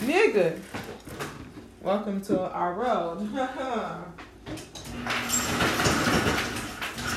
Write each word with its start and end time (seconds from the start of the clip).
Nigga. 0.00 0.60
Welcome 1.82 2.20
to 2.22 2.50
our 2.50 2.74
road. 2.74 3.28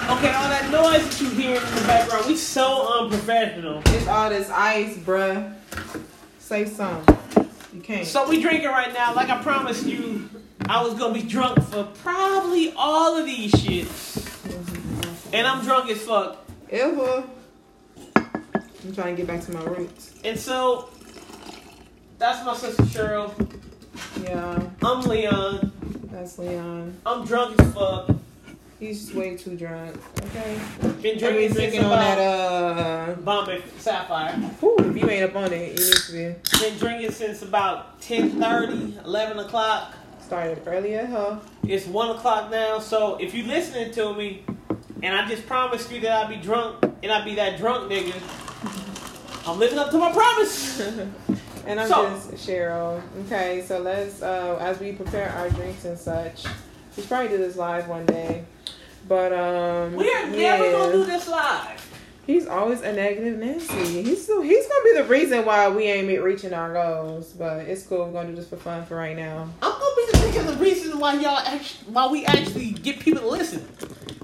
Okay, 0.10 0.34
all 0.34 0.50
that 0.50 0.72
noise 0.72 1.08
that 1.08 1.22
you 1.22 1.30
hear 1.30 1.56
in 1.56 1.62
the 1.62 1.82
background, 1.86 2.26
we 2.26 2.36
so 2.36 3.00
unprofessional. 3.00 3.80
it's 3.86 4.08
all 4.08 4.28
this 4.28 4.50
ice, 4.50 4.98
bruh. 4.98 5.54
Say 6.40 6.66
some. 6.66 7.06
You 7.72 7.80
can't. 7.80 8.08
So 8.08 8.28
we 8.28 8.42
drinking 8.42 8.70
right 8.70 8.92
now, 8.92 9.14
like 9.14 9.30
I 9.30 9.40
promised 9.44 9.86
you, 9.86 10.28
I 10.68 10.82
was 10.82 10.96
gonna 10.96 11.14
be 11.14 11.22
drunk 11.22 11.62
for 11.66 11.84
probably 12.02 12.74
all 12.76 13.18
of 13.18 13.28
these 13.28 13.52
shits. 13.52 14.26
And 15.32 15.46
I'm 15.46 15.64
drunk 15.64 15.92
as 15.92 16.02
fuck. 16.02 16.44
Ever. 16.72 17.24
I'm 18.16 18.96
trying 18.96 19.16
to 19.16 19.22
get 19.22 19.28
back 19.28 19.42
to 19.46 19.52
my 19.52 19.64
roots. 19.64 20.16
And 20.24 20.40
so 20.40 20.90
that's 22.20 22.46
my 22.46 22.56
sister 22.56 22.84
Cheryl. 22.84 23.34
Yeah, 24.24 24.62
I'm 24.84 25.02
Leon. 25.02 25.72
that's 26.12 26.38
Leon. 26.38 26.96
I'm 27.06 27.26
drunk 27.26 27.60
as 27.62 27.74
fuck. 27.74 28.10
He's 28.80 29.02
just 29.06 29.16
way 29.16 29.36
too 29.36 29.58
drunk. 29.58 29.98
Okay. 30.28 30.60
Been 31.02 31.18
drinking 31.18 31.54
since 31.54 31.54
drinking 31.56 31.84
on 31.84 31.90
that 31.90 32.18
about 32.18 32.78
uh 32.78 33.14
Bombay 33.16 33.62
Sapphire. 33.78 34.34
whew, 34.60 34.76
if 34.80 34.96
you 34.96 35.10
ain't 35.10 35.30
up 35.30 35.36
on 35.36 35.52
it, 35.52 35.80
you 35.80 35.86
need 35.86 35.94
to 35.94 36.12
be 36.54 36.60
Been 36.60 36.78
drinking 36.78 37.12
since 37.12 37.42
about 37.42 38.00
10:30, 38.02 39.04
11 39.06 39.40
o'clock. 39.40 39.96
started 40.26 40.62
earlier, 40.66 41.06
huh? 41.06 41.40
It's 41.68 41.86
one 41.88 42.12
o'clock 42.16 42.50
now, 42.52 42.80
so 42.80 43.18
if 43.18 43.34
you 43.34 43.44
listening 43.44 43.92
to 43.94 44.14
me, 44.14 44.44
and 45.04 45.14
I 45.14 45.28
just 45.28 45.46
promised 45.46 45.92
you 45.92 46.00
that 46.02 46.12
I'd 46.12 46.30
be 46.30 46.38
drunk, 46.38 46.84
and 47.04 47.12
I'd 47.12 47.26
be 47.26 47.36
that 47.36 47.58
drunk 47.58 47.92
nigga, 47.92 48.16
I'm 49.48 49.60
living 49.60 49.78
up 49.80 49.92
to 49.92 49.98
my 49.98 50.12
promise. 50.12 50.82
And 51.66 51.80
I'm 51.80 51.88
So- 51.88 52.10
just 52.10 52.48
Cheryl. 52.48 53.02
Okay, 53.26 53.64
so 53.66 53.80
let's 53.80 54.22
uh 54.22 54.58
as 54.60 54.80
we 54.80 54.92
prepare 54.94 55.30
our 55.38 55.50
drinks 55.50 55.86
and 55.86 55.98
such, 55.98 56.46
we 56.46 57.02
should 57.02 57.08
probably 57.10 57.30
do 57.30 57.38
this 57.38 57.56
live 57.56 57.88
one 57.88 58.06
day. 58.06 58.44
But 59.08 59.34
um 59.34 59.96
We 59.96 60.12
are 60.14 60.28
never 60.28 60.72
gonna 60.72 60.92
do 60.92 61.06
this 61.06 61.28
live. 61.28 61.86
He's 62.28 62.46
always 62.46 62.82
a 62.82 62.94
negative 62.94 63.40
Nancy. 63.40 64.04
He's 64.04 64.28
so 64.28 64.42
he's 64.42 64.68
gonna 64.68 64.84
be 64.84 64.94
the 65.02 65.06
reason 65.06 65.46
why 65.46 65.68
we 65.70 65.84
ain't 65.86 66.22
reaching 66.22 66.54
our 66.54 66.72
goals. 66.74 67.34
But 67.34 67.62
it's 67.68 67.84
cool. 67.84 68.06
We're 68.06 68.12
gonna 68.14 68.30
do 68.30 68.36
this 68.36 68.48
for 68.48 68.58
fun 68.58 68.86
for 68.86 68.96
right 68.96 69.18
now. 69.18 69.50
I'm 69.62 69.72
gonna 69.72 69.96
be 69.96 70.12
the 70.12 70.20
the 70.52 70.58
reason 70.58 71.00
why 71.00 71.14
y'all 71.16 71.40
actually, 71.40 71.92
why 71.92 72.08
we 72.08 72.26
actually 72.26 72.72
get 72.72 73.00
people 73.00 73.22
to 73.22 73.28
listen. 73.28 73.68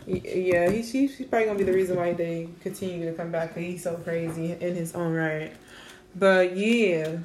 Yeah, 0.06 0.70
he's, 0.70 0.92
he's 0.92 1.18
he's 1.18 1.28
probably 1.28 1.48
gonna 1.48 1.58
be 1.58 1.66
the 1.66 1.74
reason 1.74 1.98
why 1.98 2.14
they 2.14 2.50
continue 2.62 3.10
to 3.10 3.14
come 3.18 3.32
back. 3.32 3.56
Cause 3.56 3.64
he's 3.64 3.84
so 3.84 3.96
crazy 3.96 4.56
in 4.60 4.76
his 4.76 4.94
own 4.94 5.14
right. 5.14 5.52
But 6.18 6.56
yeah, 6.56 7.18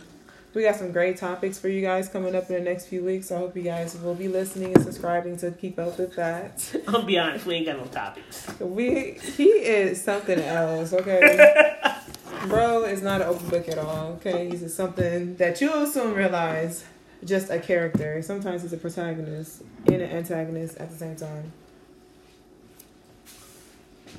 we 0.52 0.62
got 0.62 0.74
some 0.76 0.90
great 0.90 1.16
topics 1.16 1.58
for 1.58 1.68
you 1.68 1.80
guys 1.80 2.08
coming 2.08 2.34
up 2.34 2.50
in 2.50 2.56
the 2.56 2.70
next 2.70 2.86
few 2.86 3.04
weeks. 3.04 3.30
I 3.30 3.38
hope 3.38 3.56
you 3.56 3.62
guys 3.62 3.96
will 3.96 4.16
be 4.16 4.26
listening 4.26 4.74
and 4.74 4.82
subscribing 4.82 5.36
to 5.38 5.52
keep 5.52 5.78
up 5.78 5.96
with 5.96 6.16
that. 6.16 6.68
I'm 6.88 6.92
gonna 6.94 7.06
be 7.06 7.18
honest, 7.18 7.46
we 7.46 7.54
ain't 7.54 7.66
got 7.66 7.78
no 7.78 7.84
topics. 7.84 8.48
We 8.58 9.12
he 9.36 9.44
is 9.44 10.02
something 10.02 10.40
else. 10.40 10.92
Okay, 10.92 11.76
bro 12.48 12.84
is 12.84 13.00
not 13.00 13.20
an 13.20 13.28
open 13.28 13.48
book 13.48 13.68
at 13.68 13.78
all. 13.78 14.14
Okay, 14.14 14.50
he's 14.50 14.60
just 14.60 14.76
something 14.76 15.36
that 15.36 15.60
you'll 15.60 15.86
soon 15.86 16.14
realize. 16.14 16.84
Just 17.24 17.50
a 17.50 17.58
character. 17.58 18.22
Sometimes 18.22 18.62
he's 18.62 18.72
a 18.72 18.78
protagonist 18.78 19.62
and 19.86 19.96
an 19.96 20.10
antagonist 20.10 20.78
at 20.78 20.90
the 20.90 20.96
same 20.96 21.16
time. 21.16 21.52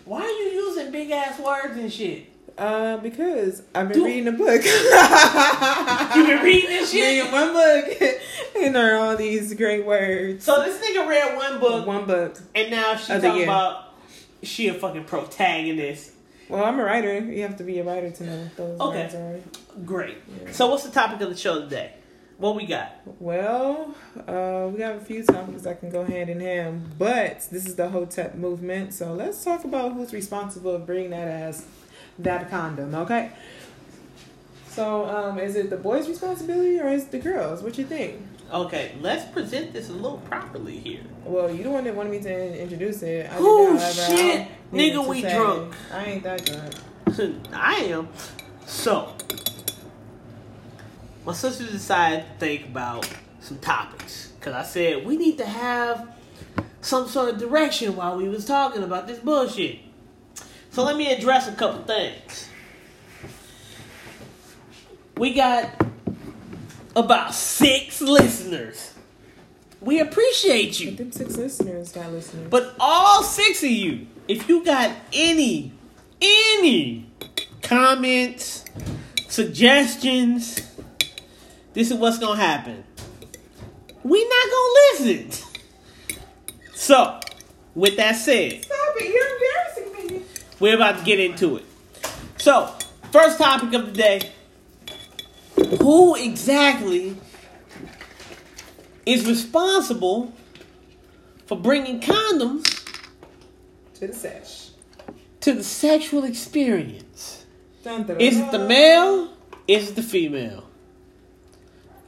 Why 0.06 0.22
are 0.22 0.28
you 0.28 0.68
using 0.68 0.92
big 0.92 1.10
ass 1.10 1.40
words 1.40 1.78
and 1.78 1.92
shit? 1.92 2.31
Uh, 2.62 2.98
because 2.98 3.64
I've 3.74 3.90
been 3.90 4.04
reading 4.04 4.28
a 4.28 4.32
book. 4.34 4.64
You've 6.16 6.28
been 6.28 6.44
reading 6.44 6.70
this 6.70 6.92
shit? 6.92 7.02
Reading 7.18 7.32
one 7.32 7.54
book, 7.54 8.20
and 8.60 8.76
there 8.76 8.96
are 8.96 9.00
all 9.00 9.18
these 9.18 9.52
great 9.56 9.84
words. 9.84 10.46
So 10.46 10.62
this 10.64 10.78
nigga 10.78 11.08
read 11.08 11.36
one 11.36 11.60
book, 11.60 11.88
One 11.88 12.06
book. 12.06 12.38
and 12.54 12.70
now 12.70 12.96
she 12.98 13.14
Of 13.14 13.22
the 13.24 13.28
talking 13.30 13.42
year. 13.42 13.50
about 13.50 13.96
she 14.44 14.68
a 14.68 14.76
fucking 14.76 15.06
protagonist. 15.06 16.12
Well, 16.50 16.64
I'm 16.64 16.80
a 16.80 16.84
writer. 16.84 17.18
You 17.20 17.42
have 17.42 17.58
to 17.58 17.64
be 17.64 17.80
a 17.80 17.84
writer 17.84 18.12
to 18.12 18.24
know 18.24 18.50
those 18.56 18.80
Okay. 18.80 19.04
words 19.06 19.16
are. 19.16 19.40
Great. 19.84 20.18
Yeah. 20.46 20.52
So 20.52 20.68
what's 20.68 20.84
the 20.84 20.92
topic 20.92 21.20
of 21.22 21.30
the 21.32 21.36
show 21.38 21.62
today? 21.62 21.94
What 22.38 22.56
we 22.56 22.68
got? 22.68 22.92
Well, 23.20 23.96
uh, 24.28 24.70
we 24.72 24.82
have 24.82 24.98
a 24.98 25.04
few 25.04 25.24
topics 25.24 25.64
that 25.64 25.80
can 25.80 25.90
go 25.90 26.04
hand 26.04 26.30
in 26.30 26.40
hand, 26.40 26.92
but 27.00 27.48
this 27.52 27.66
is 27.66 27.76
the 27.76 27.90
Hotep 27.90 28.36
movement, 28.36 28.94
so 28.94 29.14
let's 29.14 29.44
talk 29.44 29.64
about 29.64 29.94
who's 29.94 30.14
responsible 30.14 30.76
of 30.76 30.86
bringing 30.86 31.10
that 31.12 31.28
as 31.28 31.66
that 32.24 32.50
condom, 32.50 32.94
okay? 32.96 33.32
So, 34.70 35.06
um, 35.06 35.38
is 35.38 35.56
it 35.56 35.70
the 35.70 35.78
boys' 35.78 36.08
responsibility 36.08 36.80
or 36.80 36.90
is 36.90 37.04
it 37.04 37.12
the 37.12 37.20
girls? 37.20 37.62
What 37.62 37.78
you 37.78 37.86
think? 37.86 38.22
Okay, 38.52 38.94
let's 39.02 39.30
present 39.32 39.74
this 39.74 39.90
a 39.90 39.94
little 39.94 40.18
properly 40.20 40.78
here. 40.78 41.02
Well, 41.26 41.54
you 41.54 41.64
the 41.64 41.70
one 41.70 41.84
that 41.86 41.96
wanted 41.96 42.12
me 42.12 42.20
to 42.22 42.62
introduce 42.62 43.02
it. 43.02 43.30
I 43.32 43.36
Oh, 43.40 43.78
shit. 43.78 44.48
Nigga, 44.74 45.08
we 45.08 45.22
say. 45.22 45.36
drunk. 45.36 45.74
I 45.94 46.04
ain't 46.06 46.24
that 46.24 46.46
drunk. 46.46 47.38
I 47.54 47.76
am. 47.76 48.10
So, 48.66 49.14
my 51.26 51.34
sister 51.34 51.66
decided 51.66 52.26
to 52.26 52.40
think 52.40 52.66
about 52.68 53.10
some 53.42 53.58
topics. 53.60 54.32
Because 54.40 54.54
I 54.54 54.64
said, 54.64 55.06
we 55.06 55.18
need 55.18 55.38
to 55.38 55.46
have 55.46 56.10
some 56.82 57.08
sort 57.08 57.30
of 57.30 57.38
direction 57.40 57.96
while 57.96 58.18
we 58.18 58.28
was 58.28 58.46
talking 58.46 58.84
about 58.84 59.08
this 59.08 59.20
bullshit. 59.20 59.80
So 60.72 60.84
let 60.86 60.96
me 60.96 61.12
address 61.12 61.50
a 61.50 61.52
couple 61.52 61.84
things. 61.84 62.48
We 65.18 65.34
got 65.34 65.70
about 66.96 67.36
six 67.36 68.02
listeners. 68.02 68.94
We 69.82 70.00
appreciate 70.00 70.80
you. 70.80 70.92
But 70.92 70.98
them 70.98 71.12
six 71.12 71.36
listeners 71.36 71.92
got 71.92 72.12
listeners. 72.14 72.48
But 72.50 72.74
all 72.80 73.22
six 73.22 73.64
of 73.64 73.70
you, 73.70 74.08
if 74.30 74.48
you 74.48 74.64
got 74.64 74.96
any, 75.12 75.74
any 76.22 77.06
comments, 77.62 78.64
suggestions, 79.28 80.62
this 81.74 81.92
is 81.92 81.98
what's 81.98 82.18
gonna 82.18 82.40
happen. 82.40 82.84
We 84.04 84.24
not 84.24 84.46
gonna 84.50 84.74
listen. 85.04 85.48
So, 86.74 87.20
with 87.76 87.98
that 87.98 88.16
said, 88.16 88.64
Stop 88.64 88.96
it! 88.98 89.14
You're. 89.14 89.41
We're 90.62 90.76
about 90.76 91.00
to 91.00 91.04
get 91.04 91.20
into 91.20 91.58
it. 91.58 91.66
So, 92.38 92.74
first 93.12 93.38
topic 93.38 93.74
of 93.74 93.88
the 93.88 93.92
day. 93.92 94.32
Who 95.82 96.16
exactly 96.16 97.16
is 99.06 99.28
responsible 99.28 100.34
for 101.46 101.58
bringing 101.58 102.00
condoms 102.00 102.64
To 103.96 104.08
the 104.08 104.14
sesh. 104.14 104.70
to 105.42 105.54
the 105.54 105.64
sexual 105.64 106.24
experience. 106.24 107.46
Dun, 107.84 108.04
dun, 108.04 108.20
Is 108.22 108.38
it 108.40 108.52
the 108.52 108.60
male? 108.60 109.34
Is 109.68 109.90
it 109.90 109.96
the 109.96 110.04
female? 110.04 110.66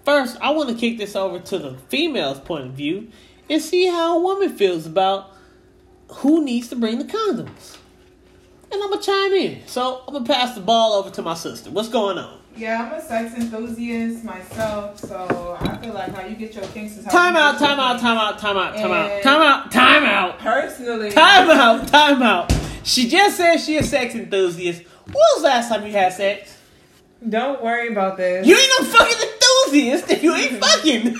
First, 0.06 0.38
I 0.42 0.52
want 0.52 0.69
to 0.69 0.75
kick 0.75 0.97
this 0.97 1.16
over 1.16 1.40
to 1.40 1.58
the 1.58 1.75
female's 1.90 2.40
point 2.40 2.66
of 2.66 2.72
view 2.74 3.09
and 3.50 3.62
see 3.62 3.88
how 3.88 4.18
a 4.18 4.22
woman 4.22 4.50
feels 4.56 4.86
about 4.86 5.31
who 6.09 6.44
needs 6.44 6.68
to 6.69 6.75
bring 6.75 7.00
the 7.00 7.06
condoms. 7.06 7.78
And 8.74 8.82
I'm 8.84 8.92
to 8.92 9.06
chime 9.06 9.34
in. 9.34 9.68
So, 9.68 10.04
I'm 10.08 10.26
to 10.26 10.34
pass 10.34 10.56
the 10.56 10.62
ball 10.62 10.94
over 10.94 11.12
to 11.12 11.22
my 11.22 11.36
sister. 11.36 11.70
What's 11.70 11.90
going 11.90 12.18
on? 12.18 12.40
Yeah, 12.56 12.84
I'm 12.84 13.00
a 13.00 13.02
sex 13.02 13.36
enthusiast 13.36 14.24
myself, 14.24 15.00
so 15.00 15.58
I 15.60 15.78
feel 15.78 15.94
like 15.94 16.14
how 16.14 16.26
you 16.26 16.36
get 16.36 16.54
your 16.56 16.66
kinks 16.66 16.98
is 16.98 17.06
how 17.06 17.12
Time 17.12 17.34
you 17.34 17.40
out, 17.40 17.60
get 17.60 17.62
your 17.62 17.70
time 17.70 17.80
out, 17.80 18.00
time 18.00 18.18
out, 18.18 18.40
time 18.40 18.58
out, 18.58 18.74
time 18.78 18.92
out, 18.92 19.22
time 19.24 19.42
out, 19.42 19.72
time 19.72 20.04
out, 20.04 20.40
Personally, 20.40 21.12
time 21.12 21.50
out, 21.50 21.88
time 21.88 22.22
out. 22.22 22.54
She 22.84 23.08
just 23.08 23.38
said 23.38 23.58
she 23.58 23.78
a 23.78 23.84
sex 23.84 24.14
enthusiast. 24.14 24.84
When 25.06 25.14
was 25.16 25.42
the 25.42 25.48
last 25.48 25.70
time 25.70 25.86
you 25.86 25.92
had 25.94 26.14
sex? 26.14 26.58
don't 27.28 27.64
worry 27.64 27.88
about 27.88 28.18
this. 28.18 28.46
You 28.46 28.58
ain't 28.58 28.72
no 28.80 28.86
fucking 28.86 29.30
enthusiast 29.30 30.12
if 30.12 30.24
you 30.24 30.36
ain't 30.36 30.64
fucking. 30.64 31.18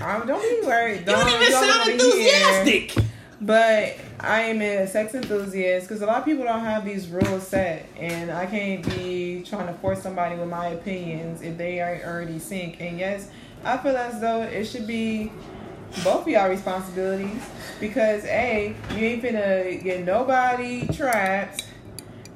I 0.00 0.24
don't 0.24 0.40
be 0.62 0.66
worried. 0.66 1.00
You 1.00 1.06
Don't, 1.06 1.26
don't 1.26 1.42
even 1.42 1.50
don't 1.52 1.64
sound 1.68 1.90
enthusiastic. 1.90 2.94
But 3.40 3.96
I 4.20 4.40
am 4.40 4.60
a 4.60 4.86
sex 4.88 5.14
enthusiast 5.14 5.86
because 5.86 6.02
a 6.02 6.06
lot 6.06 6.18
of 6.18 6.24
people 6.24 6.42
don't 6.44 6.64
have 6.64 6.84
these 6.84 7.06
rules 7.06 7.46
set, 7.46 7.88
and 7.96 8.32
I 8.32 8.46
can't 8.46 8.84
be 8.84 9.44
trying 9.48 9.68
to 9.68 9.74
force 9.74 10.02
somebody 10.02 10.34
with 10.34 10.48
my 10.48 10.68
opinions 10.68 11.40
if 11.40 11.56
they 11.56 11.80
are 11.80 12.00
already 12.04 12.40
sync. 12.40 12.80
And 12.80 12.98
yes, 12.98 13.30
I 13.64 13.76
feel 13.78 13.96
as 13.96 14.20
though 14.20 14.42
it 14.42 14.64
should 14.64 14.88
be 14.88 15.30
both 16.02 16.22
of 16.22 16.28
y'all 16.28 16.48
responsibilities 16.48 17.42
because 17.78 18.24
a 18.24 18.74
you 18.90 19.06
ain't 19.06 19.22
finna 19.22 19.82
get 19.82 20.04
nobody 20.04 20.86
trapped. 20.88 21.66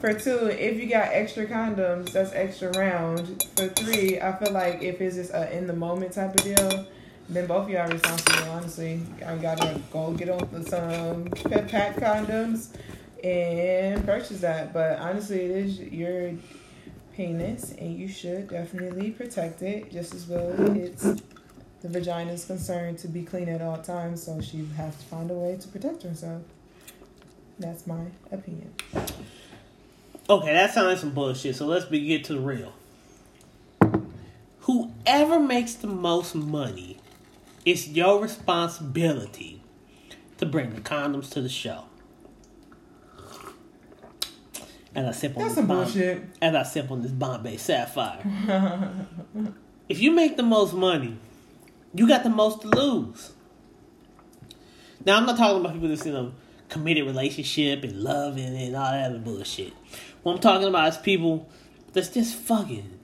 For 0.00 0.12
two, 0.14 0.49
if 0.49 0.78
you 0.78 0.88
got 0.88 1.08
extra 1.12 1.46
condoms, 1.46 2.12
that's 2.12 2.32
extra 2.32 2.70
round. 2.73 3.44
For 3.56 3.69
three, 3.69 4.20
I 4.20 4.32
feel 4.37 4.52
like 4.52 4.82
if 4.82 5.00
it's 5.00 5.17
just 5.17 5.32
a 5.32 5.56
in 5.56 5.67
the 5.67 5.73
moment 5.73 6.12
type 6.12 6.35
of 6.35 6.43
deal, 6.43 6.87
then 7.34 7.46
both 7.46 7.64
of 7.64 7.70
y'all 7.70 7.88
are 7.88 7.88
responsible. 7.88 8.50
Honestly, 8.50 9.00
I 9.25 9.37
gotta 9.37 9.81
go 9.93 10.12
get 10.12 10.29
on 10.29 10.64
some 10.67 11.25
pet 11.25 11.69
pack 11.69 11.96
condoms 11.96 12.76
and 13.23 14.05
purchase 14.05 14.40
that. 14.40 14.73
But 14.73 14.99
honestly, 14.99 15.40
it 15.40 15.50
is 15.50 15.79
your 15.81 16.32
penis, 17.14 17.73
and 17.73 17.96
you 17.96 18.08
should 18.08 18.49
definitely 18.49 19.11
protect 19.11 19.62
it 19.62 19.93
just 19.93 20.14
as 20.14 20.26
well. 20.26 20.76
It's 20.76 21.02
the 21.02 21.88
vagina 21.88 22.32
is 22.32 22.44
concerned 22.44 22.99
to 22.99 23.08
be 23.08 23.23
clean 23.23 23.49
at 23.49 23.61
all 23.61 23.78
times, 23.78 24.23
so 24.23 24.40
she 24.40 24.64
has 24.76 24.96
to 24.96 25.05
find 25.05 25.31
a 25.31 25.35
way 25.35 25.56
to 25.61 25.69
protect 25.69 26.05
herself. 26.05 26.43
That's 27.58 27.87
my 27.87 28.06
opinion. 28.31 28.73
Okay, 30.31 30.52
that 30.52 30.73
sounds 30.73 30.87
like 30.87 30.99
some 30.99 31.11
bullshit. 31.11 31.56
So 31.56 31.67
let's 31.67 31.85
be 31.85 32.06
get 32.06 32.25
to 32.25 32.35
the 32.35 32.40
real. 32.40 32.73
Whoever 34.61 35.40
makes 35.40 35.75
the 35.75 35.88
most 35.88 36.37
money, 36.37 36.91
it's 37.64 37.88
your 37.88 38.20
responsibility 38.20 39.62
to 40.38 40.47
bring 40.47 40.75
the 40.75 40.81
condoms 40.81 41.31
to 41.31 41.41
the 41.41 41.49
show. 41.49 41.85
And 44.94 45.06
I 45.06 45.12
sip 45.12 45.37
on 45.37 45.43
That's 45.44 45.55
this 45.55 45.64
bullshit. 45.64 46.25
As 46.43 46.55
I 46.55 46.62
sip 46.64 46.91
on 46.91 47.03
this 47.03 47.12
Bombay 47.12 47.56
Sapphire. 47.56 48.20
if 49.88 50.00
you 50.00 50.11
make 50.11 50.37
the 50.37 50.43
most 50.43 50.75
money, 50.75 51.17
you 51.94 52.06
got 52.06 52.25
the 52.25 52.31
most 52.31 52.62
to 52.62 52.69
lose. 52.69 53.32
Now 55.05 55.17
I'm 55.17 55.26
not 55.26 55.38
talking 55.38 55.61
about 55.61 55.75
people 55.75 55.88
that's 55.88 56.05
in 56.05 56.14
a 56.14 56.32
committed 56.69 57.06
relationship 57.06 57.85
and 57.85 58.03
loving 58.03 58.56
and 58.56 58.76
all 58.76 58.93
that 58.93 59.11
other 59.11 59.19
bullshit. 59.19 59.73
What 60.23 60.35
I'm 60.35 60.41
talking 60.41 60.69
about 60.69 60.88
is 60.88 60.97
people 60.99 61.49
that's 61.93 62.09
just 62.09 62.35
fucking, 62.35 62.99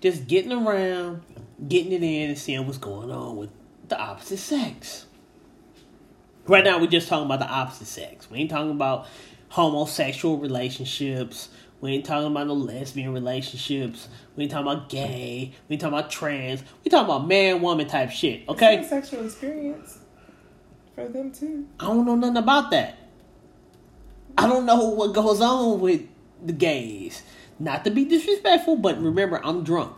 just 0.00 0.26
getting 0.26 0.52
around, 0.52 1.22
getting 1.66 1.92
it 1.92 2.02
in, 2.02 2.30
and 2.30 2.38
seeing 2.38 2.66
what's 2.66 2.78
going 2.78 3.10
on 3.10 3.36
with 3.36 3.50
the 3.94 4.00
opposite 4.00 4.38
sex. 4.38 5.06
Right 6.46 6.64
now, 6.64 6.80
we're 6.80 6.88
just 6.88 7.08
talking 7.08 7.26
about 7.26 7.38
the 7.38 7.48
opposite 7.48 7.86
sex. 7.86 8.28
We 8.28 8.38
ain't 8.38 8.50
talking 8.50 8.72
about 8.72 9.06
homosexual 9.50 10.38
relationships. 10.38 11.48
We 11.80 11.92
ain't 11.92 12.04
talking 12.04 12.26
about 12.26 12.48
no 12.48 12.54
lesbian 12.54 13.12
relationships. 13.12 14.08
We 14.36 14.44
ain't 14.44 14.52
talking 14.52 14.66
about 14.66 14.88
gay. 14.88 15.52
We 15.68 15.74
ain't 15.74 15.80
talking 15.80 15.96
about 15.96 16.10
trans. 16.10 16.64
We 16.82 16.90
talking 16.90 17.04
about 17.04 17.28
man 17.28 17.62
woman 17.62 17.86
type 17.86 18.10
shit. 18.10 18.48
Okay. 18.48 18.84
Sexual 18.86 19.26
experience 19.26 19.98
for 20.94 21.08
them 21.08 21.30
too. 21.30 21.66
I 21.78 21.86
don't 21.86 22.04
know 22.04 22.16
nothing 22.16 22.36
about 22.36 22.72
that. 22.72 22.98
I 24.36 24.48
don't 24.48 24.66
know 24.66 24.88
what 24.88 25.14
goes 25.14 25.40
on 25.40 25.80
with 25.80 26.02
the 26.44 26.52
gays. 26.52 27.22
Not 27.60 27.84
to 27.84 27.90
be 27.90 28.04
disrespectful, 28.04 28.76
but 28.76 29.00
remember, 29.00 29.40
I'm 29.44 29.62
drunk. 29.62 29.96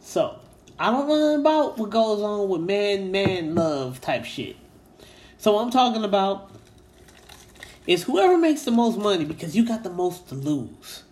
So, 0.00 0.38
I 0.78 0.90
don't 0.90 1.08
know 1.08 1.40
about 1.40 1.78
what 1.78 1.90
goes 1.90 2.20
on 2.20 2.48
with 2.48 2.62
man 2.62 3.12
man 3.12 3.54
love 3.54 4.00
type 4.00 4.24
shit. 4.24 4.56
So, 5.38 5.58
I'm 5.58 5.70
talking 5.70 6.04
about 6.04 6.50
is 7.86 8.04
whoever 8.04 8.38
makes 8.38 8.62
the 8.62 8.70
most 8.70 8.98
money 8.98 9.24
because 9.24 9.54
you 9.54 9.64
got 9.64 9.82
the 9.82 9.90
most 9.90 10.28
to 10.28 10.34
lose. 10.34 11.02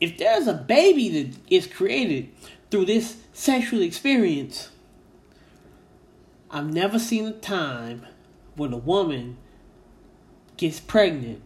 If 0.00 0.18
there's 0.18 0.46
a 0.46 0.54
baby 0.54 1.08
that 1.08 1.36
is 1.48 1.66
created 1.66 2.30
through 2.70 2.86
this 2.86 3.16
sexual 3.32 3.82
experience, 3.82 4.70
I've 6.50 6.72
never 6.72 6.98
seen 6.98 7.26
a 7.26 7.32
time 7.32 8.06
when 8.54 8.72
a 8.72 8.78
woman 8.78 9.36
gets 10.56 10.80
pregnant 10.80 11.42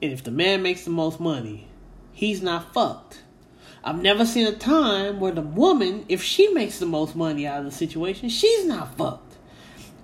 and 0.00 0.12
if 0.12 0.22
the 0.22 0.30
man 0.30 0.62
makes 0.62 0.84
the 0.84 0.90
most 0.90 1.18
money, 1.18 1.66
he's 2.12 2.40
not 2.40 2.72
fucked. 2.72 3.22
I've 3.88 4.02
never 4.02 4.26
seen 4.26 4.46
a 4.46 4.52
time 4.52 5.18
where 5.18 5.32
the 5.32 5.40
woman, 5.40 6.04
if 6.10 6.22
she 6.22 6.48
makes 6.48 6.78
the 6.78 6.84
most 6.84 7.16
money 7.16 7.46
out 7.46 7.60
of 7.60 7.64
the 7.64 7.70
situation, 7.70 8.28
she's 8.28 8.66
not 8.66 8.94
fucked. 8.98 9.38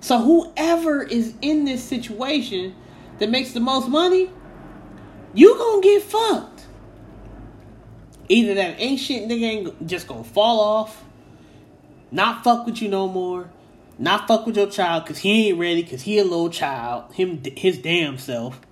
So 0.00 0.22
whoever 0.22 1.02
is 1.02 1.34
in 1.42 1.66
this 1.66 1.84
situation 1.84 2.74
that 3.18 3.28
makes 3.28 3.52
the 3.52 3.60
most 3.60 3.90
money, 3.90 4.30
you 5.34 5.54
gonna 5.58 5.82
get 5.82 6.02
fucked. 6.02 6.64
Either 8.30 8.54
that 8.54 8.78
shit 8.98 9.28
nigga 9.28 9.42
ain't 9.42 9.86
just 9.86 10.06
gonna 10.06 10.24
fall 10.24 10.60
off, 10.60 11.04
not 12.10 12.42
fuck 12.42 12.64
with 12.64 12.80
you 12.80 12.88
no 12.88 13.06
more, 13.06 13.50
not 13.98 14.26
fuck 14.26 14.46
with 14.46 14.56
your 14.56 14.70
child 14.70 15.04
cause 15.04 15.18
he 15.18 15.48
ain't 15.48 15.58
ready 15.58 15.82
cause 15.82 16.00
he 16.00 16.18
a 16.18 16.24
little 16.24 16.48
child, 16.48 17.12
him 17.12 17.42
his 17.54 17.76
damn 17.76 18.16
self. 18.16 18.62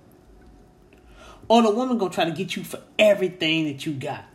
Or 1.47 1.61
the 1.61 1.69
woman 1.69 1.99
gonna 1.99 2.11
try 2.11 2.25
to 2.25 2.31
get 2.31 2.55
you 2.55 2.63
for 2.63 2.79
everything 2.97 3.65
that 3.65 3.85
you 3.85 3.93
got. 3.93 4.25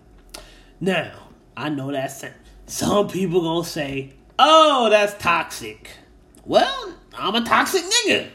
Now, 0.80 1.12
I 1.56 1.68
know 1.68 1.90
that's 1.90 2.24
some 2.66 3.08
people 3.08 3.40
gonna 3.40 3.64
say, 3.64 4.12
"Oh, 4.38 4.88
that's 4.90 5.14
toxic." 5.20 5.90
Well, 6.44 6.94
I'm 7.16 7.34
a 7.34 7.44
toxic 7.44 7.82
nigga. 7.82 8.28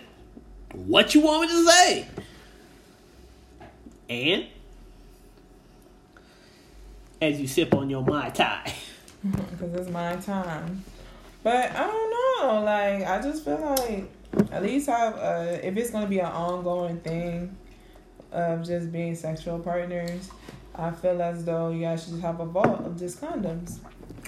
What 0.74 1.16
you 1.16 1.22
want 1.22 1.42
me 1.42 1.48
to 1.56 1.72
say? 1.72 2.07
And 4.10 4.45
as 7.22 7.40
you 7.40 7.48
sip 7.48 7.74
on 7.74 7.90
your 7.90 8.04
mai 8.04 8.30
tai, 8.30 8.74
because 9.24 9.74
it's 9.74 9.89
my 9.89 10.16
time. 10.18 10.84
But 11.44 11.72
I 11.72 11.88
don't 11.88 12.12
know. 12.42 12.62
Like 12.63 13.07
I 13.07 13.22
just 13.22 13.46
feel 13.46 13.75
like 13.78 14.10
at 14.51 14.63
least 14.63 14.88
have 14.88 15.16
if 15.63 15.78
it's 15.78 15.92
gonna 15.92 16.07
be 16.07 16.19
an 16.19 16.25
ongoing 16.31 17.00
thing 17.00 17.56
of 18.31 18.66
just 18.66 18.92
being 18.92 19.16
sexual 19.16 19.60
partners, 19.60 20.30
I 20.75 20.92
feel 20.92 21.22
as 21.22 21.46
though 21.46 21.70
you 21.70 21.81
guys 21.81 22.06
should 22.06 22.20
have 22.22 22.40
a 22.40 22.46
vault 22.46 22.86
of 22.86 22.98
just 22.98 23.22
condoms. 23.22 23.78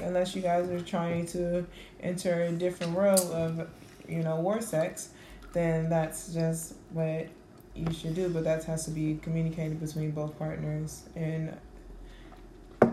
Unless 0.02 0.36
you 0.36 0.42
guys 0.42 0.70
are 0.70 0.82
trying 0.82 1.26
to 1.28 1.66
enter 2.02 2.44
a 2.44 2.52
different 2.52 2.94
world 2.94 3.20
of, 3.32 3.68
you 4.08 4.22
know, 4.22 4.36
war 4.38 4.62
sex, 4.62 5.10
then 5.54 5.90
that's 5.90 6.34
just 6.34 6.76
what 6.92 7.28
you 7.74 7.92
should 7.94 8.14
do. 8.14 8.30
But 8.30 8.44
that 8.44 8.64
has 8.66 8.86
to 8.86 8.92
be 8.92 9.20
communicated 9.22 9.80
between 9.80 10.12
both 10.12 10.38
partners 10.38 11.04
and 11.16 11.56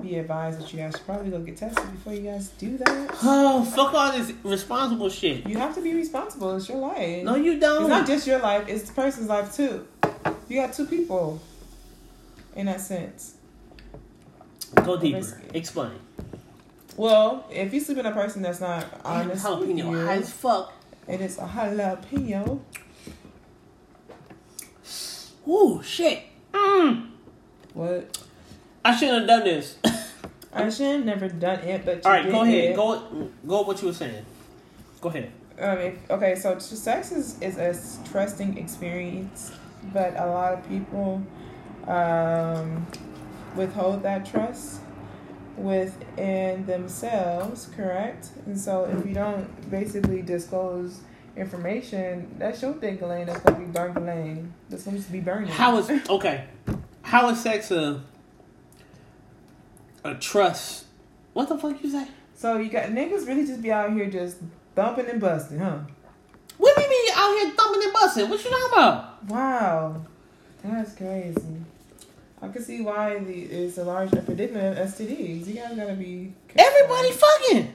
be 0.00 0.16
advised 0.16 0.60
that 0.60 0.72
you 0.72 0.78
guys 0.78 0.94
should 0.96 1.06
probably 1.06 1.30
go 1.30 1.40
get 1.40 1.56
tested 1.56 1.90
before 1.92 2.14
you 2.14 2.22
guys 2.22 2.48
do 2.50 2.76
that. 2.78 3.10
oh 3.22 3.64
fuck 3.64 3.94
all 3.94 4.12
this 4.12 4.32
responsible 4.42 5.08
shit. 5.08 5.46
You 5.46 5.58
have 5.58 5.74
to 5.74 5.82
be 5.82 5.94
responsible. 5.94 6.56
It's 6.56 6.68
your 6.68 6.78
life. 6.78 7.24
No, 7.24 7.36
you 7.36 7.58
don't. 7.60 7.82
It's 7.82 7.88
not 7.88 8.06
just 8.06 8.26
your 8.26 8.38
life, 8.40 8.68
it's 8.68 8.88
the 8.88 8.94
person's 8.94 9.28
life 9.28 9.54
too. 9.54 9.86
You 10.48 10.60
got 10.60 10.72
two 10.72 10.86
people 10.86 11.40
in 12.56 12.66
that 12.66 12.80
sense. 12.80 13.36
Go 14.84 14.96
deeper. 14.96 15.18
Risky. 15.18 15.42
Explain. 15.54 15.92
Well, 16.96 17.46
if 17.50 17.72
you 17.72 17.80
sleep 17.80 17.96
with 17.98 18.06
a 18.06 18.10
person 18.12 18.42
that's 18.42 18.60
not 18.60 18.84
honest 19.04 19.48
with 19.48 19.68
jalapeno 19.68 19.76
you, 19.78 20.06
high 20.06 20.16
as 20.16 20.30
fuck. 20.30 20.72
it's 21.08 21.38
a 21.38 21.46
jalapeno, 21.46 22.60
Ooh, 25.48 25.82
shit. 25.82 26.22
Mm. 26.52 27.08
what? 27.74 28.18
I 28.84 28.94
shouldn't 28.94 29.20
have 29.20 29.26
done 29.28 29.44
this. 29.44 29.76
I 30.52 30.68
should 30.68 30.86
have 30.86 31.04
never 31.04 31.28
done 31.28 31.60
it, 31.60 31.84
but 31.84 32.04
All 32.04 32.12
right, 32.12 32.30
go 32.30 32.42
ahead. 32.42 32.70
it. 32.70 32.76
Go 32.76 33.28
go 33.46 33.58
with 33.60 33.66
what 33.68 33.82
you 33.82 33.88
were 33.88 33.94
saying. 33.94 34.24
Go 35.00 35.08
ahead. 35.08 35.32
Um, 35.58 35.78
if, 35.78 36.10
okay, 36.10 36.34
so 36.34 36.58
sex 36.58 37.12
is, 37.12 37.40
is 37.40 37.56
a 37.56 37.68
s- 37.68 37.98
trusting 38.10 38.58
experience, 38.58 39.52
but 39.92 40.14
a 40.16 40.26
lot 40.26 40.52
of 40.54 40.68
people 40.68 41.22
um, 41.86 42.86
withhold 43.54 44.02
that 44.02 44.26
trust 44.26 44.80
within 45.56 46.66
themselves, 46.66 47.68
correct? 47.76 48.30
And 48.46 48.58
so 48.58 48.84
if 48.84 49.06
you 49.06 49.14
don't 49.14 49.70
basically 49.70 50.22
disclose 50.22 51.00
information, 51.36 52.34
that's 52.38 52.62
your 52.62 52.74
thing, 52.74 53.00
Elaine, 53.02 53.26
that's 53.26 53.40
going 53.40 53.60
to 53.60 53.66
be 53.66 53.72
burning. 53.72 54.52
That's 54.68 54.84
going 54.84 55.02
to 55.02 55.12
be 55.12 55.20
burning. 55.20 55.48
How 55.48 55.76
is 55.78 55.90
okay? 56.10 56.46
How 57.02 57.28
is 57.30 57.42
sex 57.42 57.70
a 57.70 58.02
a 60.04 60.14
trust? 60.14 60.86
What 61.32 61.48
the 61.48 61.58
fuck 61.58 61.82
you 61.82 61.90
say? 61.90 62.06
So 62.34 62.58
you 62.58 62.70
got 62.70 62.86
niggas 62.86 63.26
really 63.26 63.46
just 63.46 63.62
be 63.62 63.70
out 63.70 63.92
here 63.92 64.10
just 64.10 64.38
thumping 64.74 65.06
and 65.06 65.20
busting, 65.20 65.58
huh? 65.58 65.78
What 66.58 66.76
do 66.76 66.82
you 66.82 66.90
mean 66.90 67.12
out 67.14 67.38
here 67.38 67.50
thumping 67.54 67.82
and 67.82 67.92
busting? 67.92 68.28
What 68.28 68.44
you 68.44 68.50
talking 68.50 68.72
about? 68.72 69.24
Wow, 69.24 70.04
that's 70.62 70.94
crazy. 70.94 71.56
I 72.42 72.48
can 72.48 72.62
see 72.62 72.80
why 72.82 73.20
the 73.20 73.32
it's 73.42 73.78
a 73.78 73.84
large 73.84 74.12
epidemic 74.12 74.56
of 74.76 74.88
STDs. 74.88 75.46
You 75.46 75.54
guys 75.54 75.76
gotta 75.76 75.94
be 75.94 76.32
careful. 76.48 76.74
Everybody 76.76 77.12
fucking. 77.12 77.72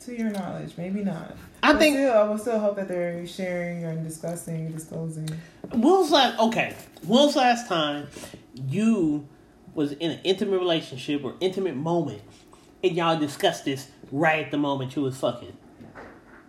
to 0.00 0.18
your 0.18 0.30
knowledge, 0.30 0.72
maybe 0.76 1.04
not. 1.04 1.36
I 1.62 1.72
But 1.72 1.78
think 1.78 1.96
still, 1.96 2.12
I 2.12 2.24
will 2.24 2.38
still 2.38 2.58
hope 2.58 2.76
that 2.76 2.88
they're 2.88 3.26
sharing 3.26 3.84
and 3.84 4.02
discussing 4.02 4.66
and 4.66 4.74
disclosing. 4.74 5.28
Will's 5.72 6.10
last 6.10 6.38
okay. 6.40 6.74
Will's 7.04 7.36
last 7.36 7.68
time 7.68 8.08
you 8.68 9.28
was 9.74 9.92
in 9.92 10.10
an 10.10 10.20
intimate 10.24 10.58
relationship 10.58 11.22
or 11.22 11.36
intimate 11.40 11.76
moment, 11.76 12.22
and 12.82 12.96
y'all 12.96 13.18
discussed 13.18 13.64
this 13.66 13.88
right 14.10 14.44
at 14.46 14.50
the 14.50 14.58
moment 14.58 14.96
you 14.96 15.02
was 15.02 15.16
fucking. 15.16 15.56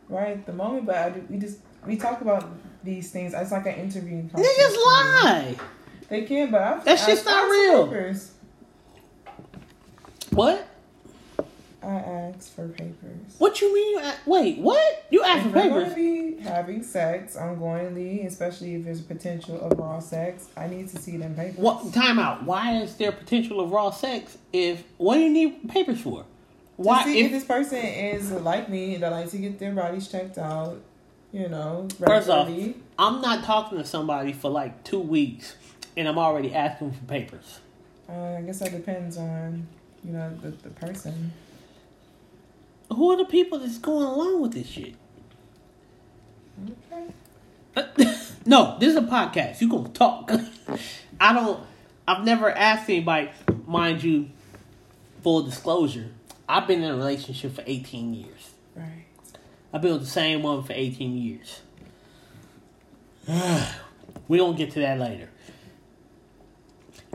Right 0.09 0.37
at 0.37 0.45
the 0.47 0.53
moment, 0.53 0.87
but 0.87 0.95
I, 0.95 1.13
we 1.29 1.37
just 1.37 1.59
we 1.85 1.97
talk 1.97 2.21
about 2.21 2.49
these 2.83 3.11
things. 3.11 3.35
It's 3.35 3.51
like 3.51 3.67
an 3.67 3.75
interview. 3.75 4.23
Niggas 4.23 4.71
me. 4.71 4.77
lie. 4.85 5.55
They 6.11 6.23
can, 6.23 6.51
but 6.51 6.61
I've, 6.61 6.83
That 6.85 6.99
shit's 6.99 7.23
not 7.25 7.49
real. 7.49 7.87
papers. 7.87 8.31
What? 10.31 10.67
I 11.81 11.87
asked. 11.87 12.35
ask 12.37 12.53
for 12.55 12.67
papers. 12.67 13.35
What 13.37 13.59
you 13.61 13.73
mean? 13.73 13.99
You 14.03 14.11
wait, 14.25 14.57
what? 14.59 15.05
You 15.09 15.23
asked 15.23 15.45
If 15.47 15.51
for 15.53 15.57
we're 15.57 15.69
going 15.69 15.73
papers? 15.89 15.89
to 15.93 15.95
be 16.37 16.41
having 16.43 16.83
sex 16.83 17.37
ongoingly, 17.37 18.25
especially 18.27 18.75
if 18.75 18.83
there's 18.83 19.01
potential 19.01 19.59
of 19.61 19.79
raw 19.79 19.99
sex, 19.99 20.47
I 20.57 20.67
need 20.67 20.89
to 20.89 20.97
see 20.99 21.15
them 21.15 21.33
papers. 21.33 21.57
What? 21.57 21.93
Time 21.93 22.19
out. 22.19 22.43
Why 22.43 22.75
is 22.81 22.95
there 22.97 23.13
potential 23.13 23.61
of 23.61 23.71
raw 23.71 23.89
sex? 23.89 24.37
If 24.51 24.83
what 24.97 25.15
do 25.15 25.21
you 25.21 25.29
need 25.31 25.69
papers 25.69 26.01
for? 26.01 26.25
Why? 26.75 27.03
To 27.03 27.09
see 27.09 27.19
if, 27.21 27.25
If, 27.27 27.31
this 27.31 27.45
person 27.45 27.77
is 27.77 28.31
like 28.31 28.67
me, 28.69 28.97
that 28.97 29.11
like 29.11 29.31
to 29.31 29.37
get 29.37 29.59
their 29.59 29.71
bodies 29.71 30.07
checked 30.09 30.37
out, 30.37 30.77
you 31.31 31.47
know, 31.47 31.87
First 32.05 32.29
off. 32.29 32.49
I'm 32.99 33.21
not 33.21 33.43
talking 33.45 33.77
to 33.77 33.85
somebody 33.85 34.33
for 34.33 34.49
like 34.51 34.83
two 34.83 34.99
weeks, 34.99 35.55
and 35.97 36.07
I'm 36.07 36.17
already 36.17 36.53
asking 36.53 36.91
for 36.91 37.03
papers. 37.05 37.59
Uh, 38.09 38.37
I 38.37 38.41
guess 38.41 38.59
that 38.59 38.71
depends 38.71 39.17
on, 39.17 39.67
you 40.03 40.13
know, 40.13 40.33
the, 40.41 40.51
the 40.51 40.69
person. 40.69 41.31
Who 42.89 43.11
are 43.11 43.17
the 43.17 43.25
people 43.25 43.59
that's 43.59 43.77
going 43.77 44.05
along 44.05 44.41
with 44.41 44.53
this 44.53 44.67
shit? 44.67 44.95
Okay. 46.91 47.07
no, 48.45 48.77
this 48.79 48.89
is 48.89 48.97
a 48.97 49.01
podcast. 49.01 49.61
You 49.61 49.69
gonna 49.69 49.89
talk. 49.89 50.31
I 51.19 51.33
don't. 51.33 51.63
I've 52.07 52.25
never 52.25 52.51
asked 52.51 52.89
anybody. 52.89 53.29
Mind 53.65 54.03
you, 54.03 54.29
full 55.23 55.43
disclosure, 55.43 56.11
I've 56.49 56.67
been 56.67 56.83
in 56.83 56.91
a 56.91 56.95
relationship 56.95 57.55
for 57.55 57.63
18 57.65 58.13
years. 58.13 58.51
Right. 58.75 59.05
I've 59.73 59.81
been 59.81 59.93
with 59.93 60.01
the 60.01 60.07
same 60.07 60.43
woman 60.43 60.65
for 60.65 60.73
18 60.73 61.17
years. 61.17 61.61
we 64.27 64.37
don't 64.37 64.57
get 64.57 64.71
to 64.71 64.79
that 64.79 64.99
later. 64.99 65.29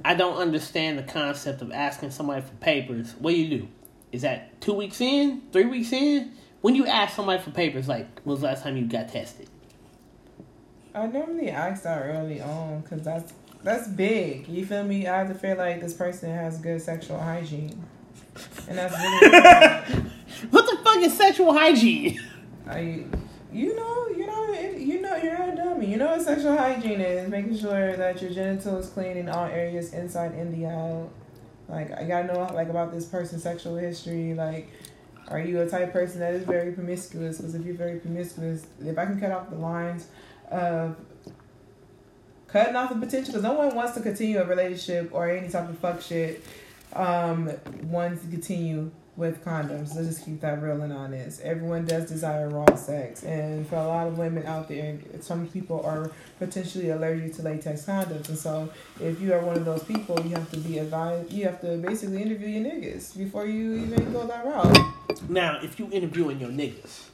I 0.06 0.14
don't 0.14 0.36
understand 0.36 1.00
the 1.00 1.02
concept 1.02 1.62
of 1.62 1.72
asking 1.72 2.12
somebody 2.12 2.40
for 2.40 2.54
papers. 2.60 3.16
What 3.18 3.32
do 3.32 3.36
you 3.36 3.58
do? 3.58 3.68
Is 4.12 4.22
that 4.22 4.60
two 4.60 4.72
weeks 4.72 5.00
in? 5.00 5.42
Three 5.50 5.64
weeks 5.64 5.92
in? 5.92 6.30
When 6.60 6.76
you 6.76 6.86
ask 6.86 7.16
somebody 7.16 7.42
for 7.42 7.50
papers, 7.50 7.88
like, 7.88 8.20
when 8.22 8.34
was 8.34 8.40
the 8.40 8.46
last 8.46 8.62
time 8.62 8.76
you 8.76 8.86
got 8.86 9.08
tested? 9.08 9.48
I 10.94 11.08
normally 11.08 11.50
ask 11.50 11.82
that 11.82 12.02
early 12.02 12.40
on 12.40 12.82
because 12.82 13.02
that's 13.02 13.32
that's 13.64 13.88
big. 13.88 14.46
You 14.46 14.64
feel 14.64 14.84
me? 14.84 15.08
I 15.08 15.18
have 15.18 15.28
to 15.28 15.34
feel 15.34 15.56
like 15.56 15.80
this 15.80 15.94
person 15.94 16.30
has 16.30 16.58
good 16.58 16.80
sexual 16.80 17.18
hygiene, 17.18 17.84
and 18.68 18.78
that's 18.78 18.96
really. 18.96 20.10
What 20.50 20.66
the 20.66 20.84
fuck 20.84 20.98
is 20.98 21.16
sexual 21.16 21.52
hygiene? 21.52 22.20
I, 22.68 23.04
you 23.52 23.75
know, 23.75 24.06
you 24.08 24.26
know, 24.26 24.45
you 24.86 25.02
know, 25.02 25.16
you're 25.16 25.34
a 25.34 25.56
dummy. 25.56 25.86
You 25.86 25.96
know 25.96 26.06
what 26.06 26.22
sexual 26.22 26.56
hygiene 26.56 27.00
is? 27.00 27.28
Making 27.28 27.58
sure 27.58 27.96
that 27.96 28.22
your 28.22 28.30
genital 28.30 28.78
is 28.78 28.88
clean 28.88 29.16
in 29.16 29.28
all 29.28 29.46
areas, 29.46 29.92
inside 29.92 30.32
and 30.32 30.54
the 30.54 30.66
out. 30.66 31.10
Like 31.68 31.90
I 31.92 32.04
gotta 32.04 32.28
know 32.28 32.48
like 32.54 32.68
about 32.68 32.92
this 32.92 33.04
person's 33.04 33.42
sexual 33.42 33.76
history. 33.76 34.34
Like, 34.34 34.70
are 35.28 35.40
you 35.40 35.60
a 35.60 35.68
type 35.68 35.92
person 35.92 36.20
that 36.20 36.34
is 36.34 36.44
very 36.44 36.72
promiscuous? 36.72 37.38
Because 37.38 37.56
if 37.56 37.66
you're 37.66 37.74
very 37.74 37.98
promiscuous, 37.98 38.66
if 38.80 38.96
I 38.96 39.06
can 39.06 39.18
cut 39.18 39.32
off 39.32 39.50
the 39.50 39.56
lines 39.56 40.06
of 40.50 40.96
cutting 42.46 42.76
off 42.76 42.90
the 42.90 42.94
potential, 42.94 43.32
because 43.32 43.42
no 43.42 43.54
one 43.54 43.74
wants 43.74 43.94
to 43.94 44.00
continue 44.00 44.38
a 44.38 44.46
relationship 44.46 45.10
or 45.12 45.28
any 45.28 45.48
type 45.48 45.68
of 45.68 45.78
fuck 45.78 46.00
shit. 46.00 46.44
Um, 46.92 47.50
wants 47.82 48.22
to 48.22 48.30
continue 48.30 48.90
with 49.16 49.44
condoms. 49.44 49.94
Let's 49.94 50.08
just 50.08 50.25
keep 50.25 50.40
that 50.40 50.62
real 50.62 50.80
and 50.82 50.92
honest. 50.92 51.40
Everyone 51.40 51.85
does 51.85 52.08
desire 52.08 52.49
raw 52.49 52.75
sex, 52.75 53.23
and 53.23 53.66
for 53.66 53.76
a 53.76 53.87
lot 53.87 54.06
of 54.06 54.18
women 54.18 54.46
out 54.46 54.68
there, 54.68 54.99
some 55.20 55.49
people 55.49 55.85
are 55.85 56.11
potentially 56.38 56.90
allergic 56.90 57.35
to 57.37 57.42
latex 57.42 57.85
condoms. 57.85 58.28
And 58.28 58.38
so, 58.38 58.70
if 59.00 59.20
you 59.20 59.32
are 59.32 59.40
one 59.40 59.56
of 59.56 59.64
those 59.64 59.85
people, 59.85 60.20
you 60.20 60.35
have 60.35 60.50
to 60.50 60.58
be 60.58 60.78
advised. 60.78 61.32
You 61.32 61.44
have 61.44 61.61
to 61.62 61.76
basically 61.78 62.23
interview 62.23 62.49
your 62.49 62.70
niggas 62.70 63.16
before 63.16 63.46
you 63.46 63.75
even 63.75 64.12
go 64.12 64.26
that 64.26 64.44
route. 64.44 64.78
Now, 65.28 65.61
if 65.62 65.78
you 65.78 65.88
interviewing 65.90 66.40
your 66.40 66.50
niggas, 66.50 67.04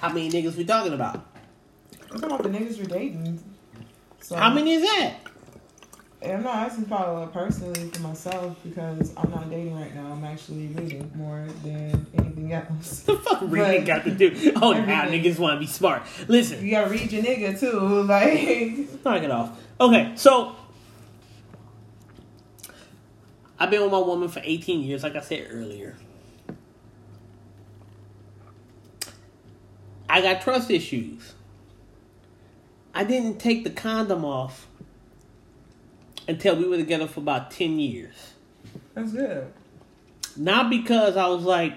how 0.00 0.08
many 0.08 0.30
niggas 0.30 0.56
we 0.56 0.64
talking 0.64 0.92
about? 0.92 1.26
I'm 2.10 2.20
talking 2.20 2.24
about 2.24 2.42
the 2.42 2.48
niggas 2.48 2.76
you're 2.76 2.86
dating. 2.86 3.42
So, 4.20 4.36
How 4.36 4.52
many 4.52 4.74
is 4.74 4.82
that? 4.82 5.14
And 6.20 6.32
I'm 6.32 6.42
not 6.42 6.56
asking 6.56 6.86
follow 6.86 7.22
up 7.22 7.32
personally 7.32 7.88
for 7.90 8.00
myself 8.00 8.56
because 8.64 9.12
I'm 9.16 9.30
not 9.30 9.48
dating 9.50 9.78
right 9.78 9.94
now. 9.94 10.12
I'm 10.12 10.24
actually 10.24 10.66
reading 10.68 11.10
more 11.14 11.46
than 11.62 12.06
anything 12.18 12.52
else. 12.52 13.02
The 13.06 13.16
fuck 13.16 13.40
reading 13.42 13.84
got 13.84 14.04
to 14.04 14.10
do? 14.10 14.52
Oh, 14.56 14.72
now 14.72 15.02
Everything. 15.04 15.32
niggas 15.32 15.38
want 15.38 15.54
to 15.54 15.60
be 15.60 15.66
smart. 15.66 16.02
Listen, 16.26 16.64
You 16.64 16.72
gotta 16.72 16.90
read 16.90 17.12
your 17.12 17.22
nigga 17.22 17.58
too. 17.58 18.02
Like, 18.08 19.04
knock 19.04 19.22
it 19.22 19.30
off. 19.30 19.60
Okay, 19.80 20.12
so 20.16 20.56
I've 23.58 23.70
been 23.70 23.82
with 23.82 23.92
my 23.92 23.98
woman 23.98 24.28
for 24.28 24.40
18 24.42 24.80
years, 24.82 25.02
like 25.04 25.14
I 25.14 25.20
said 25.20 25.46
earlier. 25.52 25.96
I 30.08 30.20
got 30.22 30.40
trust 30.42 30.70
issues. 30.70 31.34
I 32.94 33.04
didn't 33.04 33.38
take 33.38 33.62
the 33.64 33.70
condom 33.70 34.24
off 34.24 34.67
until 36.28 36.56
we 36.56 36.68
were 36.68 36.76
together 36.76 37.06
for 37.08 37.20
about 37.20 37.50
10 37.50 37.78
years. 37.78 38.14
that's 38.94 39.12
good. 39.12 39.50
Not 40.36 40.70
because 40.70 41.16
I 41.16 41.26
was 41.28 41.42
like, 41.42 41.74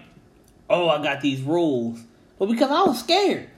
oh, 0.70 0.90
I 0.90 1.02
got 1.02 1.22
these 1.22 1.42
rules, 1.42 2.00
but 2.38 2.46
because 2.48 2.70
I 2.70 2.84
was 2.84 3.00
scared. 3.00 3.50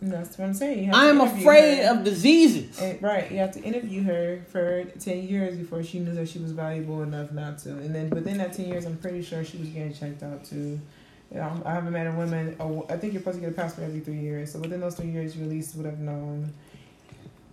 That's 0.00 0.38
what 0.38 0.44
I'm 0.46 0.54
saying. 0.54 0.90
To 0.90 0.96
I'm 0.96 1.20
afraid 1.20 1.84
her. 1.84 1.90
of 1.98 2.04
diseases. 2.04 2.80
And- 2.80 3.02
right, 3.02 3.30
you 3.32 3.38
have 3.38 3.50
to 3.54 3.62
interview 3.62 4.04
her 4.04 4.40
for 4.48 4.84
ten 5.00 5.26
years 5.26 5.56
before 5.58 5.82
she 5.82 5.98
knew 5.98 6.14
that 6.14 6.28
she 6.28 6.38
was 6.38 6.52
valuable 6.52 7.02
enough 7.02 7.32
not 7.32 7.58
to. 7.60 7.70
And 7.70 7.92
then 7.92 8.08
within 8.10 8.38
that 8.38 8.52
ten 8.52 8.68
years, 8.68 8.84
I'm 8.86 8.96
pretty 8.96 9.22
sure 9.22 9.44
she 9.44 9.58
was 9.58 9.68
getting 9.70 9.92
checked 9.92 10.22
out 10.22 10.44
too. 10.44 10.80
You 11.32 11.38
know, 11.38 11.60
I 11.66 11.72
haven't 11.72 11.92
met 11.92 12.06
a 12.06 12.12
woman. 12.12 12.54
oh, 12.60 12.86
I 12.88 12.96
think 12.96 13.12
you're 13.12 13.20
supposed 13.22 13.38
to 13.38 13.40
get 13.40 13.50
a 13.50 13.54
passport 13.60 13.88
every 13.88 14.00
three 14.00 14.20
years. 14.20 14.52
So 14.52 14.60
within 14.60 14.80
those 14.80 14.94
three 14.94 15.10
years, 15.10 15.34
you 15.36 15.42
at 15.42 15.50
least 15.50 15.74
would 15.74 15.84
have 15.84 15.98
known 15.98 16.54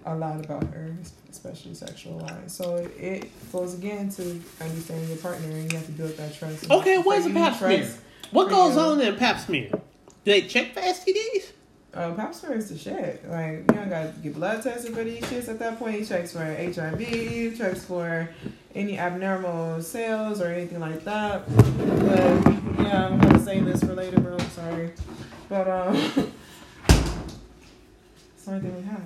a 0.06 0.16
lot 0.16 0.44
about 0.44 0.64
her, 0.66 0.96
especially 1.30 1.74
sexual 1.74 2.20
wise. 2.20 2.54
So 2.54 2.88
it 2.98 3.30
goes 3.52 3.74
again 3.74 4.10
to 4.12 4.22
understanding 4.62 5.10
your 5.10 5.18
partner, 5.18 5.48
and 5.48 5.72
you 5.72 5.78
have 5.78 5.88
to 5.88 5.94
build 5.94 6.16
that 6.18 6.36
trust. 6.36 6.70
Okay, 6.70 7.00
where's 7.00 7.26
a 7.26 7.32
pap 7.32 7.58
smear? 7.58 7.90
What 8.32 8.50
goes 8.50 8.76
you. 8.76 8.82
on 8.82 9.02
in 9.02 9.14
a 9.14 9.18
pap 9.18 9.40
smear? 9.40 9.70
Do 9.72 10.32
they 10.32 10.42
check 10.42 10.74
for 10.74 10.82
STDs? 10.82 11.52
Uh, 11.94 12.14
pap 12.14 12.36
smear 12.36 12.58
is 12.58 12.70
the 12.70 12.78
shit. 12.78 13.28
Like 13.30 13.60
you 13.60 13.64
don't 13.68 13.90
gotta 13.90 14.14
get 14.22 14.36
blood 14.36 14.62
tested 14.62 14.94
for 14.94 15.04
these 15.04 15.24
shits 15.24 15.48
at 15.48 15.60
that 15.60 15.80
point. 15.80 16.00
He 16.00 16.06
checks 16.06 16.34
for 16.34 16.44
HIV, 16.44 17.00
he 17.00 17.56
checks 17.56 17.86
for 17.86 18.30
any 18.74 19.00
abnormal 19.00 19.82
cells 19.82 20.42
or 20.42 20.48
anything 20.48 20.80
like 20.80 21.04
that. 21.06 21.48
But 21.56 22.84
yeah, 22.84 23.08
I'm 23.08 23.20
gonna 23.20 23.40
save 23.40 23.66
this 23.66 23.82
for 23.82 23.94
later, 23.94 24.20
bro. 24.20 24.38
I'm 24.38 24.50
sorry, 24.50 24.92
but 25.48 25.68
um, 25.68 25.96
it's 25.96 26.16
the 28.46 28.52
only 28.52 28.62
thing 28.62 28.76
we 28.76 28.84
have. 28.84 29.02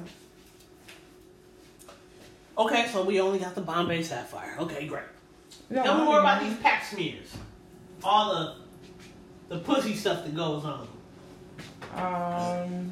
Okay, 2.59 2.87
so 2.91 3.03
we 3.03 3.21
only 3.21 3.39
got 3.39 3.55
the 3.55 3.61
Bombay 3.61 4.03
Sapphire. 4.03 4.55
Okay, 4.59 4.85
great. 4.85 5.03
Tell 5.73 5.97
me 5.99 6.03
more 6.03 6.19
about 6.19 6.41
these 6.43 6.57
pap 6.57 6.83
smears. 6.83 7.33
All 8.03 8.33
the 8.33 8.55
the 9.55 9.59
pussy 9.61 9.95
stuff 9.95 10.23
that 10.25 10.35
goes 10.35 10.63
on. 10.65 10.87
Um, 11.95 12.91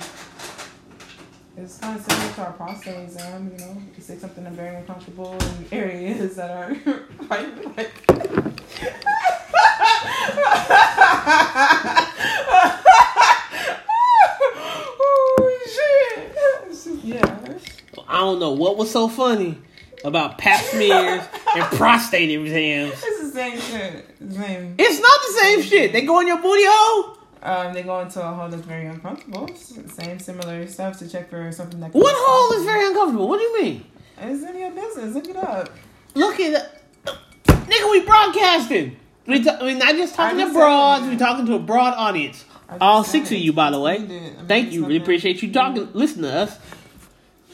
it's 1.57 1.77
kind 1.79 1.99
of 1.99 2.05
similar 2.05 2.33
to 2.33 2.41
our 2.45 2.53
prostate 2.53 3.03
exam. 3.03 3.51
You 3.53 3.65
know, 3.65 3.81
you 3.95 4.01
say 4.01 4.17
something 4.17 4.43
that's 4.43 4.55
very 4.55 4.75
uncomfortable 4.77 5.33
in 5.37 5.67
areas 5.71 6.35
that 6.37 6.49
are 6.49 6.75
like. 7.29 7.77
like 7.77 8.97
oh 14.99 15.59
shit! 15.65 16.35
It's 16.69 16.83
just- 16.85 17.03
yeah. 17.03 17.43
I 18.09 18.19
don't 18.19 18.39
know 18.39 18.46
what 18.57 18.77
was 18.77 18.91
so 18.91 19.07
funny 19.07 19.57
about 20.03 20.37
pap 20.37 20.63
smears 20.63 21.23
and 21.55 21.63
prostate 21.77 22.29
exams. 22.29 22.93
It's 23.03 23.21
the 23.21 23.31
same 23.31 23.59
shit. 23.59 24.05
It's 24.21 24.35
same. 24.35 24.75
It's 24.77 24.99
not 24.99 25.19
the 25.27 25.39
same 25.41 25.61
shit. 25.63 25.91
They 25.93 26.01
go 26.01 26.19
in 26.19 26.27
your 26.27 26.41
booty 26.41 26.63
hole. 26.65 27.17
Um, 27.41 27.73
they 27.73 27.83
go 27.83 27.99
into 27.99 28.19
a 28.21 28.31
hole 28.33 28.49
that's 28.49 28.63
very 28.63 28.87
uncomfortable. 28.87 29.49
Same 29.55 30.19
similar 30.19 30.67
stuff 30.67 30.97
to 30.99 31.09
check 31.09 31.29
for 31.29 31.51
something 31.51 31.79
that. 31.79 31.93
What 31.93 32.13
hole 32.17 32.59
is 32.59 32.65
very 32.65 32.87
uncomfortable? 32.87 33.27
What 33.27 33.37
do 33.37 33.43
you 33.43 33.61
mean? 33.61 33.85
It's 34.19 34.43
in 34.43 34.57
your 34.57 34.71
business. 34.71 35.13
Look 35.13 35.27
it 35.29 35.35
up. 35.35 35.69
Look 36.15 36.39
at 36.39 36.83
nigga. 37.45 37.91
We 37.91 38.01
broadcasting. 38.05 38.97
We 39.27 39.43
ta- 39.43 39.59
we're 39.61 39.77
not 39.77 39.95
just 39.95 40.15
talking 40.15 40.39
to 40.39 40.51
broads. 40.51 41.05
We're 41.05 41.17
talking 41.17 41.45
to 41.45 41.55
a 41.55 41.59
broad 41.59 41.93
audience. 41.95 42.43
All 42.81 43.03
six 43.03 43.31
of 43.31 43.37
you, 43.37 43.53
by 43.53 43.69
the 43.71 43.79
way. 43.79 43.95
Explained 43.97 44.11
it. 44.25 44.33
I 44.33 44.37
mean, 44.37 44.47
Thank 44.47 44.71
you. 44.73 44.81
Really 44.83 44.97
appreciate 44.97 45.41
you 45.41 45.53
talking. 45.53 45.89
Listen 45.93 46.23
to 46.23 46.33
us. 46.33 46.57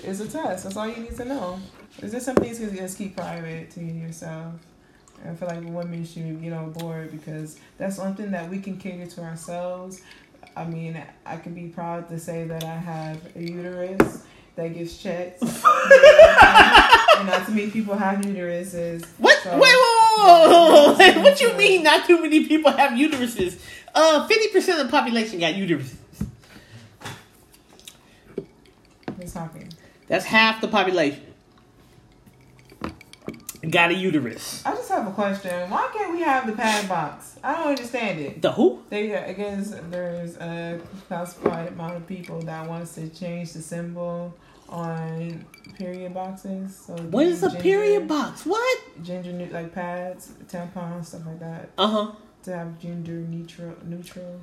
It's 0.03 0.19
a 0.19 0.27
test. 0.27 0.63
That's 0.65 0.75
all 0.77 0.87
you 0.87 0.97
need 0.97 1.15
to 1.17 1.25
know. 1.25 1.59
Is 2.01 2.11
there 2.11 2.19
some 2.19 2.35
things 2.35 2.59
you 2.59 2.67
can 2.67 2.77
just 2.77 2.97
keep 2.97 3.15
private 3.15 3.71
to 3.71 3.81
yourself? 3.81 4.53
I 5.25 5.33
feel 5.35 5.47
like 5.47 5.63
women 5.63 6.05
should 6.05 6.41
get 6.41 6.51
on 6.51 6.71
board 6.73 7.11
because 7.11 7.57
that's 7.77 7.95
something 7.95 8.31
that 8.31 8.49
we 8.49 8.59
can 8.59 8.77
cater 8.77 9.05
to 9.09 9.21
ourselves. 9.21 10.01
I 10.57 10.65
mean, 10.65 11.01
I 11.25 11.37
can 11.37 11.53
be 11.53 11.67
proud 11.69 12.09
to 12.09 12.19
say 12.19 12.43
that 12.45 12.63
I 12.63 12.75
have 12.75 13.17
a 13.35 13.41
uterus 13.41 14.23
that 14.55 14.67
gets 14.73 15.01
checked. 15.01 15.41
and 15.41 15.51
not 17.27 17.45
too 17.45 17.53
many 17.53 17.71
people 17.71 17.95
have 17.95 18.19
uteruses. 18.19 19.05
What? 19.17 19.41
So- 19.41 19.51
Wait, 19.53 19.61
wait, 19.61 19.73
whoa, 19.73 20.93
whoa. 20.97 21.21
what 21.21 21.39
you 21.41 21.53
mean? 21.53 21.83
Not 21.83 22.05
too 22.05 22.21
many 22.21 22.45
people 22.45 22.71
have 22.71 22.91
uteruses. 22.91 23.59
Uh, 23.95 24.27
fifty 24.27 24.49
percent 24.49 24.79
of 24.81 24.87
the 24.87 24.91
population 24.91 25.39
got 25.39 25.53
uteruses. 25.53 25.95
What's 29.15 29.33
talking? 29.33 29.69
That's 30.13 30.25
half 30.25 30.61
the 30.61 30.67
population. 30.67 31.23
Got 33.67 33.89
a 33.89 33.95
uterus. 33.95 34.61
I 34.63 34.75
just 34.75 34.87
have 34.89 35.07
a 35.07 35.11
question. 35.11 35.71
Why 35.71 35.89
can't 35.91 36.13
we 36.13 36.21
have 36.21 36.45
the 36.45 36.53
pad 36.53 36.87
box? 36.87 37.39
I 37.43 37.55
don't 37.55 37.69
understand 37.69 38.19
it. 38.19 38.39
The 38.39 38.51
who? 38.51 38.83
They, 38.91 39.17
I 39.17 39.33
guess 39.33 39.73
there's 39.89 40.37
a 40.37 40.79
classified 41.07 41.69
amount 41.69 41.95
of 41.95 42.05
people 42.05 42.39
that 42.43 42.69
wants 42.69 42.93
to 42.93 43.09
change 43.09 43.53
the 43.53 43.61
symbol 43.63 44.35
on 44.69 45.43
period 45.79 46.13
boxes. 46.13 46.75
So 46.85 46.93
What 46.93 47.25
is 47.25 47.41
a 47.41 47.47
ginger- 47.47 47.63
period 47.63 48.07
box? 48.07 48.45
What? 48.45 48.79
Ginger 49.01 49.33
nu- 49.33 49.49
like 49.51 49.73
pads, 49.73 50.33
tampons, 50.47 51.05
stuff 51.07 51.25
like 51.25 51.39
that. 51.39 51.69
Uh 51.75 51.87
huh. 51.87 52.11
To 52.43 52.55
have 52.55 52.77
gender 52.79 53.13
neutral, 53.13 53.73
neutral. 53.83 54.41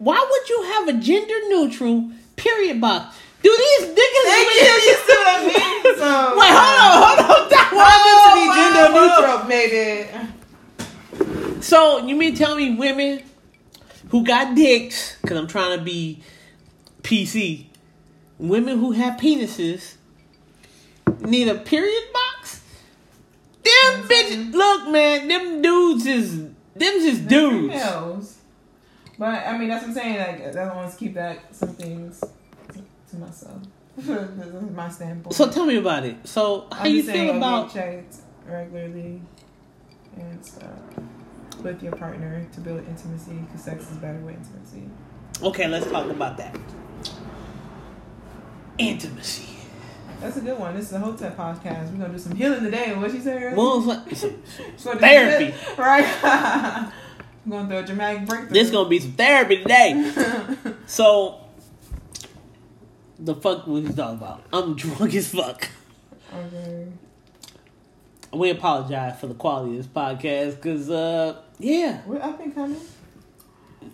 Why 0.00 0.16
would 0.30 0.48
you 0.48 0.62
have 0.62 0.88
a 0.88 0.94
gender 0.94 1.34
neutral 1.48 2.10
period 2.34 2.80
box? 2.80 3.14
Do 3.42 3.54
these 3.54 3.88
niggas? 3.88 4.24
Thank 4.24 4.48
you. 4.54 4.62
You 4.62 4.96
see 4.96 5.12
what 5.12 5.28
I 5.28 5.46
mean? 5.46 5.70
So 6.00 6.36
Wait, 6.38 6.48
hold 6.50 6.78
on, 6.80 7.18
um, 7.18 7.24
hold 7.26 7.42
on. 7.42 7.48
That 7.50 7.68
them 7.76 8.20
to 8.24 8.34
be 8.34 8.44
gender 8.56 8.88
neutral, 8.96 9.38
maybe. 11.44 11.62
So 11.62 12.06
you 12.06 12.16
mean 12.16 12.34
tell 12.34 12.56
me 12.56 12.74
women 12.76 13.22
who 14.08 14.24
got 14.24 14.54
dicks? 14.54 15.18
Because 15.20 15.36
I'm 15.36 15.46
trying 15.46 15.78
to 15.78 15.84
be 15.84 16.22
PC. 17.02 17.66
Women 18.38 18.78
who 18.78 18.92
have 18.92 19.20
penises 19.20 19.96
need 21.20 21.48
a 21.48 21.56
period 21.56 22.04
box. 22.14 22.62
Them 23.62 23.72
mm-hmm. 23.74 24.06
bitches. 24.06 24.52
Look, 24.54 24.88
man. 24.88 25.28
Them 25.28 25.60
dudes 25.60 26.06
is 26.06 26.40
them 26.40 26.54
just 26.74 27.28
dudes. 27.28 28.39
But 29.20 29.46
I 29.46 29.58
mean, 29.58 29.68
that's 29.68 29.82
what 29.82 29.88
I'm 29.90 29.94
saying. 29.94 30.18
Like, 30.18 30.56
I 30.56 30.74
want 30.74 30.90
to 30.90 30.96
keep 30.96 31.12
that 31.12 31.54
some 31.54 31.68
things 31.74 32.24
to 33.10 33.16
myself. 33.18 33.60
this 33.98 34.08
is 34.08 34.70
my 34.74 34.88
standpoint. 34.88 35.34
So 35.34 35.50
tell 35.50 35.66
me 35.66 35.76
about 35.76 36.06
it. 36.06 36.26
So 36.26 36.66
how 36.72 36.84
I'm 36.84 36.90
you 36.94 37.02
feel 37.02 37.36
about? 37.36 37.70
checked 37.70 38.16
regularly 38.46 39.20
and 40.16 40.42
stuff 40.44 40.70
with 41.62 41.82
your 41.82 41.92
partner 41.92 42.46
to 42.54 42.60
build 42.60 42.78
intimacy 42.88 43.34
because 43.34 43.62
sex 43.62 43.90
is 43.90 43.98
better 43.98 44.20
with 44.20 44.36
intimacy. 44.36 44.88
Okay, 45.42 45.68
let's 45.68 45.90
talk 45.90 46.08
about 46.08 46.38
that. 46.38 46.58
Intimacy. 48.78 49.48
That's 50.22 50.38
a 50.38 50.40
good 50.40 50.58
one. 50.58 50.74
This 50.74 50.86
is 50.86 50.92
a 50.94 50.98
Hotep 50.98 51.36
podcast. 51.36 51.92
We're 51.92 51.98
gonna 51.98 52.14
do 52.14 52.18
some 52.18 52.34
healing 52.34 52.64
today. 52.64 52.94
What 52.94 53.10
she 53.10 53.20
say? 53.20 53.52
Well, 53.54 53.82
like- 53.82 54.16
So 54.78 54.94
therapy. 54.96 55.54
right? 55.76 56.90
I'm 57.44 57.50
going 57.50 57.68
through 57.68 57.78
a 57.78 57.82
dramatic 57.84 58.26
breakthrough. 58.28 58.50
this 58.50 58.66
is 58.66 58.70
gonna 58.70 58.88
be 58.88 58.98
some 59.00 59.12
therapy 59.12 59.58
today. 59.62 60.12
So, 60.86 61.40
the 63.18 63.34
fuck 63.34 63.66
was 63.66 63.86
he 63.86 63.92
talking 63.92 64.18
about? 64.18 64.42
I'm 64.52 64.74
drunk 64.76 65.14
as 65.14 65.28
fuck. 65.32 65.68
okay. 66.34 66.86
We 68.32 68.50
apologize 68.50 69.18
for 69.18 69.26
the 69.26 69.34
quality 69.34 69.72
of 69.72 69.76
this 69.78 69.86
podcast, 69.86 70.60
cause 70.60 70.88
uh, 70.90 71.40
yeah, 71.58 72.00
We're 72.06 72.20
up 72.22 72.38
and 72.40 72.54
coming. 72.54 72.80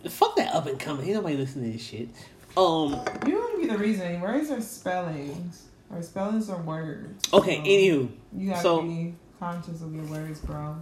fuck 0.08 0.36
that 0.36 0.54
up 0.54 0.66
and 0.66 0.78
coming. 0.78 1.06
Ain't 1.06 1.14
nobody 1.14 1.36
listening 1.36 1.72
to 1.72 1.78
this 1.78 1.86
shit. 1.86 2.08
Um, 2.56 2.90
You 3.26 3.36
want 3.38 3.54
to 3.54 3.60
be 3.62 3.66
the 3.68 3.78
reason. 3.78 4.20
Words 4.20 4.50
are 4.50 4.60
spellings. 4.60 5.62
Or 5.90 6.02
spellings 6.02 6.50
are 6.50 6.60
words. 6.62 7.32
okay, 7.32 7.56
So 7.56 7.62
anywho, 7.62 8.10
You 8.36 8.50
gotta 8.50 8.62
so- 8.62 8.82
be 8.82 9.14
conscious 9.38 9.80
of 9.82 9.94
your 9.94 10.04
words, 10.04 10.40
bro. 10.40 10.76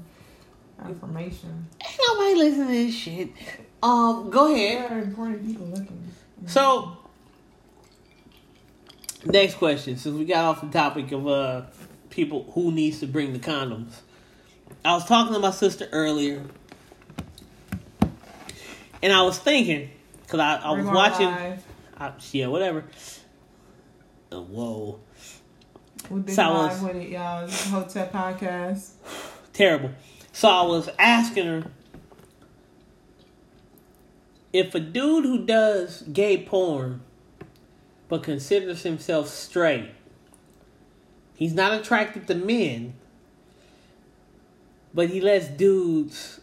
Affirmation. 0.85 1.67
ain't 1.85 2.01
nobody 2.09 2.35
listening 2.35 2.67
to 2.69 2.73
this 2.73 2.95
shit. 2.95 3.29
Um, 3.83 4.31
go 4.31 4.53
ahead. 4.53 4.91
Important 5.03 5.47
people 5.47 5.67
looking. 5.67 6.09
So, 6.47 6.97
next 9.25 9.55
question. 9.55 9.97
Since 9.97 10.17
we 10.17 10.25
got 10.25 10.45
off 10.45 10.61
the 10.61 10.69
topic 10.69 11.13
of 11.13 11.27
uh 11.27 11.63
people 12.11 12.51
who 12.55 12.71
needs 12.71 13.01
to 13.01 13.07
bring 13.07 13.33
the 13.33 13.39
condoms, 13.39 13.93
I 14.85 14.93
was 14.95 15.05
talking 15.07 15.33
to 15.35 15.39
my 15.41 15.51
sister 15.51 15.89
earlier, 15.93 16.43
and 19.03 19.13
I 19.13 19.23
was 19.23 19.39
thinking 19.39 19.91
because 20.23 20.41
I, 20.41 20.57
I 20.57 20.71
was 20.73 20.87
watching. 20.87 21.29
I, 21.97 22.13
yeah, 22.33 22.49
whatever. 22.49 22.85
Uh, 24.33 24.41
whoa, 24.41 24.99
We've 26.11 26.27
been 26.27 26.35
So 26.35 26.43
live 26.53 26.83
was- 26.83 26.95
with 26.95 27.03
it, 27.03 27.09
y'all. 27.11 27.47
This 27.47 27.67
is 27.67 27.73
Podcast. 27.73 28.89
terrible. 29.53 29.91
So 30.35 30.49
I 30.49 30.63
was 30.63 30.91
asking 30.99 31.47
her 31.47 31.63
if 34.53 34.75
a 34.75 34.81
dude 34.81 35.25
who 35.25 35.47
does 35.47 36.03
gay 36.03 36.43
porn 36.45 37.03
but 38.09 38.25
considers 38.25 38.83
himself 38.83 39.29
straight, 39.29 39.93
he's 41.37 41.55
not 41.55 41.73
attracted 41.73 42.27
to 42.27 42.35
men, 42.35 42.95
but 44.93 45.09
he 45.09 45.21
lets 45.21 45.47
dudes 45.47 46.41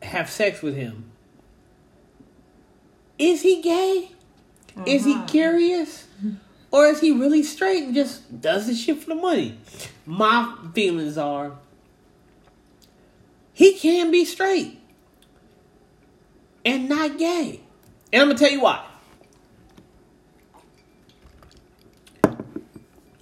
have 0.00 0.30
sex 0.30 0.62
with 0.62 0.74
him. 0.76 1.10
Is 3.18 3.42
he 3.42 3.60
gay? 3.60 4.12
Is 4.86 5.04
he 5.04 5.12
Uh-huh. 5.12 5.26
curious? 5.26 6.06
Or 6.70 6.86
is 6.86 7.00
he 7.00 7.12
really 7.12 7.42
straight 7.42 7.84
and 7.84 7.94
just 7.94 8.40
does 8.40 8.66
this 8.66 8.80
shit 8.80 8.98
for 9.02 9.10
the 9.10 9.14
money? 9.14 9.58
My 10.06 10.54
feelings 10.74 11.16
are 11.18 11.52
he 13.56 13.78
can 13.78 14.10
be 14.10 14.26
straight 14.26 14.78
and 16.64 16.88
not 16.88 17.16
gay. 17.16 17.60
And 18.12 18.22
I'm 18.22 18.28
gonna 18.28 18.38
tell 18.38 18.50
you 18.50 18.60
why. 18.60 18.84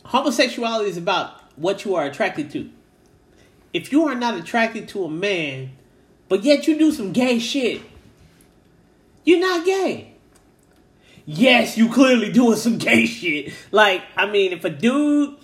Homosexuality 0.04 0.90
is 0.90 0.96
about 0.96 1.40
what 1.56 1.84
you 1.84 1.94
are 1.94 2.04
attracted 2.04 2.50
to. 2.50 2.68
If 3.72 3.92
you 3.92 4.08
are 4.08 4.14
not 4.14 4.36
attracted 4.36 4.88
to 4.88 5.04
a 5.04 5.10
man, 5.10 5.70
but 6.28 6.42
yet 6.42 6.66
you 6.66 6.78
do 6.78 6.90
some 6.90 7.12
gay 7.12 7.38
shit, 7.38 7.82
you're 9.24 9.40
not 9.40 9.64
gay 9.64 10.14
yes, 11.26 11.76
you 11.76 11.88
clearly 11.88 12.32
doing 12.32 12.56
some 12.56 12.78
gay 12.78 13.06
shit. 13.06 13.52
Like, 13.70 14.02
I 14.16 14.26
mean, 14.26 14.52
if 14.52 14.64
a 14.64 14.70
dude 14.70 15.36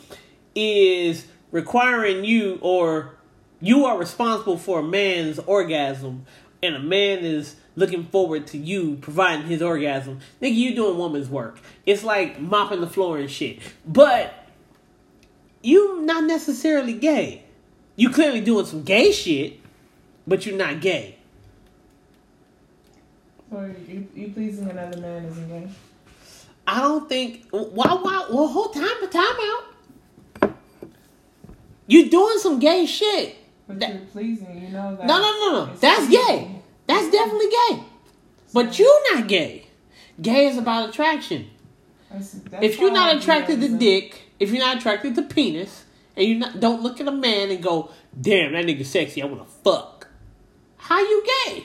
is 0.54 1.26
requiring 1.50 2.24
you 2.24 2.58
or 2.60 3.14
you 3.60 3.84
are 3.84 3.98
responsible 3.98 4.56
for 4.56 4.80
a 4.80 4.82
man's 4.82 5.38
orgasm 5.40 6.26
and 6.62 6.74
a 6.74 6.80
man 6.80 7.20
is 7.20 7.56
looking 7.76 8.04
forward 8.04 8.46
to 8.48 8.58
you 8.58 8.96
providing 8.96 9.46
his 9.46 9.62
orgasm, 9.62 10.20
nigga, 10.42 10.54
you 10.54 10.74
doing 10.74 10.98
woman's 10.98 11.28
work. 11.28 11.58
It's 11.86 12.04
like 12.04 12.40
mopping 12.40 12.80
the 12.80 12.86
floor 12.86 13.18
and 13.18 13.30
shit. 13.30 13.60
But 13.86 14.34
you 15.62 16.02
not 16.02 16.24
necessarily 16.24 16.94
gay. 16.94 17.44
You 17.96 18.10
clearly 18.10 18.40
doing 18.40 18.66
some 18.66 18.82
gay 18.82 19.12
shit, 19.12 19.60
but 20.26 20.46
you're 20.46 20.56
not 20.56 20.80
gay. 20.80 21.16
So 23.50 23.74
you, 23.88 24.06
you 24.14 24.28
pleasing 24.28 24.70
another 24.70 24.98
man 24.98 25.24
isn't 25.24 25.48
gay. 25.48 25.68
I 26.66 26.80
don't 26.80 27.08
think. 27.08 27.46
Why? 27.50 27.94
Why? 27.94 28.26
Well, 28.30 28.46
hold 28.46 28.74
time. 28.74 29.10
Time 29.10 29.36
out. 30.42 30.54
You 31.88 32.08
doing 32.08 32.38
some 32.38 32.60
gay 32.60 32.86
shit. 32.86 33.36
But 33.70 33.78
That- 33.80 33.90
you're 33.94 34.00
pleasing, 34.06 34.62
you 34.62 34.68
know 34.70 34.96
that. 34.96 35.06
No, 35.06 35.20
no, 35.20 35.30
no, 35.38 35.64
no. 35.66 35.74
That's 35.76 36.06
pleasing. 36.06 36.26
gay. 36.26 36.62
That's 36.88 37.08
definitely 37.12 37.46
gay. 37.50 37.84
But 38.52 38.76
you're 38.80 39.14
not 39.14 39.28
gay. 39.28 39.66
Gay 40.20 40.48
is 40.48 40.58
about 40.58 40.88
attraction. 40.88 41.48
That's, 42.10 42.32
that's 42.32 42.64
If 42.64 42.80
you're 42.80 42.90
not 42.90 43.14
attracted 43.16 43.60
to 43.60 43.78
dick, 43.78 44.22
if 44.40 44.50
you're 44.50 44.58
not 44.58 44.78
attracted 44.78 45.14
to 45.14 45.22
penis, 45.22 45.84
and 46.16 46.26
you 46.26 46.40
don't 46.58 46.82
look 46.82 47.00
at 47.00 47.06
a 47.06 47.12
man 47.12 47.52
and 47.52 47.62
go, 47.62 47.90
"Damn, 48.20 48.52
that 48.54 48.64
nigga 48.66 48.84
sexy. 48.84 49.22
I 49.22 49.26
want 49.26 49.46
to 49.46 49.52
fuck." 49.62 50.08
How 50.78 50.98
you 50.98 51.24
gay? 51.46 51.64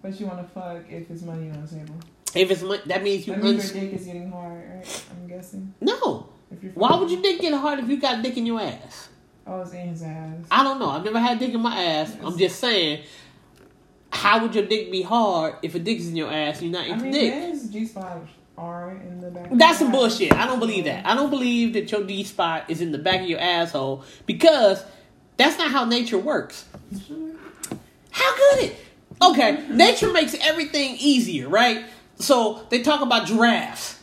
But 0.00 0.18
you 0.20 0.26
want 0.26 0.38
to 0.46 0.48
fuck 0.54 0.84
if 0.88 1.10
it's 1.10 1.22
money 1.22 1.50
on 1.50 1.60
the 1.62 1.66
table. 1.68 1.96
If 2.36 2.50
it's 2.52 2.62
mon- 2.62 2.78
that 2.86 3.02
means 3.02 3.26
you 3.26 3.34
That 3.34 3.42
means 3.42 3.64
uns- 3.64 3.74
your 3.74 3.84
dick 3.84 3.94
is 4.00 4.06
getting 4.06 4.30
hard, 4.30 4.62
right? 4.76 5.04
I'm 5.10 5.26
guessing. 5.26 5.74
no. 5.80 6.28
Why 6.74 6.96
would 6.96 7.10
your 7.10 7.20
dick 7.20 7.40
get 7.42 7.52
hard 7.52 7.78
if 7.80 7.88
you 7.90 8.00
got 8.00 8.22
dick 8.22 8.36
in 8.38 8.46
your 8.46 8.60
ass? 8.60 9.08
Oh, 9.48 9.62
it's 9.62 9.72
in 9.72 9.88
his 9.88 10.02
ass. 10.02 10.34
I 10.50 10.62
don't 10.62 10.78
know. 10.78 10.90
I've 10.90 11.04
never 11.04 11.18
had 11.18 11.38
dick 11.38 11.54
in 11.54 11.60
my 11.62 11.74
ass. 11.82 12.14
I'm 12.22 12.36
just 12.36 12.58
saying. 12.60 13.02
How 14.10 14.40
would 14.42 14.54
your 14.54 14.64
dick 14.66 14.90
be 14.90 15.02
hard 15.02 15.56
if 15.62 15.74
a 15.74 15.78
dick 15.78 15.98
is 15.98 16.08
in 16.08 16.16
your 16.16 16.30
ass 16.32 16.62
you're 16.62 16.72
not 16.72 16.84
I 16.86 16.92
into 16.92 17.04
mean, 17.04 17.12
dick? 17.12 17.30
men's 17.34 17.68
G 17.68 17.84
spot 17.86 18.18
are 18.56 18.90
in 18.92 19.20
the 19.20 19.30
back. 19.30 19.48
That's 19.52 19.78
some 19.78 19.88
of 19.88 19.92
the 19.92 19.98
ass. 19.98 20.18
bullshit. 20.18 20.32
I 20.32 20.46
don't 20.46 20.58
believe 20.58 20.84
that. 20.84 21.06
I 21.06 21.14
don't 21.14 21.28
believe 21.30 21.74
that 21.74 21.92
your 21.92 22.02
D 22.04 22.24
spot 22.24 22.64
is 22.70 22.80
in 22.80 22.90
the 22.92 22.98
back 22.98 23.20
of 23.20 23.28
your 23.28 23.38
asshole 23.38 24.04
because 24.26 24.82
that's 25.36 25.58
not 25.58 25.70
how 25.70 25.84
nature 25.84 26.18
works. 26.18 26.64
Sure. 27.06 27.32
How 28.10 28.34
could 28.34 28.64
it? 28.64 28.76
Okay, 29.22 29.66
nature 29.68 30.10
makes 30.12 30.34
everything 30.40 30.96
easier, 30.98 31.48
right? 31.48 31.84
So 32.16 32.66
they 32.70 32.82
talk 32.82 33.02
about 33.02 33.26
giraffes. 33.26 33.98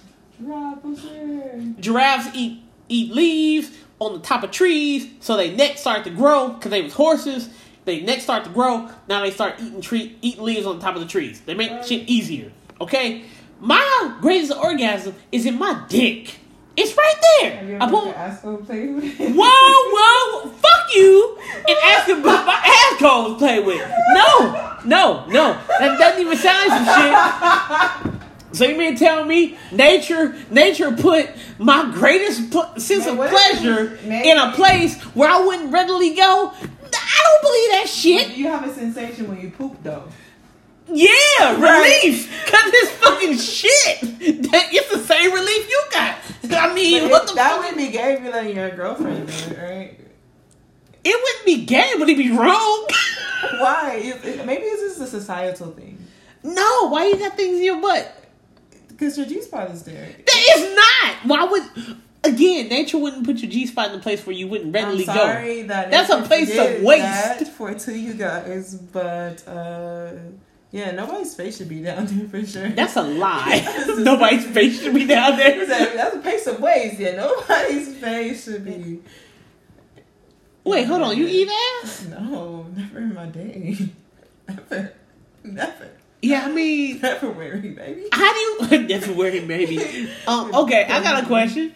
Pussy. 0.82 1.76
Giraffes 1.80 2.30
eat 2.36 2.62
eat 2.90 3.12
leaves. 3.14 3.72
On 4.00 4.14
the 4.14 4.20
top 4.20 4.44
of 4.44 4.52
trees, 4.52 5.08
so 5.20 5.38
they 5.38 5.56
neck 5.56 5.78
start 5.78 6.04
to 6.04 6.10
grow 6.10 6.50
because 6.50 6.72
they 6.72 6.82
was 6.82 6.94
horses. 6.94 7.50
They 7.86 8.02
neck 8.02 8.20
start 8.22 8.44
to 8.46 8.50
grow. 8.50 8.90
Now 9.08 9.22
they 9.22 9.32
start 9.32 9.56
eating 9.60 9.82
tree 9.82 10.18
eating 10.22 10.44
leaves 10.44 10.66
on 10.66 10.80
the 10.80 10.82
top 10.82 10.96
of 10.96 11.02
the 11.02 11.08
trees. 11.08 11.42
They 11.42 11.54
make 11.54 11.84
shit 11.84 12.10
easier. 12.10 12.52
Okay, 12.82 13.24
my 13.60 14.18
greatest 14.22 14.52
orgasm 14.54 15.16
is 15.32 15.46
in 15.46 15.58
my 15.58 15.86
dick. 15.88 16.36
It's 16.78 16.96
right 16.98 17.16
there. 17.40 17.78
I 17.82 17.90
put, 17.90 18.08
asshole 18.10 18.58
play 18.58 18.88
with 18.88 19.06
it? 19.06 19.32
whoa, 19.34 19.46
whoa, 19.48 20.50
fuck 20.50 20.94
you, 20.94 21.38
and 21.68 21.78
ask 21.86 22.10
him 22.10 22.20
about 22.20 22.46
my 22.46 22.92
asshole 22.92 23.34
to 23.34 23.38
play 23.38 23.62
with. 23.62 23.80
No, 24.10 24.78
no, 24.84 25.26
no. 25.28 25.58
That 25.80 25.98
doesn't 25.98 26.22
even 26.22 26.38
sound 26.38 26.70
like 26.70 28.04
some 28.04 28.12
shit. 28.12 28.15
So 28.56 28.66
you 28.66 28.78
mean 28.78 28.96
tell 28.96 29.26
me 29.26 29.58
nature 29.72 30.36
nature 30.50 30.92
put 30.94 31.30
my 31.60 31.92
greatest 31.94 32.52
pl- 32.52 32.74
sense 32.78 33.06
Man, 33.06 33.20
of 33.20 33.30
pleasure 33.30 33.96
in 34.06 34.38
a 34.38 34.52
place 34.54 35.00
where 35.14 35.30
I 35.30 35.44
wouldn't 35.46 35.72
readily 35.74 36.16
go? 36.16 36.52
I 36.54 37.22
don't 37.24 37.42
believe 37.42 37.72
that 37.72 37.88
shit. 37.90 38.38
you 38.38 38.48
have 38.48 38.66
a 38.66 38.74
sensation 38.74 39.28
when 39.28 39.42
you 39.42 39.52
poop 39.52 39.76
though? 39.84 40.04
Yeah, 40.88 41.10
Right. 41.60 42.02
relief. 42.04 42.32
Cause 42.46 42.72
this 42.72 42.92
fucking 42.92 43.38
shit. 43.38 44.02
That- 44.52 44.70
It's 44.72 44.90
the 44.92 45.00
same 45.00 45.32
relief 45.34 45.70
you 45.70 45.84
got. 45.92 46.16
I 46.52 46.74
mean, 46.74 47.02
But 47.04 47.12
what 47.12 47.28
the 47.28 47.34
that 47.36 47.52
fuck? 47.58 47.66
would 47.70 47.78
be 47.78 47.88
gay 47.92 48.14
if 48.14 48.24
you 48.24 48.32
letting 48.32 48.56
your 48.56 48.70
girlfriend 48.70 49.28
do 49.28 49.34
it, 49.34 49.58
right? 49.62 50.00
It 51.04 51.16
wouldn't 51.24 51.46
be 51.46 51.66
gay, 51.66 51.92
but 51.98 52.08
it'd 52.10 52.18
be 52.18 52.32
wrong. 52.32 52.88
Why? 53.60 54.14
Maybe 54.46 54.64
it's 54.64 54.82
just 54.98 55.02
a 55.02 55.20
societal 55.20 55.72
thing. 55.72 55.98
no, 56.44 56.90
why 56.90 57.08
you 57.08 57.18
got 57.18 57.36
things 57.36 57.58
in 57.58 57.64
your 57.64 57.82
butt? 57.82 58.25
Because 58.98 59.18
your 59.18 59.28
G 59.28 59.42
spot 59.42 59.72
is 59.72 59.84
there. 59.84 60.08
That 60.26 60.58
is 60.58 60.76
not. 60.76 61.16
Why 61.30 61.44
would? 61.52 61.98
Again, 62.24 62.70
nature 62.70 62.98
wouldn't 62.98 63.26
put 63.26 63.38
your 63.38 63.52
G 63.52 63.68
spot 63.68 63.92
in 63.92 64.00
a 64.00 64.02
place 64.02 64.26
where 64.26 64.36
you 64.36 64.48
wouldn't 64.48 64.74
readily 64.74 65.06
go. 65.06 65.12
I'm 65.12 65.18
sorry 65.18 65.62
that 65.64 65.92
That's 65.92 66.10
a 66.10 66.22
place 66.24 66.58
of 66.58 66.82
waste. 66.82 67.52
for 67.52 67.74
to 67.74 67.94
you 67.98 68.14
guys, 68.16 68.74
but 68.76 69.48
uh, 69.48 70.12
yeah, 70.72 70.92
nobody's 70.92 71.36
face 71.36 71.58
should 71.58 71.70
be 71.70 71.82
down 71.84 72.06
there 72.10 72.28
for 72.28 72.44
sure. 72.46 72.70
That's 72.70 72.96
a 72.96 73.04
lie. 73.04 73.64
Nobody's 74.00 74.46
face 74.48 74.82
should 74.82 74.96
be 74.96 75.06
down 75.06 75.38
there. 75.38 75.66
That's 75.68 75.94
a- 75.94 75.96
that's 75.98 76.16
a 76.16 76.20
place 76.20 76.48
of 76.48 76.60
waste. 76.62 77.00
Yeah, 77.00 77.16
nobody's 77.18 77.96
face 77.98 78.46
should 78.46 78.66
be. 78.66 79.02
Wait, 80.64 80.86
hold 80.86 81.04
on. 81.04 81.16
You 81.16 81.28
eat 81.28 81.48
ass? 81.84 82.08
No, 82.10 82.64
never 82.76 82.98
in 83.00 83.14
my 83.14 83.28
day. 83.28 83.78
Never, 84.48 84.94
never, 85.44 85.90
Yeah, 86.26 86.46
I 86.46 86.52
mean, 86.52 87.00
wearing 87.22 87.76
baby. 87.76 88.08
how 88.12 88.34
do 88.34 88.40
you? 88.40 89.16
Wearing 89.16 89.48
baby. 89.48 90.10
Um, 90.28 90.54
okay, 90.56 90.84
I 90.86 91.04
got 91.04 91.24
a 91.24 91.28
question. 91.28 91.74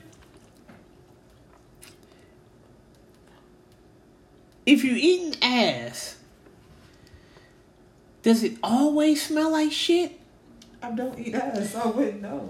If 4.65 4.83
you 4.83 4.93
eating 4.95 5.41
ass, 5.41 6.17
does 8.23 8.43
it 8.43 8.57
always 8.63 9.25
smell 9.25 9.51
like 9.51 9.71
shit? 9.71 10.19
I 10.81 10.91
don't 10.91 11.17
eat 11.19 11.35
ass. 11.35 11.75
I 11.75 11.87
wouldn't 11.87 12.21
know. 12.21 12.49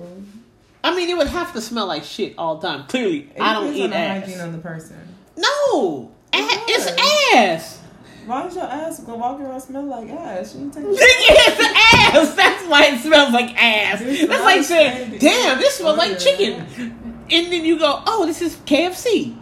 I 0.83 0.95
mean, 0.95 1.09
it 1.09 1.17
would 1.17 1.27
have 1.27 1.53
to 1.53 1.61
smell 1.61 1.87
like 1.87 2.03
shit 2.03 2.33
all 2.37 2.55
the 2.57 2.67
time. 2.67 2.87
Clearly, 2.87 3.29
It 3.35 3.41
I 3.41 3.53
don't 3.53 3.73
eat 3.73 3.83
on 3.85 3.93
ass. 3.93 4.23
hygiene 4.25 4.39
of 4.41 4.51
the 4.53 4.59
person. 4.59 4.97
No, 5.35 6.11
a- 6.33 6.37
it's 6.37 7.33
ass. 7.35 7.78
Why 8.25 8.43
does 8.43 8.55
your 8.55 8.65
ass 8.65 8.99
go 8.99 9.15
walking 9.15 9.45
around 9.45 9.61
smell 9.61 9.83
like 9.83 10.09
ass? 10.09 10.55
You 10.55 10.69
take 10.71 10.83
it's 10.87 12.13
ass. 12.15 12.35
That's 12.35 12.67
why 12.67 12.85
it 12.87 12.99
smells 12.99 13.33
like 13.33 13.55
ass. 13.61 14.01
It's 14.01 14.27
That's 14.27 14.43
like 14.43 14.63
saying, 14.63 15.17
"Damn, 15.19 15.57
this 15.59 15.75
smells 15.75 15.97
like 15.97 16.11
Yeah. 16.11 16.17
chicken," 16.17 17.25
and 17.31 17.51
then 17.51 17.65
you 17.65 17.79
go, 17.79 18.01
"Oh, 18.05 18.25
this 18.25 18.41
is 18.41 18.55
KFC." 18.65 19.35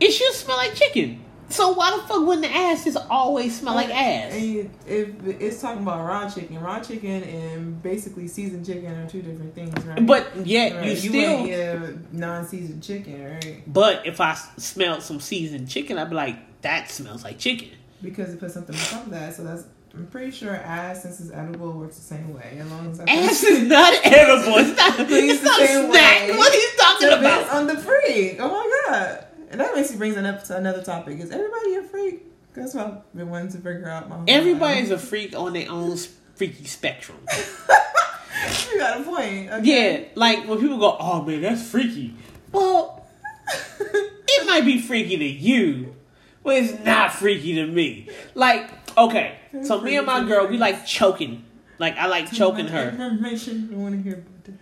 It 0.00 0.10
should 0.12 0.32
smell 0.34 0.56
like 0.56 0.74
chicken. 0.74 1.24
So 1.50 1.72
why 1.72 1.96
the 1.96 2.02
fuck 2.02 2.26
wouldn't 2.26 2.42
the 2.42 2.54
ass 2.54 2.84
just 2.84 2.98
always 3.08 3.58
smell 3.58 3.74
like 3.74 3.88
ass? 3.88 4.34
And 4.34 4.70
if 4.86 5.08
it's 5.40 5.62
talking 5.62 5.82
about 5.82 6.06
raw 6.06 6.28
chicken, 6.28 6.60
raw 6.60 6.78
chicken 6.80 7.22
and 7.22 7.82
basically 7.82 8.28
seasoned 8.28 8.66
chicken 8.66 8.92
are 8.94 9.08
two 9.08 9.22
different 9.22 9.54
things, 9.54 9.72
right? 9.86 10.04
But 10.06 10.46
yet 10.46 10.74
Right, 10.76 10.84
you 10.84 10.90
you 10.90 10.96
still. 10.96 11.40
wouldn't 11.42 11.48
eat 11.48 11.54
a 11.54 11.98
non-seasoned 12.12 12.82
chicken, 12.82 13.24
right? 13.24 13.62
But 13.66 14.06
if 14.06 14.20
I 14.20 14.36
smelled 14.58 15.02
some 15.02 15.20
seasoned 15.20 15.70
chicken, 15.70 15.96
I'd 15.98 16.10
be 16.10 16.16
like, 16.16 16.36
"That 16.60 16.90
smells 16.90 17.24
like 17.24 17.38
chicken." 17.38 17.70
Because 18.02 18.32
it 18.32 18.40
put 18.40 18.50
something 18.50 18.74
on 18.76 18.80
top 18.82 19.04
of 19.06 19.10
that. 19.10 19.34
So 19.34 19.44
that's 19.44 19.64
I'm 19.94 20.06
pretty 20.06 20.30
sure 20.30 20.54
ass, 20.54 21.02
since 21.02 21.18
it's 21.20 21.30
edible, 21.32 21.72
works 21.72 21.96
the 21.96 22.02
same 22.02 22.32
way. 22.34 22.58
As 22.60 22.70
long 22.70 22.90
as 22.90 22.98
that 22.98 23.08
Ass 23.08 23.42
is 23.42 23.66
not 23.66 23.94
edible. 24.04 24.58
It's 24.58 24.76
not. 24.76 25.00
It's 25.00 25.42
not 25.42 25.58
the 25.58 25.64
a 25.64 25.66
same 25.66 25.90
snack. 25.90 26.28
way. 26.28 26.36
What 26.36 26.52
are 26.52 26.56
you 26.56 26.70
talking 26.78 27.08
depends 27.08 27.46
about? 27.48 27.56
on 27.56 27.66
the 27.66 27.76
freak. 27.76 28.36
Oh 28.38 28.48
my 28.48 28.82
god! 28.92 29.24
And 29.50 29.60
that 29.60 29.74
basically 29.74 29.98
brings 29.98 30.16
it 30.16 30.26
up 30.26 30.44
to 30.44 30.56
another 30.56 30.82
topic. 30.82 31.18
Is 31.20 31.30
everybody 31.30 31.74
a 31.76 31.82
freak? 31.82 32.24
That's 32.54 32.74
what 32.74 32.86
I've 32.86 33.12
been 33.14 33.30
wanting 33.30 33.48
to 33.52 33.58
figure 33.58 33.88
out. 33.88 34.08
My 34.08 34.20
Everybody's 34.28 34.90
life. 34.90 35.02
a 35.02 35.06
freak 35.06 35.34
on 35.36 35.52
their 35.54 35.70
own 35.70 35.96
freaky 36.34 36.64
spectrum. 36.64 37.18
you 38.72 38.78
got 38.78 39.00
a 39.00 39.04
point. 39.04 39.64
Yeah, 39.64 40.04
like 40.14 40.46
when 40.46 40.58
people 40.60 40.78
go, 40.78 40.96
"Oh 41.00 41.22
man, 41.22 41.40
that's 41.42 41.68
freaky." 41.68 42.14
Well, 42.52 43.06
it 43.80 44.46
might 44.46 44.64
be 44.64 44.80
freaky 44.80 45.16
to 45.16 45.24
you, 45.24 45.94
but 46.42 46.56
it's 46.56 46.84
not 46.84 47.12
freaky 47.12 47.54
to 47.56 47.66
me. 47.66 48.08
Like, 48.34 48.70
okay, 48.96 49.38
so 49.62 49.80
me 49.80 49.96
and 49.96 50.06
my 50.06 50.24
girl, 50.24 50.46
we 50.46 50.56
like 50.56 50.86
choking. 50.86 51.44
Like 51.78 51.96
I 51.96 52.06
like 52.06 52.32
choking 52.32 52.68
her. 52.68 52.90
Information. 52.90 53.68
You 53.70 53.78
want 53.78 53.96
to 53.96 54.02
hear 54.02 54.14
about 54.14 54.44
that? 54.44 54.54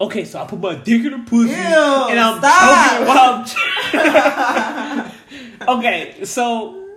Okay, 0.00 0.24
so 0.24 0.42
I 0.42 0.46
put 0.46 0.58
my 0.60 0.74
dick 0.74 1.04
in 1.04 1.12
her 1.12 1.24
pussy 1.24 1.50
Ew, 1.50 1.56
and 1.56 2.18
I'm 2.18 2.38
stop. 2.38 2.90
choking 2.90 2.98
her 2.98 3.06
while 3.06 3.44
I'm. 5.68 5.68
okay, 5.78 6.24
so 6.24 6.88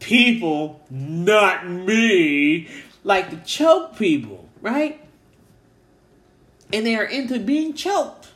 people, 0.00 0.80
not 0.90 1.68
me, 1.68 2.66
like 3.04 3.30
to 3.30 3.36
choke 3.48 3.96
people, 3.96 4.48
right? 4.60 5.00
And 6.72 6.84
they 6.84 6.96
are 6.96 7.04
into 7.04 7.38
being 7.38 7.74
choked. 7.74 8.28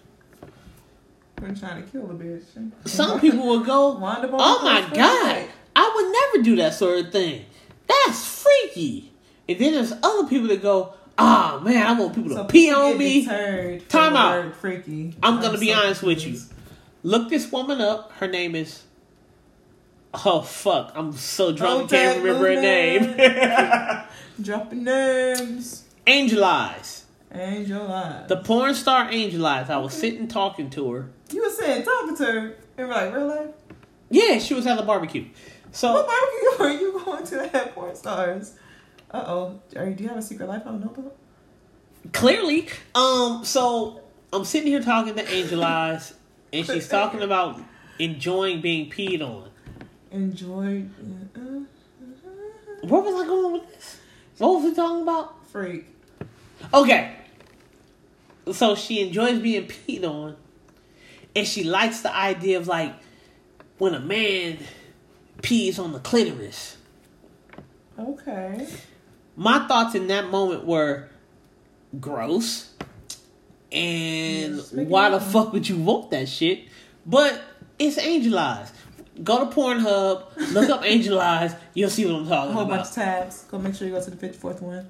I'm 1.43 1.55
trying 1.55 1.83
to 1.83 1.91
kill 1.91 2.07
the 2.07 2.15
bitch. 2.15 2.45
Some 2.87 3.21
people 3.21 3.47
will 3.47 3.65
go, 3.65 3.99
"Oh 4.01 4.61
my 4.63 4.81
god. 4.95 5.49
I 5.77 5.93
would 5.95 6.13
never 6.37 6.45
do 6.45 6.57
that 6.57 6.75
sort 6.75 6.99
of 7.05 7.13
thing. 7.13 7.45
That's 7.87 8.25
freaky." 8.27 9.13
And 9.49 9.59
then 9.59 9.73
there's 9.75 9.93
other 10.03 10.27
people 10.29 10.49
that 10.49 10.63
go, 10.63 10.95
"Oh 11.19 11.61
man, 11.61 11.87
I 11.87 11.93
want 12.01 12.15
people 12.15 12.35
to 12.37 12.45
pee 12.45 12.73
on 12.73 12.97
me." 12.97 13.27
Time 13.89 14.17
out. 14.17 14.55
Freaky. 14.57 15.15
I'm 15.23 15.41
gonna 15.41 15.59
be 15.59 15.73
so 15.73 15.79
honest 15.81 16.03
with 16.03 16.27
you. 16.27 16.39
Look 17.03 17.29
this 17.29 17.51
woman 17.53 17.81
up. 17.81 18.13
Her 18.13 18.29
name 18.29 18.55
is. 18.55 18.83
Oh 20.25 20.43
fuck! 20.43 20.93
I'm 20.95 21.13
so 21.13 21.53
drunk, 21.53 21.91
can't 21.91 22.23
remember 22.23 22.55
her 22.55 22.61
name. 22.61 24.07
Dropping 24.41 24.85
names. 24.85 25.85
Angel 26.07 26.45
Eyes, 26.45 27.05
Angel 27.33 27.91
eyes. 27.91 28.29
the 28.29 28.37
porn 28.37 28.75
star 28.75 29.09
Angel 29.11 29.45
Eyes. 29.45 29.69
I 29.71 29.77
was 29.79 29.93
sitting 29.93 30.29
talking 30.29 30.71
to 30.71 30.93
her. 30.93 31.09
You 31.35 31.43
were 31.43 31.51
saying 31.51 31.85
talking 31.85 32.17
to 32.17 32.25
her 32.25 32.57
in 32.79 32.89
like 32.89 33.15
real 33.15 33.27
life. 33.27 33.51
Yeah, 34.11 34.39
she 34.39 34.55
was 34.55 34.67
at 34.67 34.77
the 34.77 34.83
barbecue. 34.83 35.25
What 35.25 35.33
So 35.73 35.93
barbecue 35.93 36.59
are 36.65 36.71
you 36.71 37.05
going 37.05 37.27
to 37.27 37.49
have 37.49 37.75
porn 37.75 37.95
stars? 37.97 38.55
Uh 39.11 39.25
oh. 39.27 39.61
Do 39.73 40.03
you 40.03 40.09
have 40.09 40.19
a 40.19 40.23
secret 40.23 40.49
life 40.49 40.63
I 40.65 40.71
don't 40.71 40.81
know 40.81 40.91
about? 40.97 41.17
clearly, 42.13 42.69
um, 42.95 43.45
so 43.45 44.01
I'm 44.33 44.45
sitting 44.45 44.69
here 44.69 44.83
talking 44.83 45.15
to 45.15 45.27
Angel 45.33 45.65
Eyes, 45.65 46.13
and 46.53 46.67
she's 46.71 46.87
talking 46.87 47.23
about 47.23 47.61
enjoying 47.99 48.61
being 48.61 48.91
peed 48.91 49.23
on. 49.23 49.49
Enjoy. 50.11 50.85
Uh, 51.35 51.41
Where 52.83 53.01
was 53.01 53.15
I 53.15 53.27
going 53.27 53.53
with 53.55 53.75
this? 53.75 53.99
What 54.39 54.57
was 54.57 54.65
we 54.65 54.75
talking 54.75 55.03
about? 55.03 55.45
freak. 55.55 55.87
Okay. 56.73 57.15
So 58.53 58.75
she 58.75 59.07
enjoys 59.07 59.39
being 59.39 59.69
peed 59.69 60.03
on. 60.05 60.37
And 61.37 61.47
she 61.47 61.65
likes 61.65 62.01
the 62.01 62.15
idea 62.15 62.59
of 62.59 62.69
like 62.69 62.95
when 63.79 63.95
a 63.95 64.01
man 64.01 64.59
pees 65.43 65.79
on 65.79 65.93
the 65.93 65.99
clitoris. 66.01 66.77
Okay. 67.99 68.67
My 69.37 69.67
thoughts 69.67 69.95
in 69.95 70.07
that 70.09 70.31
moment 70.31 70.65
were 70.65 71.09
gross. 72.01 72.71
And 73.73 74.57
Yes, 74.57 74.73
make 74.73 74.87
it 74.87 74.91
why 74.91 75.11
the 75.11 75.21
fuck 75.21 75.53
would 75.53 75.69
you 75.69 75.77
want 75.77 76.11
that 76.13 76.29
shit? 76.29 76.61
But 77.05 77.43
it's 77.79 77.99
Angel 77.99 78.39
Eyes. 78.39 78.73
Go 79.23 79.49
to 79.49 79.55
Pornhub, 79.55 80.53
look 80.53 80.71
up 80.71 80.83
Angel 80.85 81.21
Eyes, 81.21 81.55
you'll 81.75 81.91
see 81.91 82.05
what 82.07 82.15
I'm 82.17 82.27
A 82.27 82.29
talking 82.29 82.53
whole 82.53 82.63
about. 82.65 82.77
bunch 82.79 82.89
of 82.89 82.95
tabs. 82.95 83.45
Go 83.45 83.59
make 83.59 83.75
sure 83.75 83.87
you 83.89 83.95
go 83.95 84.03
to 84.03 84.11
the 84.11 84.17
fifty 84.17 84.39
fourth 84.39 84.61
one. 84.63 84.89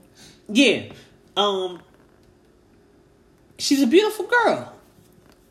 Yeah. 0.48 0.92
Um 1.36 1.80
she's 3.58 3.82
a 3.82 3.86
beautiful 3.86 4.26
girl. 4.26 4.72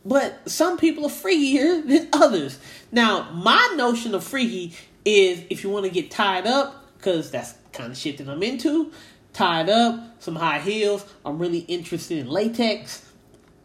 But 0.06 0.50
some 0.50 0.78
people 0.78 1.06
are 1.06 1.10
freakier 1.10 1.88
than 1.88 2.10
others. 2.14 2.60
Now, 2.92 3.32
my 3.32 3.74
notion 3.78 4.14
of 4.16 4.24
freaky 4.24 4.74
is 5.06 5.44
if 5.50 5.64
you 5.64 5.70
want 5.70 5.86
to 5.86 5.92
get 5.92 6.12
tied 6.12 6.46
up, 6.46 6.86
because 6.98 7.32
that's 7.32 7.54
kind 7.72 7.92
of 7.92 7.98
shit 7.98 8.18
that 8.18 8.28
I'm 8.28 8.44
into, 8.44 8.92
tied 9.32 9.70
up, 9.70 10.22
some 10.22 10.36
high 10.36 10.60
heels, 10.60 11.06
I'm 11.26 11.40
really 11.40 11.60
interested 11.60 12.18
in 12.20 12.28
latex. 12.28 13.06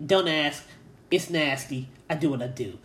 Don't 0.04 0.28
ask. 0.28 0.64
It's 1.10 1.28
nasty. 1.30 1.88
I 2.08 2.14
do 2.14 2.30
what 2.30 2.42
I 2.42 2.46
do. 2.48 2.78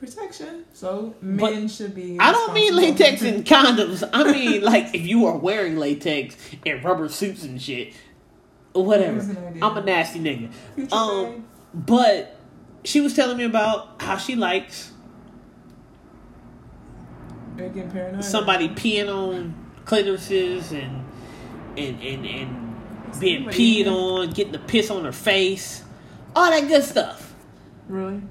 protection. 0.00 0.64
So 0.72 1.14
But 1.22 1.52
men 1.52 1.68
should 1.68 1.94
be. 1.94 2.18
I 2.18 2.32
don't 2.32 2.52
mean 2.54 2.74
latex 2.74 3.22
and 3.22 3.44
condoms. 3.46 4.08
I 4.12 4.30
mean 4.30 4.62
like 4.62 4.94
if 4.94 5.06
you 5.06 5.26
are 5.26 5.36
wearing 5.36 5.76
latex 5.76 6.36
and 6.66 6.82
rubber 6.82 7.08
suits 7.08 7.44
and 7.44 7.60
shit, 7.60 7.92
whatever. 8.72 9.20
I'm 9.62 9.76
a 9.76 9.82
nasty 9.84 10.20
nigga. 10.20 10.92
Um, 10.92 11.44
but 11.74 12.37
she 12.88 13.02
was 13.02 13.12
telling 13.12 13.36
me 13.36 13.44
about 13.44 14.00
how 14.00 14.16
she 14.16 14.34
likes 14.34 14.92
somebody 18.20 18.70
peeing 18.70 19.14
on 19.14 19.54
clitorises 19.84 20.72
and 20.72 21.04
and 21.76 22.02
and 22.02 22.26
and 22.26 23.20
being 23.20 23.44
peed 23.44 23.86
on, 23.86 24.30
getting 24.30 24.52
the 24.52 24.58
piss 24.58 24.90
on 24.90 25.04
her 25.04 25.12
face, 25.12 25.84
all 26.34 26.50
that 26.50 26.66
good 26.66 26.82
stuff. 26.82 27.34
Really? 27.88 28.22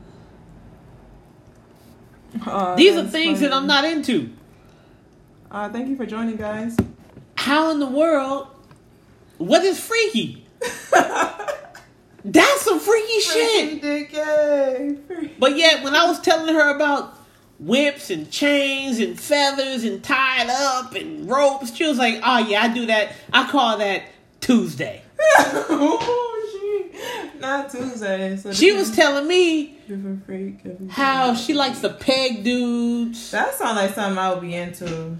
Uh, 2.43 2.75
These 2.77 2.97
are 2.97 3.05
things 3.05 3.41
that. 3.41 3.53
I'm 3.53 3.67
not 3.67 3.85
into. 3.85 4.31
Uh, 5.51 5.69
thank 5.69 5.87
you 5.87 5.95
for 5.95 6.07
joining, 6.07 6.35
guys. 6.35 6.75
How 7.35 7.69
in 7.69 7.79
the 7.79 7.85
world? 7.85 8.47
What 9.37 9.63
is 9.63 9.79
freaky? 9.79 10.47
That's 12.27 12.61
some 12.63 12.79
freaky 12.79 13.19
shit. 13.21 13.81
Dick. 13.81 15.39
But 15.39 15.55
yet, 15.55 15.81
when 15.81 15.95
I 15.95 16.05
was 16.05 16.19
telling 16.19 16.53
her 16.53 16.75
about 16.75 17.17
whips 17.57 18.09
and 18.09 18.29
chains 18.29 18.99
and 18.99 19.17
feathers 19.17 19.85
and 19.85 20.03
tied 20.03 20.49
up 20.49 20.93
and 20.93 21.29
ropes, 21.29 21.73
she 21.73 21.87
was 21.87 21.97
like, 21.97 22.19
"Oh 22.23 22.39
yeah, 22.39 22.63
I 22.63 22.73
do 22.73 22.85
that. 22.87 23.13
I 23.31 23.49
call 23.49 23.77
that 23.77 24.03
Tuesday." 24.41 25.03
oh, 25.39 26.91
she 26.91 27.39
not 27.39 27.69
Tuesday. 27.69 28.35
So 28.35 28.51
She 28.51 28.73
was 28.73 28.93
telling 28.93 29.25
me 29.25 29.77
how 30.89 31.33
she 31.33 31.53
likes 31.53 31.79
to 31.79 31.89
peg 31.89 32.43
dudes. 32.43 33.31
That 33.31 33.55
sounds 33.55 33.77
like 33.77 33.95
something 33.95 34.17
I 34.17 34.33
would 34.33 34.41
be 34.41 34.53
into. 34.53 35.17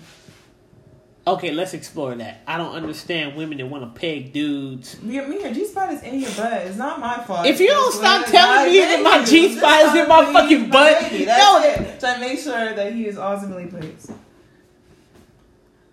Okay, 1.27 1.51
let's 1.51 1.73
explore 1.73 2.15
that. 2.15 2.41
I 2.47 2.57
don't 2.57 2.73
understand 2.73 3.35
women 3.35 3.57
that 3.57 3.65
want 3.67 3.83
to 3.83 3.99
peg 3.99 4.31
dudes. 4.31 5.01
Me, 5.01 5.19
me 5.19 5.41
your 5.41 5.53
G 5.53 5.65
spot 5.65 5.91
is 5.91 6.01
in 6.01 6.21
your 6.21 6.31
butt. 6.31 6.53
It's 6.53 6.77
not 6.77 7.01
my 7.01 7.17
fault. 7.17 7.45
If 7.45 7.59
you 7.59 7.67
don't 7.67 7.91
stop 7.91 8.25
telling 8.27 8.71
me 8.71 8.79
that 8.79 9.03
my. 9.03 9.25
G 9.25 9.53
spot 9.53 9.87
is 9.87 9.95
in 9.95 10.07
my 10.07 10.31
fucking 10.31 10.69
butt, 10.69 11.01
baby. 11.01 11.25
no. 11.25 11.61
It. 11.61 11.99
To 11.99 12.17
make 12.21 12.39
sure 12.39 12.73
that 12.73 12.93
he 12.93 13.07
is 13.07 13.17
ultimately 13.17 13.65
pleased. 13.65 14.13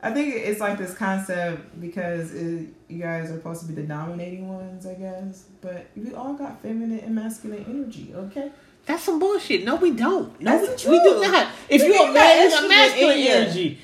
I 0.00 0.12
think 0.12 0.36
it's 0.36 0.60
like 0.60 0.78
this 0.78 0.94
concept 0.94 1.80
because 1.80 2.32
it, 2.32 2.68
you 2.86 3.02
guys 3.02 3.30
are 3.30 3.34
supposed 3.34 3.62
to 3.62 3.66
be 3.66 3.74
the 3.74 3.88
dominating 3.88 4.46
ones, 4.46 4.86
I 4.86 4.94
guess. 4.94 5.46
But 5.60 5.86
we 5.96 6.14
all 6.14 6.34
got 6.34 6.62
feminine 6.62 7.00
and 7.00 7.12
masculine 7.12 7.64
energy, 7.68 8.12
okay? 8.14 8.52
That's 8.86 9.02
some 9.02 9.18
bullshit. 9.18 9.64
No, 9.64 9.76
we 9.76 9.90
don't. 9.92 10.38
No, 10.40 10.64
That's 10.64 10.84
we, 10.84 10.92
we 10.92 11.02
do 11.02 11.20
not. 11.22 11.48
If 11.68 11.82
you're 11.82 12.08
a 12.08 12.12
man, 12.12 12.42
you 12.42 12.50
got 12.50 12.62
estrogen 12.62 12.68
masculine 12.68 13.18
in 13.18 13.26
energy. 13.26 13.80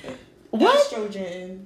What? 0.51 0.79
Estrogen 0.79 1.65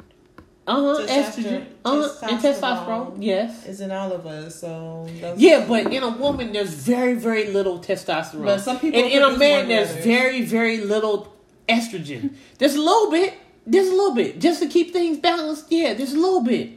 Uh 0.68 0.96
huh. 0.96 1.06
Estrogen. 1.08 1.66
Uh 1.84 2.08
huh. 2.08 2.28
And 2.30 2.40
testosterone. 2.40 3.18
Yes. 3.20 3.66
is 3.68 3.82
in 3.82 3.92
all 3.92 4.12
of 4.12 4.26
us, 4.26 4.60
so 4.62 5.06
that's- 5.22 5.40
Yeah, 5.40 5.66
but 5.68 5.92
in 5.94 6.02
a 6.04 6.10
woman, 6.10 6.54
there's 6.54 6.74
very, 6.74 7.14
very 7.14 7.52
little 7.52 7.78
testosterone. 7.80 8.46
But 8.46 8.62
some 8.62 8.80
people 8.80 9.00
and 9.04 9.12
in 9.12 9.22
a 9.22 9.38
man, 9.38 9.68
there's 9.68 9.92
very, 10.04 10.42
very 10.44 10.78
little 10.82 11.34
estrogen. 11.70 12.34
There's 12.58 12.76
a 12.76 12.82
little 12.82 13.12
bit. 13.12 13.34
There's 13.68 13.88
a 13.88 13.96
little 13.96 14.14
bit 14.16 14.40
just 14.40 14.62
to 14.62 14.68
keep 14.68 14.94
things 14.94 15.18
balanced. 15.18 15.66
Yeah, 15.72 15.94
there's 15.96 16.14
a 16.14 16.20
little 16.20 16.42
bit. 16.42 16.70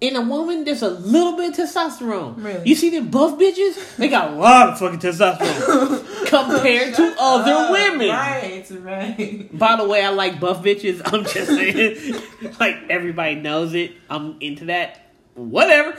In 0.00 0.14
a 0.14 0.20
woman, 0.22 0.62
there's 0.64 0.82
a 0.82 0.90
little 0.90 1.36
bit 1.36 1.58
of 1.58 1.66
testosterone. 1.66 2.36
Really? 2.36 2.68
You 2.68 2.76
see 2.76 2.88
them 2.90 3.08
buff 3.10 3.36
bitches? 3.36 3.96
They 3.96 4.08
got 4.08 4.30
a 4.32 4.36
lot 4.36 4.68
of 4.68 4.78
fucking 4.78 5.00
testosterone 5.00 6.26
compared 6.26 6.94
to 6.94 7.16
other 7.18 7.72
women. 7.72 8.08
Right, 8.08 8.64
right. 8.70 9.58
By 9.58 9.74
the 9.74 9.88
way, 9.88 10.04
I 10.04 10.10
like 10.10 10.38
buff 10.38 10.62
bitches. 10.62 11.00
I'm 11.04 11.24
just 11.24 11.48
saying, 11.48 12.22
like 12.60 12.76
everybody 12.88 13.34
knows 13.36 13.74
it. 13.74 13.92
I'm 14.08 14.36
into 14.40 14.66
that. 14.66 15.10
Whatever. 15.34 15.96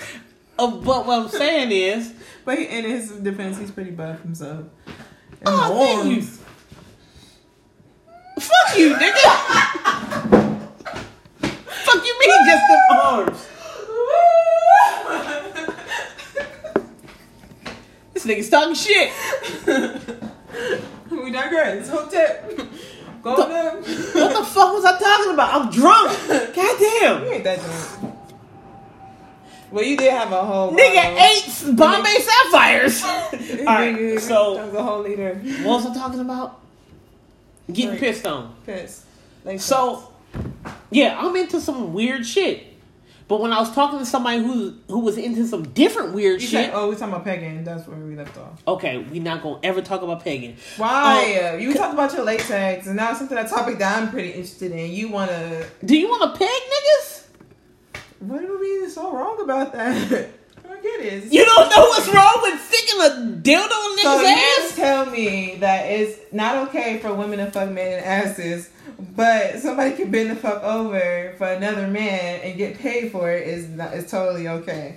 Uh, 0.57 0.71
but 0.77 1.05
what 1.05 1.19
I'm 1.23 1.27
saying 1.29 1.71
is, 1.73 2.13
But 2.45 2.57
he, 2.57 2.65
in 2.67 2.85
his 2.85 3.11
defense, 3.11 3.57
he's 3.57 3.71
pretty 3.71 3.91
buff 3.91 4.21
himself. 4.21 4.65
And 5.41 5.45
Oh, 5.45 6.03
thank 6.03 6.15
you. 6.15 6.21
fuck 8.39 8.77
you, 8.77 8.93
nigga. 8.93 9.29
fuck 11.65 12.05
you, 12.05 12.19
mean 12.19 12.45
just 12.45 12.63
the 12.67 12.95
arms. 13.03 13.47
This 18.21 18.25
nigga's 18.25 18.49
talking 18.49 18.75
shit. 18.75 19.11
we 21.11 21.31
digress. 21.31 21.87
Hotep. 21.89 22.51
Go 23.23 23.35
The- 23.35 23.45
them. 23.47 23.75
What 23.77 24.37
the 24.37 24.45
fuck 24.45 24.73
was 24.73 24.83
I 24.85 24.99
talking 24.99 25.33
about? 25.33 25.53
I'm 25.53 25.71
drunk. 25.71 26.17
Goddamn. 26.27 27.23
You 27.25 27.31
ain't 27.31 27.43
that 27.45 27.59
drunk. 27.61 28.15
Well, 29.71 29.85
you 29.85 29.95
did 29.95 30.11
have 30.11 30.31
a 30.33 30.43
whole 30.43 30.73
uh, 30.73 30.77
Nigga 30.77 30.95
bottle. 31.15 31.19
ate 31.71 31.77
Bombay 31.77 32.17
Sapphires. 32.19 33.01
Nigga, 33.03 33.59
Alright, 33.67 34.19
so- 34.21 34.55
that 34.55 34.65
was 34.65 34.73
a 34.75 34.83
whole 34.83 35.01
liter. 35.03 35.35
What 35.63 35.83
was 35.83 35.85
I 35.85 35.93
talking 35.93 36.19
about? 36.19 36.59
Getting 37.67 37.91
Drink. 37.91 37.99
pissed 38.01 38.25
on. 38.25 38.53
Piss. 38.65 39.05
Like 39.45 39.61
So, 39.61 40.11
yeah, 40.91 41.17
I'm 41.19 41.35
into 41.37 41.61
some 41.61 41.93
weird 41.93 42.25
shit. 42.25 42.65
But 43.29 43.39
when 43.41 43.53
I 43.53 43.59
was 43.59 43.71
talking 43.73 43.99
to 43.99 44.05
somebody 44.05 44.39
who 44.39 44.73
who 44.89 44.99
was 44.99 45.17
into 45.17 45.45
some 45.47 45.63
different 45.69 46.13
weird 46.13 46.41
you 46.41 46.47
shit, 46.47 46.65
said, 46.65 46.73
oh, 46.73 46.89
we 46.89 46.95
talking 46.95 47.13
about 47.13 47.23
pegging. 47.23 47.63
That's 47.63 47.87
where 47.87 47.97
we 47.97 48.15
left 48.15 48.35
off. 48.37 48.61
okay, 48.67 48.97
we 48.97 49.19
not 49.19 49.41
gonna 49.43 49.59
ever 49.63 49.81
talk 49.81 50.01
about 50.01 50.23
pegging. 50.23 50.57
Why? 50.77 51.39
Oh, 51.53 51.57
you 51.57 51.73
talked 51.73 51.93
about 51.93 52.11
your 52.13 52.23
latex, 52.25 52.87
and 52.87 52.95
now 52.97 53.13
something 53.13 53.35
that 53.35 53.47
topic 53.49 53.77
that 53.79 54.01
I'm 54.01 54.09
pretty 54.09 54.29
interested 54.31 54.71
in. 54.73 54.91
You 54.91 55.09
wanna? 55.09 55.63
Do 55.85 55.95
you 55.95 56.09
want 56.09 56.33
to 56.33 56.39
peg 56.39 56.49
niggas? 56.49 57.23
What 58.19 58.41
do 58.41 58.57
we 58.59 58.89
so 58.89 59.13
wrong 59.13 59.39
about 59.41 59.71
that? 59.73 59.95
I 60.69 60.81
get 60.81 60.99
it. 60.99 61.05
It's- 61.13 61.31
You 61.31 61.45
don't 61.45 61.69
know 61.69 61.83
what's 61.83 62.07
wrong 62.13 62.33
with 62.41 62.59
sticking 62.61 62.99
a 63.01 63.41
dildo 63.41 63.63
in 63.63 63.97
So 63.99 64.09
niggas' 64.09 64.21
you 64.21 64.63
ass? 64.65 64.75
tell 64.75 65.05
me 65.07 65.55
that 65.59 65.85
it's 65.85 66.19
not 66.33 66.67
okay 66.69 66.97
for 66.99 67.13
women 67.13 67.39
to 67.39 67.51
fuck 67.51 67.69
men 67.69 67.97
in 67.99 68.03
asses, 68.03 68.69
but 69.19 69.59
somebody 69.59 69.91
can 69.97 70.09
bend 70.09 70.29
the 70.31 70.35
fuck 70.37 70.63
over 70.63 71.33
for 71.37 71.45
another 71.45 71.87
man 71.89 72.39
and 72.41 72.57
get 72.57 72.79
paid 72.79 73.11
for 73.11 73.29
it 73.29 73.45
is 73.45 73.67
not, 73.67 73.93
is 73.93 74.09
totally 74.09 74.47
okay. 74.47 74.95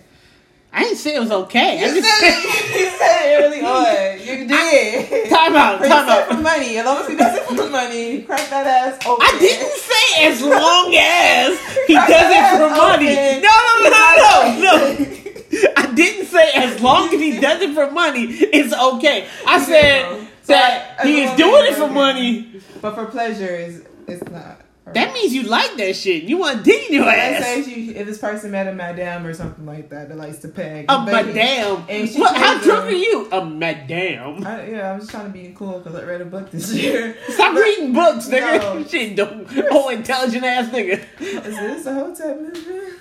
I 0.72 0.84
didn't 0.84 0.98
say 0.98 1.16
it 1.16 1.18
was 1.18 1.32
okay. 1.32 1.82
I 1.82 1.86
You 1.86 2.00
just 2.00 2.20
said 2.20 2.28
it, 2.30 2.80
you 2.80 2.90
said 2.98 3.18
it 3.26 3.42
early 3.42 3.60
on. 3.62 4.18
You 4.22 4.46
did. 4.54 5.28
time 5.28 5.56
out, 5.56 5.78
time 5.82 6.06
said 6.06 6.26
for 6.28 6.34
out. 6.34 6.42
money. 6.42 6.76
As 6.78 6.86
long 6.86 6.98
as 7.02 7.08
he 7.08 7.16
does 7.16 7.36
it 7.36 7.44
for 7.46 7.68
money, 7.68 8.22
crack 8.22 8.48
that 8.50 8.66
ass 8.68 9.04
open. 9.06 9.26
I 9.26 9.38
didn't 9.40 9.76
say 9.90 10.26
as 10.30 10.40
long 10.40 10.94
as 10.94 11.58
he 11.88 11.94
does 11.94 12.30
it 12.30 12.58
for 12.58 12.70
money. 12.70 13.10
open. 13.10 13.42
No, 13.42 13.54
no, 13.66 13.74
no, 13.82 13.98
no, 14.22 14.62
no. 14.62 15.82
I 15.82 15.92
didn't 15.94 16.26
say 16.26 16.52
as 16.54 16.80
long 16.80 17.08
as 17.12 17.20
he 17.20 17.40
does 17.40 17.60
it 17.60 17.74
for 17.74 17.90
money, 17.90 18.22
it's 18.30 18.72
okay. 18.72 19.26
I 19.48 19.58
said 19.62 20.28
So, 20.44 20.52
that 20.52 21.00
as 21.00 21.06
he 21.06 21.22
is 21.22 21.36
doing 21.36 21.66
it 21.66 21.74
for 21.74 21.88
money. 21.90 22.62
But 22.80 22.94
for 22.94 23.06
pleasure, 23.06 23.54
is 23.56 23.82
it's 24.06 24.28
not. 24.30 24.60
That 24.84 25.14
means 25.14 25.32
you 25.32 25.44
like 25.44 25.76
that 25.76 25.94
shit. 25.94 26.24
You 26.24 26.38
want 26.38 26.64
to 26.64 26.92
your 26.92 27.08
ass. 27.08 27.42
say 27.42 27.60
if, 27.60 27.68
you, 27.68 27.94
if 27.94 28.06
this 28.06 28.18
person 28.18 28.50
met 28.50 28.66
a 28.66 28.72
madame 28.72 29.24
or 29.24 29.32
something 29.32 29.64
like 29.64 29.88
that 29.90 30.08
that 30.08 30.18
likes 30.18 30.38
to 30.40 30.48
peg. 30.48 30.86
A 30.88 31.04
madame. 31.04 31.84
And 31.88 32.08
she 32.08 32.18
What, 32.18 32.36
how 32.36 32.58
drunk 32.58 32.86
are 32.86 32.90
you? 32.90 33.30
A 33.30 33.44
madame. 33.44 34.44
I, 34.44 34.68
yeah, 34.68 34.90
I 34.90 34.94
was 34.94 35.04
just 35.04 35.12
trying 35.12 35.26
to 35.26 35.32
be 35.32 35.54
cool 35.56 35.78
because 35.78 35.94
I 35.94 36.02
read 36.02 36.20
a 36.20 36.24
book 36.24 36.50
this 36.50 36.72
year. 36.74 37.16
Stop 37.28 37.54
reading 37.54 37.92
books, 37.92 38.26
nigga. 38.26 38.58
No. 38.58 38.84
Shit, 38.88 39.16
don't. 39.16 39.48
Oh, 39.70 39.88
intelligent 39.88 40.44
ass 40.44 40.68
nigga. 40.70 41.00
Is 41.20 41.56
this 41.56 41.86
a 41.86 41.94
hotel 41.94 42.40
movement? 42.40 42.94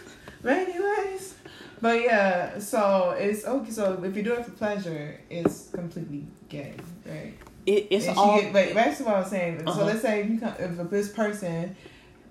But 0.43 0.53
anyways, 0.53 1.35
but 1.81 2.01
yeah, 2.01 2.59
so 2.59 3.15
it's 3.17 3.45
okay. 3.45 3.71
So 3.71 4.01
if 4.03 4.15
you 4.15 4.23
do 4.23 4.33
it 4.33 4.45
for 4.45 4.51
pleasure, 4.51 5.19
it's 5.29 5.69
completely 5.69 6.27
gay, 6.47 6.75
right? 7.05 7.33
It, 7.65 7.87
it's 7.91 8.05
If 8.07 8.17
all. 8.17 8.39
get, 8.41 8.53
wait, 8.53 8.69
to 8.73 9.03
what 9.03 9.15
I 9.15 9.19
was 9.19 9.29
saying. 9.29 9.67
Uh-huh. 9.67 9.79
So 9.79 9.85
let's 9.85 10.01
say 10.01 10.21
if 10.21 10.29
you 10.29 10.39
come, 10.39 10.53
if 10.59 10.89
this 10.89 11.09
person, 11.11 11.75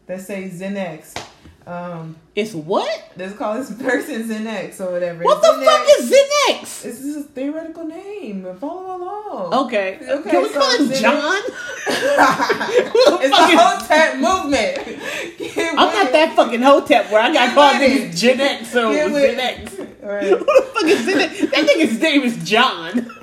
let's 0.08 0.26
say 0.26 0.48
Xenex, 0.50 1.16
um, 1.66 2.16
it's 2.34 2.52
what? 2.54 3.12
let's 3.16 3.36
call 3.36 3.54
this 3.54 3.70
person 3.72 4.24
Xenex 4.24 4.80
or 4.80 4.90
whatever. 4.92 5.22
What 5.22 5.40
the 5.40 5.64
fuck 5.64 5.86
is 5.98 6.10
Xenex? 6.10 6.82
This 6.82 7.00
is 7.04 7.16
a 7.18 7.22
theoretical 7.22 7.84
name. 7.84 8.46
Follow 8.58 8.96
along. 8.96 9.54
Okay. 9.66 9.98
Okay, 10.02 10.30
Can 10.30 10.42
we 10.42 10.48
so 10.48 10.58
call 10.60 10.78
him 10.78 10.92
John? 10.92 11.42
it's 11.86 13.38
a 13.38 13.44
is- 13.44 13.60
hotep 13.60 14.14
movement. 14.16 14.98
Get 15.38 15.70
I'm 15.78 15.92
not 15.92 16.12
that 16.12 16.32
fucking 16.34 16.62
hotep 16.62 17.10
where 17.12 17.20
I 17.22 17.32
got 17.32 17.54
called 17.54 17.78
with 17.80 17.90
niggas 17.90 18.12
it. 18.12 18.16
Gen 18.16 18.40
X 18.40 18.74
or 18.76 18.92
Get 18.92 19.12
with- 19.12 19.22
Gen 19.22 19.40
X. 19.40 19.74
it. 19.74 19.98
All 20.02 20.08
right. 20.08 20.24
Who 20.24 20.38
the 20.38 20.70
fuck 20.74 20.84
is 20.84 21.06
Xenex? 21.06 21.50
That 21.50 21.68
nigga's 21.68 22.00
name 22.00 22.22
is 22.22 22.36
John. 22.48 23.16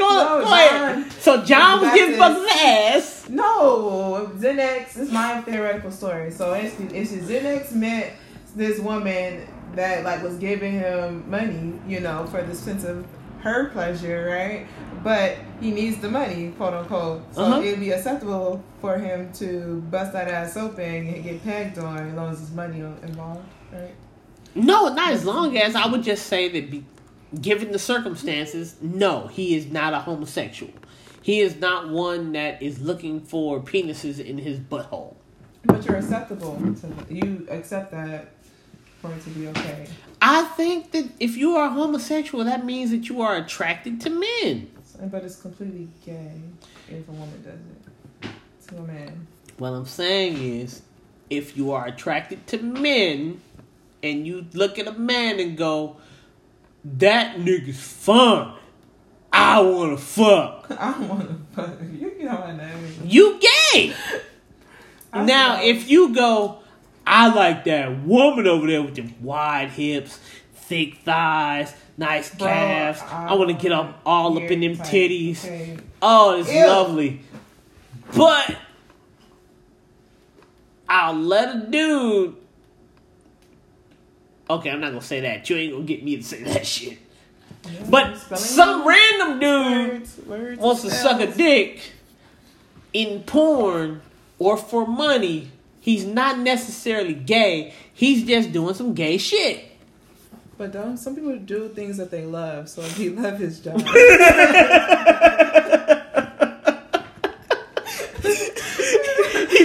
Go 0.00 0.08
No, 0.40 0.44
go 0.44 0.52
ahead. 0.52 1.12
So 1.12 1.44
John 1.44 1.80
was 1.80 1.94
getting 1.94 2.18
That's 2.18 2.34
fucked 2.34 2.40
in 2.40 2.44
the 2.46 2.96
ass. 2.96 3.28
No, 3.28 4.30
Xenex 4.36 4.96
is 4.98 5.12
my 5.12 5.40
theoretical 5.42 5.90
story. 5.92 6.30
So 6.30 6.52
it's 6.54 6.74
it's 6.80 7.12
Xenex 7.12 7.72
met 7.72 8.14
this 8.56 8.80
woman 8.80 9.46
that 9.74 10.02
like 10.04 10.22
was 10.22 10.36
giving 10.38 10.72
him 10.72 11.28
money, 11.30 11.78
you 11.86 12.00
know, 12.00 12.26
for 12.26 12.42
the 12.42 12.54
sense 12.54 12.84
of 12.84 13.06
her 13.42 13.70
pleasure, 13.70 14.26
right? 14.28 14.66
But 15.04 15.36
he 15.60 15.70
needs 15.70 15.98
the 15.98 16.10
money, 16.10 16.50
quote 16.58 16.74
unquote. 16.74 17.22
So 17.34 17.42
Uh-huh. 17.44 17.62
it'd 17.62 17.80
be 17.80 17.90
acceptable 17.92 18.62
for 18.80 18.98
him 18.98 19.32
to 19.34 19.80
bust 19.90 20.12
that 20.12 20.28
ass 20.28 20.56
open 20.56 20.84
and 21.08 21.22
get 21.24 21.42
pegged 21.44 21.78
on 21.78 21.98
as 22.08 22.14
long 22.14 22.32
as 22.32 22.38
there's 22.40 22.52
money 22.52 22.80
involved, 22.80 23.46
right? 23.72 23.94
No, 24.54 24.88
not 24.92 25.12
as 25.12 25.24
long 25.24 25.56
as 25.56 25.74
I 25.76 25.86
would 25.86 26.02
just 26.02 26.26
say 26.26 26.48
that, 26.48 26.70
be, 26.70 26.84
given 27.40 27.72
the 27.72 27.78
circumstances, 27.78 28.76
no, 28.80 29.26
he 29.28 29.54
is 29.54 29.66
not 29.66 29.92
a 29.94 30.00
homosexual. 30.00 30.72
He 31.22 31.40
is 31.40 31.56
not 31.56 31.88
one 31.88 32.32
that 32.32 32.62
is 32.62 32.80
looking 32.80 33.20
for 33.20 33.60
penises 33.60 34.24
in 34.24 34.38
his 34.38 34.58
butthole. 34.58 35.14
But 35.64 35.84
you're 35.84 35.96
acceptable 35.96 36.56
to 36.80 37.14
you 37.14 37.46
accept 37.50 37.90
that 37.90 38.32
for 39.00 39.12
it 39.12 39.22
to 39.24 39.30
be 39.30 39.48
okay. 39.48 39.86
I 40.22 40.44
think 40.44 40.92
that 40.92 41.10
if 41.20 41.36
you 41.36 41.56
are 41.56 41.68
homosexual, 41.68 42.44
that 42.44 42.64
means 42.64 42.90
that 42.90 43.08
you 43.08 43.20
are 43.22 43.36
attracted 43.36 44.00
to 44.02 44.10
men. 44.10 44.70
But 45.02 45.24
it's 45.24 45.36
completely 45.36 45.88
gay 46.04 46.40
if 46.88 47.08
a 47.08 47.12
woman 47.12 47.42
does 47.42 48.30
it 48.30 48.68
to 48.68 48.76
a 48.76 48.82
man. 48.82 49.26
What 49.58 49.70
I'm 49.70 49.86
saying 49.86 50.42
is, 50.42 50.82
if 51.28 51.56
you 51.56 51.72
are 51.72 51.86
attracted 51.86 52.46
to 52.48 52.58
men, 52.58 53.40
and 54.02 54.26
you 54.26 54.46
look 54.52 54.78
at 54.78 54.86
a 54.86 54.92
man 54.92 55.38
and 55.40 55.56
go, 55.56 55.96
"That 56.84 57.36
nigga's 57.36 57.80
fun," 57.80 58.54
I 59.32 59.60
wanna 59.60 59.96
fuck. 59.96 60.66
I 60.78 60.92
to 60.92 61.36
fuck 61.54 61.78
you. 61.92 62.24
Know 62.24 62.32
my 62.38 62.56
name. 62.56 63.00
You 63.04 63.40
gay. 63.40 63.92
I 65.12 65.24
Now, 65.24 65.56
know. 65.56 65.62
if 65.64 65.90
you 65.90 66.14
go, 66.14 66.58
I 67.06 67.28
like 67.34 67.64
that 67.64 68.02
woman 68.04 68.46
over 68.46 68.66
there 68.66 68.82
with 68.82 68.94
them 68.94 69.14
wide 69.20 69.70
hips, 69.70 70.20
thick 70.54 70.98
thighs, 71.04 71.74
nice 71.96 72.32
Bro, 72.34 72.46
calves. 72.46 73.02
I, 73.10 73.34
want 73.34 73.48
to 73.50 73.56
get 73.56 73.72
up 73.72 74.00
all 74.06 74.36
up 74.36 74.50
in 74.50 74.60
them 74.60 74.76
tight. 74.76 74.86
titties. 74.86 75.44
Okay. 75.44 75.76
Oh, 76.02 76.38
it's 76.38 76.52
Ew. 76.52 76.66
lovely. 76.66 77.20
But 78.16 78.56
I'll 80.88 81.14
let 81.14 81.56
a 81.56 81.58
dude. 81.70 82.36
Okay, 84.50 84.68
I'm 84.70 84.80
not 84.80 84.88
gonna 84.88 85.00
say 85.00 85.20
that. 85.20 85.48
You 85.48 85.56
ain't 85.56 85.72
gonna 85.72 85.84
get 85.84 86.02
me 86.02 86.16
to 86.16 86.22
say 86.24 86.42
that 86.42 86.66
shit. 86.66 86.98
Yeah, 87.64 87.86
But 87.88 88.16
some 88.36 88.86
random 88.86 89.38
dude 89.38 89.88
words, 89.92 90.18
words 90.26 90.60
wants 90.60 90.82
to 90.82 90.90
suck 90.90 91.20
a 91.20 91.28
dick 91.28 91.92
in 92.92 93.22
porn 93.22 94.02
or 94.40 94.56
for 94.56 94.88
money, 94.88 95.52
he's 95.78 96.04
not 96.04 96.40
necessarily 96.40 97.14
gay. 97.14 97.72
He's 97.94 98.26
just 98.26 98.50
doing 98.50 98.74
some 98.74 98.92
gay 98.92 99.18
shit. 99.18 99.66
But 100.58 100.72
don't 100.72 100.96
some 100.96 101.14
people 101.14 101.38
do 101.38 101.68
things 101.68 101.96
that 101.98 102.10
they 102.10 102.24
love? 102.24 102.68
So 102.68 102.82
if 102.82 102.96
he 102.96 103.10
love 103.10 103.38
his 103.38 103.60
job, 103.64 103.80
he 103.80 103.84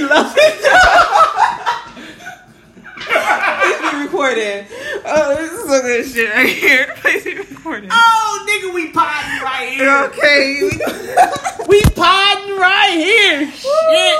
loves 0.04 0.36
it. 0.38 0.56
Recorded. 4.36 4.68
Oh, 5.06 5.36
this 5.36 5.52
is 5.52 5.60
some 5.70 5.82
good 5.82 6.06
shit 6.06 6.34
right 6.34 6.48
here. 6.48 6.94
Please 6.98 7.24
be 7.24 7.36
recorded. 7.36 7.90
Oh, 7.92 8.46
nigga, 8.48 8.74
we 8.74 8.92
podding 8.92 9.44
right 9.44 9.70
here. 9.70 10.04
Okay. 10.06 10.70
We 11.68 11.82
podding 11.82 12.58
right 12.58 12.94
here. 12.94 13.52
Shit. 13.52 14.20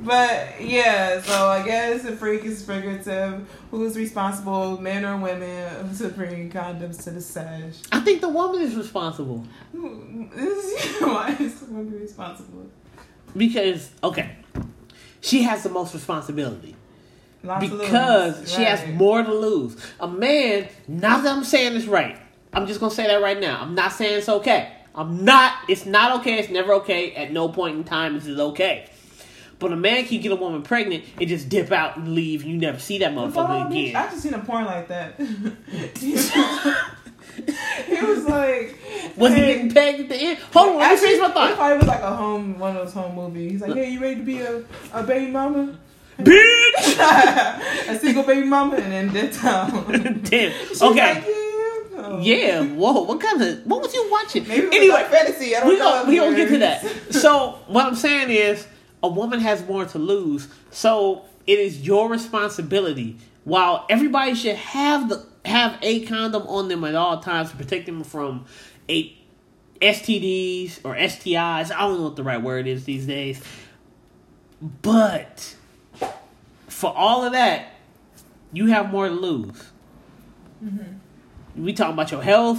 but 0.02 0.60
yeah, 0.60 1.20
so 1.22 1.46
I 1.46 1.62
guess 1.64 2.02
the 2.02 2.16
freak 2.16 2.44
is 2.44 2.64
figurative. 2.64 3.48
Who's 3.70 3.96
responsible, 3.96 4.80
men 4.80 5.04
or 5.04 5.16
women, 5.18 5.94
to 5.98 6.08
bring 6.08 6.50
condoms 6.50 7.04
to 7.04 7.12
the 7.12 7.20
sesh? 7.20 7.76
I 7.92 8.00
think 8.00 8.22
the 8.22 8.28
woman 8.28 8.60
is 8.60 8.74
responsible 8.74 9.46
why 11.00 11.36
is 11.40 11.60
the 11.60 11.66
woman 11.66 12.00
responsible? 12.00 12.66
because 13.36 13.90
okay, 14.02 14.36
she 15.20 15.42
has 15.42 15.62
the 15.62 15.68
most 15.68 15.94
responsibility. 15.94 16.74
Lots 17.42 17.68
because 17.68 18.52
she 18.52 18.62
has 18.62 18.86
more 18.94 19.22
to 19.22 19.32
lose. 19.32 19.76
A 19.98 20.06
man, 20.06 20.68
not 20.86 21.22
that 21.24 21.36
I'm 21.36 21.44
saying 21.44 21.74
it's 21.76 21.86
right. 21.86 22.18
I'm 22.52 22.66
just 22.66 22.80
gonna 22.80 22.92
say 22.92 23.06
that 23.06 23.22
right 23.22 23.40
now. 23.40 23.60
I'm 23.60 23.74
not 23.74 23.92
saying 23.92 24.18
it's 24.18 24.28
okay. 24.28 24.72
I'm 24.94 25.24
not. 25.24 25.54
It's 25.68 25.86
not 25.86 26.20
okay. 26.20 26.38
It's 26.38 26.50
never 26.50 26.74
okay. 26.74 27.14
At 27.14 27.32
no 27.32 27.48
point 27.48 27.76
in 27.76 27.84
time 27.84 28.16
is 28.16 28.26
it 28.26 28.38
okay. 28.38 28.90
But 29.58 29.72
a 29.72 29.76
man 29.76 30.04
can 30.06 30.20
get 30.20 30.32
a 30.32 30.36
woman 30.36 30.62
pregnant 30.62 31.04
and 31.18 31.28
just 31.28 31.48
dip 31.48 31.70
out 31.70 31.96
and 31.96 32.14
leave. 32.14 32.44
You 32.44 32.56
never 32.56 32.78
see 32.78 32.98
that 32.98 33.12
motherfucker 33.12 33.70
again. 33.70 33.94
I 33.94 34.06
just 34.10 34.22
seen 34.22 34.34
a 34.34 34.38
porn 34.38 34.64
like 34.64 34.88
that. 34.88 35.14
he 37.86 38.02
was 38.02 38.24
like, 38.24 38.78
Was 39.16 39.34
he 39.34 39.40
getting 39.40 39.70
pegged 39.72 40.00
at 40.00 40.08
the 40.08 40.16
end? 40.16 40.38
Hold 40.52 40.70
on, 40.70 40.76
let 40.78 40.92
me 40.92 40.96
finish 40.98 41.20
my 41.20 41.26
It 41.26 41.34
thought. 41.34 41.54
probably 41.56 41.78
was 41.78 41.86
like 41.86 42.00
a 42.00 42.16
home, 42.16 42.58
one 42.58 42.76
of 42.76 42.84
those 42.84 42.94
home 42.94 43.14
movies. 43.14 43.52
He's 43.52 43.60
like, 43.60 43.74
"Hey, 43.74 43.90
you 43.90 44.00
ready 44.00 44.16
to 44.16 44.22
be 44.22 44.40
a, 44.40 44.64
a 44.92 45.02
baby 45.02 45.30
mama? 45.30 45.78
Bitch. 46.24 47.88
a 47.88 47.98
single 47.98 48.22
baby 48.22 48.46
mama?" 48.46 48.76
And 48.76 48.92
then 48.92 49.12
dipped 49.12 49.44
out. 49.44 49.70
Damn. 49.92 50.52
She's 50.68 50.82
Okay. 50.82 51.14
like, 51.14 51.24
yeah. 51.26 52.18
Yeah. 52.20 52.62
Whoa. 52.64 53.02
What 53.02 53.20
kind 53.20 53.42
of? 53.42 53.66
What 53.66 53.82
was 53.82 53.94
you 53.94 54.08
watching? 54.10 54.46
Maybe 54.48 54.66
anyway, 54.68 55.06
fantasy. 55.10 55.54
I 55.56 55.60
don't 55.60 55.68
we 55.70 55.78
know. 55.78 55.84
gonna, 55.84 56.08
we 56.08 56.16
gonna 56.16 56.36
get 56.36 56.48
to 56.48 56.58
that. 56.58 56.84
So 57.12 57.58
what 57.66 57.84
I'm 57.86 57.94
saying 57.94 58.30
is, 58.30 58.66
a 59.02 59.08
woman 59.08 59.40
has 59.40 59.64
more 59.66 59.84
to 59.84 59.98
lose. 59.98 60.48
So 60.70 61.24
it 61.46 61.58
is 61.58 61.80
your 61.86 62.08
responsibility. 62.08 63.18
While 63.44 63.86
everybody 63.88 64.34
should 64.34 64.56
have 64.56 65.08
the 65.08 65.26
have 65.44 65.78
a 65.82 66.04
condom 66.06 66.42
on 66.46 66.68
them 66.68 66.84
at 66.84 66.94
all 66.94 67.20
times 67.20 67.50
to 67.50 67.56
protect 67.56 67.86
them 67.86 68.04
from 68.04 68.44
a 68.88 69.16
STDs 69.80 70.80
or 70.84 70.94
STIs. 70.94 71.72
I 71.72 71.78
don't 71.80 71.96
know 71.96 72.02
what 72.04 72.16
the 72.16 72.22
right 72.22 72.42
word 72.42 72.66
is 72.66 72.84
these 72.84 73.06
days. 73.06 73.42
But 74.82 75.56
for 76.80 76.96
all 76.96 77.24
of 77.24 77.32
that, 77.32 77.74
you 78.54 78.66
have 78.66 78.90
more 78.90 79.06
to 79.06 79.14
lose. 79.14 79.70
Mm-hmm. 80.64 81.62
We 81.62 81.74
talking 81.74 81.92
about 81.92 82.10
your 82.10 82.22
health. 82.22 82.58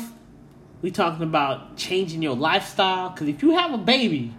We 0.84 0.91
talking 0.91 1.23
about 1.23 1.75
changing 1.75 2.21
your 2.21 2.36
lifestyle. 2.36 3.10
Because 3.10 3.29
if 3.29 3.41
you 3.41 3.57
have 3.57 3.73
a 3.73 3.79
baby, 3.79 4.31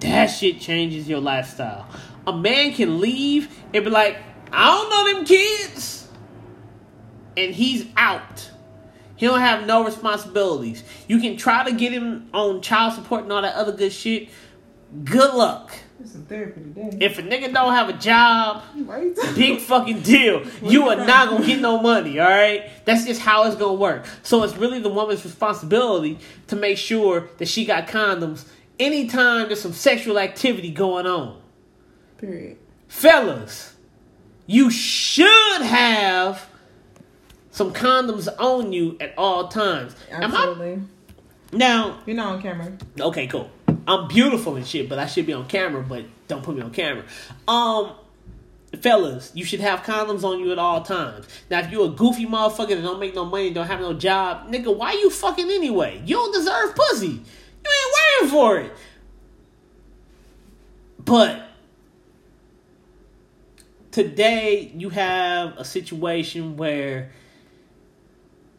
that 0.00 0.26
shit 0.26 0.60
changes 0.60 1.08
your 1.08 1.20
lifestyle. 1.20 1.86
A 2.26 2.36
man 2.36 2.72
can 2.72 3.00
leave 3.00 3.56
and 3.72 3.84
be 3.84 3.90
like, 3.90 4.18
I 4.50 4.66
don't 4.74 4.90
know 4.90 5.14
them 5.14 5.24
kids. 5.24 6.08
And 7.36 7.54
he's 7.54 7.86
out. 7.96 8.50
He 9.14 9.26
don't 9.26 9.38
have 9.38 9.68
no 9.68 9.84
responsibilities. 9.84 10.82
You 11.06 11.20
can 11.20 11.36
try 11.36 11.62
to 11.62 11.72
get 11.72 11.92
him 11.92 12.28
on 12.34 12.60
child 12.60 12.94
support 12.94 13.22
and 13.22 13.32
all 13.32 13.42
that 13.42 13.54
other 13.54 13.72
good 13.72 13.92
shit. 13.92 14.30
Good 15.04 15.32
luck. 15.32 15.78
There's 16.06 16.12
some 16.12 16.26
therapy 16.26 16.60
today. 16.60 17.04
If 17.04 17.18
a 17.18 17.22
nigga 17.22 17.52
don't 17.52 17.72
have 17.72 17.88
a 17.88 17.92
job, 17.94 18.62
right? 18.76 19.12
big 19.34 19.58
fucking 19.58 20.02
deal. 20.02 20.44
You 20.62 20.88
are 20.88 21.04
not 21.04 21.30
gonna 21.30 21.44
get 21.44 21.60
no 21.60 21.80
money, 21.80 22.20
all 22.20 22.28
right? 22.28 22.70
That's 22.84 23.04
just 23.04 23.20
how 23.20 23.44
it's 23.44 23.56
gonna 23.56 23.74
work. 23.74 24.06
So 24.22 24.44
it's 24.44 24.56
really 24.56 24.78
the 24.78 24.88
woman's 24.88 25.24
responsibility 25.24 26.20
to 26.46 26.54
make 26.54 26.78
sure 26.78 27.28
that 27.38 27.48
she 27.48 27.64
got 27.64 27.88
condoms 27.88 28.46
anytime 28.78 29.48
there's 29.48 29.60
some 29.60 29.72
sexual 29.72 30.20
activity 30.20 30.70
going 30.70 31.06
on. 31.06 31.40
Period. 32.18 32.58
Fellas, 32.86 33.74
you 34.46 34.70
should 34.70 35.62
have 35.62 36.48
some 37.50 37.72
condoms 37.72 38.28
on 38.38 38.72
you 38.72 38.96
at 39.00 39.12
all 39.18 39.48
times. 39.48 39.96
Absolutely. 40.10 40.82
now, 41.52 41.98
You're 42.06 42.14
not 42.16 42.36
on 42.36 42.42
camera. 42.42 42.72
Okay, 43.00 43.26
cool. 43.26 43.50
I'm 43.86 44.08
beautiful 44.08 44.56
and 44.56 44.66
shit, 44.66 44.88
but 44.88 44.98
I 44.98 45.06
should 45.06 45.26
be 45.26 45.32
on 45.32 45.46
camera, 45.46 45.82
but 45.82 46.04
don't 46.26 46.42
put 46.42 46.56
me 46.56 46.62
on 46.62 46.72
camera. 46.72 47.04
Um, 47.46 47.92
fellas, 48.80 49.30
you 49.34 49.44
should 49.44 49.60
have 49.60 49.82
condoms 49.82 50.24
on 50.24 50.40
you 50.40 50.50
at 50.52 50.58
all 50.58 50.82
times. 50.82 51.26
Now, 51.50 51.60
if 51.60 51.70
you 51.70 51.84
a 51.84 51.90
goofy 51.90 52.26
motherfucker 52.26 52.70
that 52.70 52.82
don't 52.82 52.98
make 52.98 53.14
no 53.14 53.24
money, 53.24 53.50
don't 53.50 53.66
have 53.66 53.80
no 53.80 53.92
job, 53.92 54.50
nigga, 54.50 54.76
why 54.76 54.92
you 54.92 55.10
fucking 55.10 55.48
anyway? 55.50 56.02
You 56.04 56.16
don't 56.16 56.32
deserve 56.32 56.74
pussy. 56.74 57.06
You 57.06 57.12
ain't 57.12 57.94
waiting 58.20 58.30
for 58.30 58.58
it. 58.58 58.72
But 61.04 61.48
today 63.92 64.72
you 64.74 64.90
have 64.90 65.56
a 65.56 65.64
situation 65.64 66.56
where 66.56 67.12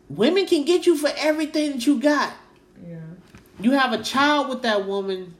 women 0.09 0.45
can 0.45 0.63
get 0.63 0.85
you 0.85 0.97
for 0.97 1.11
everything 1.17 1.73
that 1.73 1.85
you 1.85 1.99
got. 1.99 2.33
You 3.59 3.71
have 3.71 3.93
a 3.93 4.03
child 4.03 4.49
with 4.49 4.61
that 4.63 4.85
woman, 4.85 5.35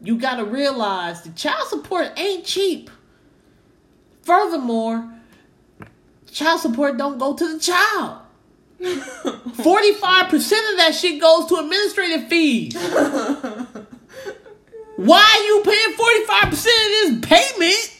you 0.00 0.18
got 0.18 0.36
to 0.36 0.44
realize 0.44 1.22
the 1.22 1.30
child 1.30 1.68
support 1.68 2.08
ain't 2.18 2.44
cheap. 2.44 2.90
Furthermore, 4.22 5.10
child 6.30 6.60
support 6.60 6.96
don't 6.96 7.18
go 7.18 7.34
to 7.34 7.54
the 7.54 7.60
child. 7.60 8.18
45% 8.80 10.34
of 10.34 10.76
that 10.78 10.94
shit 10.94 11.20
goes 11.20 11.46
to 11.46 11.56
administrative 11.56 12.28
fees. 12.28 12.74
Why 14.96 15.20
are 15.20 15.44
you 15.44 15.62
paying 15.64 15.96
45% 15.96 16.52
of 16.52 16.60
this 16.62 17.18
payment 17.22 17.90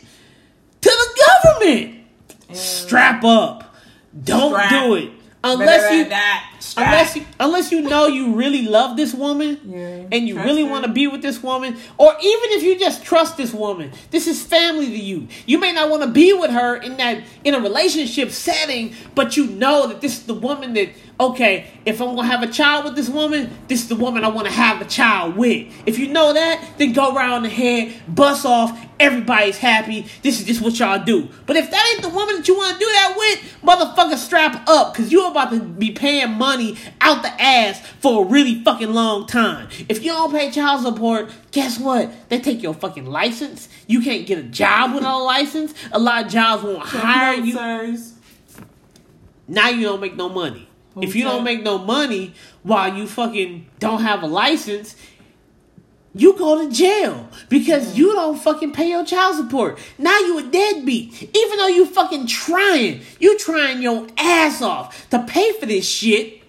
to 0.80 0.90
the 0.90 1.26
government? 1.42 2.06
Strap 2.52 3.24
up. 3.24 3.74
Don't 4.22 4.52
Strap 4.52 4.70
do 4.70 4.94
it. 4.94 5.10
Unless 5.44 5.82
you 5.98 6.08
that 6.08 6.50
unless 6.76 7.16
you 7.16 7.26
unless 7.38 7.70
you 7.72 7.80
know 7.82 8.06
you 8.06 8.34
really 8.34 8.62
love 8.62 8.96
this 8.96 9.12
woman 9.14 9.60
Yeah, 9.64 10.06
and 10.10 10.26
you 10.28 10.36
really 10.42 10.64
want 10.64 10.84
to 10.86 10.90
be 10.90 11.06
with 11.06 11.22
this 11.22 11.42
woman 11.42 11.76
or 11.98 12.12
even 12.20 12.48
if 12.56 12.62
you 12.62 12.78
just 12.78 13.04
trust 13.04 13.36
this 13.36 13.52
woman 13.52 13.92
this 14.10 14.26
is 14.26 14.42
family 14.42 14.86
to 14.86 14.96
you. 14.98 15.28
You 15.46 15.58
may 15.58 15.72
not 15.72 15.90
want 15.90 16.02
to 16.02 16.08
be 16.08 16.32
with 16.32 16.50
her 16.50 16.76
in 16.76 16.96
that 16.96 17.22
in 17.44 17.54
a 17.54 17.60
relationship 17.60 18.30
setting 18.30 18.94
but 19.14 19.36
you 19.36 19.46
know 19.46 19.86
that 19.88 20.00
this 20.00 20.18
is 20.18 20.26
the 20.26 20.34
woman 20.34 20.72
that 20.74 20.88
okay 21.20 21.66
if 21.84 22.00
i'm 22.00 22.14
gonna 22.14 22.26
have 22.26 22.42
a 22.42 22.50
child 22.50 22.84
with 22.84 22.96
this 22.96 23.08
woman 23.08 23.50
this 23.68 23.82
is 23.82 23.88
the 23.88 23.96
woman 23.96 24.24
i 24.24 24.28
want 24.28 24.46
to 24.46 24.52
have 24.52 24.80
a 24.80 24.84
child 24.84 25.36
with. 25.36 25.72
If 25.86 25.98
you 25.98 26.08
know 26.08 26.32
that 26.32 26.74
then 26.78 26.92
go 26.92 27.14
around 27.14 27.42
the 27.42 27.48
head 27.48 27.94
bust 28.08 28.46
off 28.46 28.78
everybody's 29.00 29.58
happy 29.58 30.06
this 30.22 30.40
is 30.40 30.46
just 30.46 30.60
what 30.60 30.78
y'all 30.78 31.02
do. 31.04 31.28
But 31.46 31.56
if 31.56 31.70
that 31.70 31.92
ain't 31.92 32.02
the 32.02 32.08
woman 32.08 32.36
that 32.36 32.48
you 32.48 32.56
want 32.56 32.74
to 32.74 32.78
do 32.78 32.86
that 32.86 33.14
with 33.16 33.56
motherfucker 33.62 34.16
strap 34.16 34.68
up 34.68 34.92
because 34.92 35.10
you're 35.10 35.30
about 35.30 35.50
to 35.50 35.60
be 35.60 35.90
paying 35.92 36.32
money 36.32 36.76
out 37.00 37.22
the 37.22 37.42
ass 37.42 37.80
for 38.00 38.24
a 38.24 38.28
really 38.28 38.62
fucking 38.62 38.92
long 38.92 39.26
time. 39.26 39.68
If 39.88 40.04
you 40.04 40.12
don't 40.12 40.32
pay 40.32 40.50
child 40.50 40.82
support 40.82 41.30
guess 41.50 41.78
what? 41.78 42.28
They 42.28 42.40
take 42.40 42.62
your 42.62 42.74
fucking 42.74 43.06
license. 43.06 43.68
You 43.86 44.00
can't 44.00 44.26
get 44.26 44.38
a 44.38 44.42
job 44.42 44.94
without 44.94 45.20
a 45.20 45.24
license. 45.24 45.72
A 45.92 45.98
lot 45.98 46.26
of 46.26 46.32
jobs 46.32 46.64
won't 46.64 46.82
hire 46.82 47.34
you. 47.34 47.98
now 49.46 49.68
you 49.68 49.82
don't 49.86 50.00
make 50.00 50.16
no 50.16 50.28
money. 50.28 50.68
If 51.00 51.16
you 51.16 51.24
don't 51.24 51.42
make 51.44 51.62
no 51.62 51.78
money 51.78 52.34
while 52.62 52.94
you 52.96 53.06
fucking 53.06 53.66
don't 53.80 54.02
have 54.02 54.22
a 54.22 54.26
license, 54.26 54.94
you 56.14 56.34
go 56.38 56.64
to 56.64 56.72
jail 56.72 57.28
because 57.48 57.98
you 57.98 58.12
don't 58.12 58.38
fucking 58.38 58.72
pay 58.72 58.90
your 58.90 59.04
child 59.04 59.34
support. 59.36 59.78
Now 59.98 60.16
you 60.20 60.38
a 60.38 60.42
deadbeat. 60.44 61.36
Even 61.36 61.58
though 61.58 61.66
you 61.66 61.86
fucking 61.86 62.28
trying, 62.28 63.00
you 63.18 63.36
trying 63.38 63.82
your 63.82 64.06
ass 64.16 64.62
off 64.62 65.10
to 65.10 65.18
pay 65.24 65.52
for 65.58 65.66
this 65.66 65.88
shit. 65.88 66.42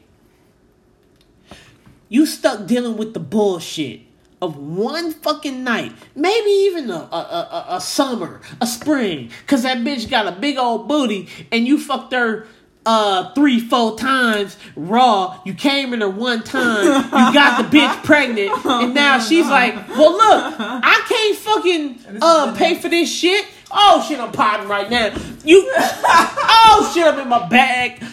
You 2.07 2.25
stuck 2.25 2.67
dealing 2.67 2.97
with 2.97 3.13
the 3.15 3.19
bullshit 3.19 4.01
of 4.41 4.57
one 4.57 5.11
fucking 5.11 5.63
night, 5.63 5.93
maybe 6.15 6.49
even 6.49 6.91
a, 6.91 6.93
a, 6.93 6.97
a, 6.99 7.65
a- 7.71 7.75
a 7.77 7.81
summer, 7.81 8.41
a 8.61 8.67
spring, 8.67 9.31
cause 9.47 9.63
that 9.63 9.77
bitch 9.79 10.07
got 10.09 10.27
a 10.27 10.31
big 10.33 10.57
old 10.57 10.87
booty 10.87 11.27
and 11.51 11.65
you 11.65 11.79
fucked 11.79 12.13
her 12.13 12.45
uh 12.85 13.33
three, 13.33 13.59
four 13.59 13.97
times 13.97 14.57
raw. 14.75 15.39
You 15.45 15.53
came 15.53 15.93
in 15.93 16.01
her 16.01 16.09
one 16.09 16.43
time, 16.43 16.85
you 16.85 17.33
got 17.33 17.69
the 17.69 17.77
bitch 17.77 18.03
pregnant, 18.03 18.65
and 18.65 18.93
now 18.93 19.19
she's 19.19 19.47
like, 19.47 19.75
Well 19.89 20.11
look, 20.11 20.55
I 20.59 21.03
can't 21.07 21.37
fucking 21.37 22.19
uh 22.21 22.55
pay 22.55 22.75
for 22.75 22.89
this 22.89 23.11
shit. 23.11 23.45
Oh 23.71 24.05
shit, 24.07 24.19
I'm 24.19 24.31
potting 24.31 24.67
right 24.67 24.89
now. 24.89 25.15
You 25.43 25.65
oh 25.77 26.91
shit, 26.93 27.05
I'm 27.05 27.19
in 27.19 27.27
my 27.27 27.47
bag. 27.47 28.03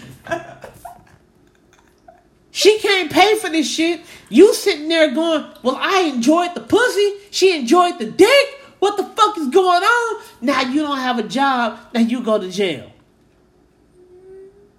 She 2.55 2.79
can't 2.81 3.11
pay 3.11 3.39
for 3.39 3.49
this 3.49 3.68
shit. 3.68 4.03
You 4.29 4.53
sitting 4.55 4.89
there 4.89 5.12
going, 5.14 5.47
Well, 5.62 5.77
I 5.81 6.03
enjoyed 6.03 6.55
the 6.55 6.61
pussy. 6.61 7.14
She 7.31 7.57
enjoyed 7.59 7.99
the 7.99 8.11
dick. 8.11 8.59
What 8.79 8.97
the 8.97 9.05
fuck 9.05 9.39
is 9.39 9.49
going 9.49 9.83
on? 9.83 10.23
Now 10.41 10.61
you 10.61 10.83
don't 10.83 10.99
have 10.99 11.18
a 11.18 11.23
job. 11.23 11.79
Now 11.95 12.01
you 12.01 12.23
go 12.23 12.39
to 12.39 12.51
jail. 12.51 12.93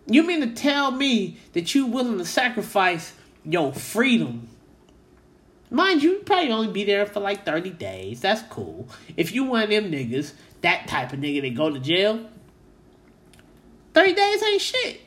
You 0.06 0.24
mean 0.24 0.41
to 0.41 0.54
tell 0.54 0.91
me 0.91 1.38
that 1.54 1.74
you 1.74 1.86
willing 1.86 2.18
to 2.18 2.26
sacrifice 2.26 3.14
your 3.45 3.74
freedom? 3.74 4.49
Mind 5.70 6.04
you, 6.04 6.12
you 6.12 6.20
probably 6.20 6.51
only 6.51 6.72
be 6.72 6.84
there 6.84 7.06
for 7.06 7.20
like 7.20 7.45
30 7.45 7.72
days. 7.72 8.22
That's 8.22 8.41
cool. 8.43 8.88
If 9.18 9.34
you 9.34 9.45
one 9.45 9.64
of 9.64 9.70
them 9.70 9.91
niggas, 9.91 10.34
that 10.62 10.88
type 10.88 11.14
of 11.14 11.20
nigga 11.20 11.41
that 11.41 11.56
go 11.56 11.70
to 11.72 11.80
jail, 11.80 12.30
30 13.93 14.14
days 14.14 14.43
ain't 14.43 14.62
shit. 14.62 15.01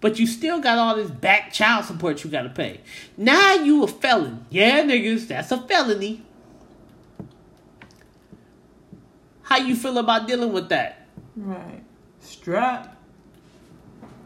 But 0.00 0.18
you 0.18 0.26
still 0.26 0.60
got 0.60 0.78
all 0.78 0.96
this 0.96 1.10
back 1.10 1.52
child 1.52 1.84
support 1.84 2.24
you 2.24 2.30
gotta 2.30 2.50
pay. 2.50 2.80
Now 3.16 3.54
you 3.54 3.84
a 3.84 3.86
felon. 3.86 4.46
Yeah, 4.50 4.82
niggas, 4.82 5.28
that's 5.28 5.52
a 5.52 5.60
felony. 5.62 6.22
How 9.42 9.58
you 9.58 9.76
feel 9.76 9.98
about 9.98 10.26
dealing 10.26 10.52
with 10.52 10.68
that? 10.70 11.06
Right. 11.36 11.82
Strap. 12.20 12.96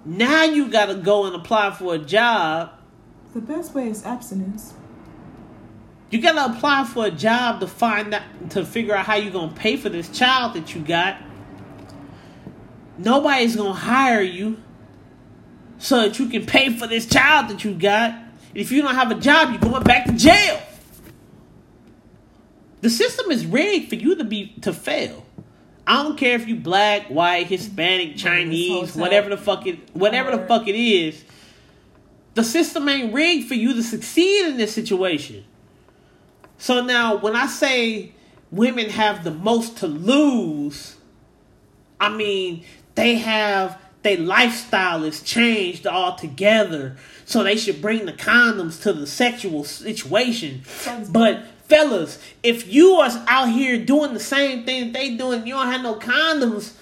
Now 0.06 0.44
you 0.44 0.68
gotta 0.68 0.94
go 0.94 1.26
and 1.26 1.34
apply 1.34 1.72
for 1.72 1.96
a 1.96 1.98
job. 1.98 2.70
The 3.34 3.40
best 3.40 3.74
way 3.74 3.88
is 3.88 4.06
abstinence. 4.06 4.72
You 6.10 6.22
gotta 6.22 6.56
apply 6.56 6.84
for 6.84 7.06
a 7.06 7.10
job 7.10 7.58
to 7.58 7.66
find 7.66 8.14
out 8.14 8.22
to 8.50 8.64
figure 8.64 8.94
out 8.94 9.04
how 9.04 9.16
you're 9.16 9.32
gonna 9.32 9.52
pay 9.52 9.76
for 9.76 9.88
this 9.88 10.08
child 10.08 10.54
that 10.54 10.76
you 10.76 10.80
got. 10.80 11.20
Nobody's 12.96 13.56
gonna 13.56 13.72
hire 13.72 14.22
you 14.22 14.58
so 15.78 16.02
that 16.02 16.20
you 16.20 16.28
can 16.28 16.46
pay 16.46 16.70
for 16.70 16.86
this 16.86 17.06
child 17.06 17.48
that 17.48 17.64
you 17.64 17.74
got. 17.74 18.14
If 18.54 18.70
you 18.70 18.82
don't 18.82 18.94
have 18.94 19.10
a 19.10 19.16
job, 19.16 19.50
you're 19.50 19.58
going 19.58 19.82
back 19.82 20.06
to 20.06 20.12
jail. 20.12 20.62
The 22.80 22.90
system 22.90 23.32
is 23.32 23.44
rigged 23.44 23.88
for 23.88 23.96
you 23.96 24.14
to 24.14 24.24
be 24.24 24.54
to 24.62 24.72
fail. 24.72 25.25
I 25.86 26.02
don't 26.02 26.18
care 26.18 26.34
if 26.34 26.48
you 26.48 26.56
black, 26.56 27.06
white, 27.06 27.46
Hispanic, 27.46 28.16
Chinese, 28.16 28.96
whatever 28.96 29.30
the 29.30 29.36
fuck 29.36 29.66
it 29.66 29.94
whatever 29.94 30.36
the 30.36 30.46
fuck 30.46 30.66
it 30.66 30.74
is. 30.74 31.24
The 32.34 32.44
system 32.44 32.88
ain't 32.88 33.14
rigged 33.14 33.48
for 33.48 33.54
you 33.54 33.72
to 33.74 33.82
succeed 33.82 34.48
in 34.48 34.56
this 34.56 34.74
situation. 34.74 35.44
So 36.58 36.82
now 36.82 37.16
when 37.16 37.36
I 37.36 37.46
say 37.46 38.12
women 38.50 38.90
have 38.90 39.24
the 39.24 39.30
most 39.30 39.78
to 39.78 39.86
lose, 39.86 40.96
I 42.00 42.08
mean 42.08 42.64
they 42.94 43.16
have 43.16 43.80
their 44.02 44.18
lifestyle 44.18 45.04
is 45.04 45.22
changed 45.22 45.86
altogether. 45.86 46.96
So 47.24 47.42
they 47.42 47.56
should 47.56 47.82
bring 47.82 48.06
the 48.06 48.12
condoms 48.12 48.80
to 48.82 48.92
the 48.92 49.06
sexual 49.06 49.64
situation. 49.64 50.64
Sounds 50.64 51.10
But 51.10 51.42
fellas, 51.68 52.18
if 52.42 52.72
you 52.72 52.92
are 52.94 53.10
out 53.28 53.50
here 53.50 53.84
doing 53.84 54.14
the 54.14 54.20
same 54.20 54.64
thing 54.64 54.92
they 54.92 55.16
doing, 55.16 55.46
you 55.46 55.54
don't 55.54 55.70
have 55.70 55.82
no 55.82 55.96
condoms, 55.96 56.74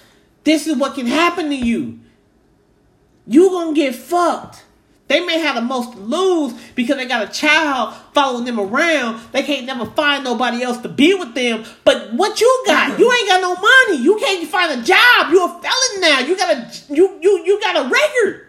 this 0.44 0.66
is 0.66 0.76
what 0.76 0.94
can 0.94 1.06
happen 1.06 1.48
to 1.48 1.56
you. 1.56 2.00
You 3.26 3.50
gonna 3.50 3.74
get 3.74 3.94
fucked. 3.94 4.64
They 5.06 5.24
may 5.24 5.38
have 5.38 5.54
the 5.54 5.60
most 5.60 5.92
to 5.92 5.98
lose 5.98 6.54
because 6.74 6.96
they 6.96 7.06
got 7.06 7.28
a 7.28 7.32
child 7.32 7.94
following 8.14 8.46
them 8.46 8.58
around. 8.58 9.20
They 9.32 9.42
can't 9.42 9.66
never 9.66 9.84
find 9.86 10.24
nobody 10.24 10.62
else 10.62 10.78
to 10.78 10.88
be 10.88 11.12
with 11.14 11.34
them. 11.34 11.64
But 11.84 12.14
what 12.14 12.40
you 12.40 12.64
got? 12.66 12.98
You 12.98 13.12
ain't 13.12 13.28
got 13.28 13.40
no 13.42 13.54
money. 13.54 14.02
You 14.02 14.16
can't 14.18 14.48
find 14.48 14.80
a 14.80 14.82
job. 14.82 15.30
You 15.30 15.44
a 15.44 15.48
felon 15.48 16.00
now. 16.00 16.20
You 16.20 16.36
got 16.36 16.56
a 16.56 16.94
you 16.94 17.18
you 17.20 17.44
you 17.44 17.60
got 17.60 17.84
a 17.84 17.88
record. 17.88 18.46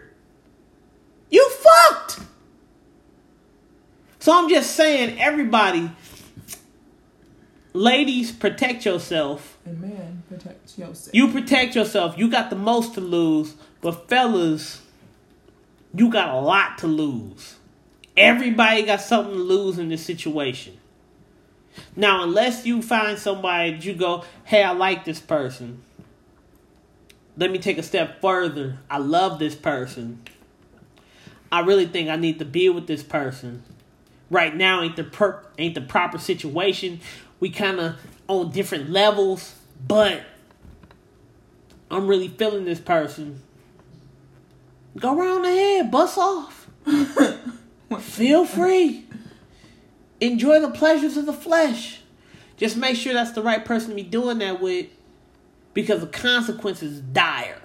You 1.30 1.50
fucked. 1.50 2.20
So 4.18 4.32
I'm 4.32 4.48
just 4.48 4.74
saying, 4.74 5.20
everybody, 5.20 5.90
ladies, 7.76 8.32
protect 8.32 8.84
yourself. 8.84 9.58
And 9.64 9.80
man, 9.80 10.22
protect 10.28 10.78
yourself. 10.78 11.14
You 11.14 11.30
protect 11.30 11.74
yourself. 11.74 12.18
You 12.18 12.30
got 12.30 12.50
the 12.50 12.56
most 12.56 12.94
to 12.94 13.00
lose. 13.00 13.54
But 13.80 14.08
fellas, 14.08 14.82
you 15.94 16.10
got 16.10 16.34
a 16.34 16.40
lot 16.40 16.78
to 16.78 16.86
lose. 16.86 17.56
Everybody 18.16 18.82
got 18.82 19.00
something 19.00 19.34
to 19.34 19.40
lose 19.40 19.78
in 19.78 19.88
this 19.88 20.04
situation. 20.04 20.78
Now, 21.94 22.22
unless 22.22 22.64
you 22.64 22.80
find 22.82 23.18
somebody 23.18 23.72
that 23.72 23.84
you 23.84 23.94
go, 23.94 24.24
hey, 24.44 24.62
I 24.62 24.72
like 24.72 25.04
this 25.04 25.20
person. 25.20 25.82
Let 27.36 27.50
me 27.50 27.58
take 27.58 27.76
a 27.76 27.82
step 27.82 28.20
further. 28.22 28.78
I 28.88 28.98
love 28.98 29.38
this 29.38 29.54
person. 29.54 30.22
I 31.52 31.60
really 31.60 31.86
think 31.86 32.08
I 32.08 32.16
need 32.16 32.38
to 32.38 32.44
be 32.44 32.68
with 32.70 32.86
this 32.86 33.02
person. 33.02 33.62
Right 34.30 34.54
now 34.56 34.82
ain't 34.82 34.96
the 34.96 35.04
per- 35.04 35.44
ain't 35.58 35.74
the 35.74 35.80
proper 35.80 36.18
situation. 36.18 37.00
We 37.40 37.50
kind 37.50 37.80
of 37.80 37.96
on 38.28 38.50
different 38.50 38.90
levels, 38.90 39.54
but 39.86 40.22
I'm 41.90 42.06
really 42.06 42.28
feeling 42.28 42.64
this 42.64 42.80
person. 42.80 43.42
Go 44.98 45.18
around 45.18 45.42
the 45.42 45.50
head, 45.50 45.90
bust 45.90 46.18
off. 46.18 46.68
Feel 48.00 48.46
free. 48.46 49.06
Enjoy 50.20 50.60
the 50.60 50.70
pleasures 50.70 51.16
of 51.16 51.26
the 51.26 51.32
flesh. 51.32 52.00
Just 52.56 52.76
make 52.76 52.96
sure 52.96 53.12
that's 53.12 53.32
the 53.32 53.42
right 53.42 53.64
person 53.64 53.90
to 53.90 53.94
be 53.94 54.02
doing 54.02 54.38
that 54.38 54.60
with 54.60 54.86
because 55.74 56.00
the 56.00 56.06
consequences 56.06 56.94
is 56.94 57.00
dire. 57.00 57.60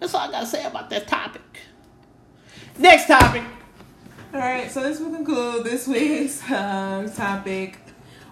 That's 0.00 0.14
all 0.14 0.28
I 0.28 0.30
gotta 0.30 0.46
say 0.46 0.64
about 0.64 0.88
that 0.90 1.06
topic. 1.06 1.42
Next 2.78 3.06
topic. 3.06 3.42
All 4.32 4.40
right, 4.40 4.70
so 4.70 4.82
this 4.82 4.98
will 4.98 5.10
conclude 5.10 5.64
this 5.64 5.86
week's 5.86 6.42
um, 6.50 7.10
topic 7.12 7.83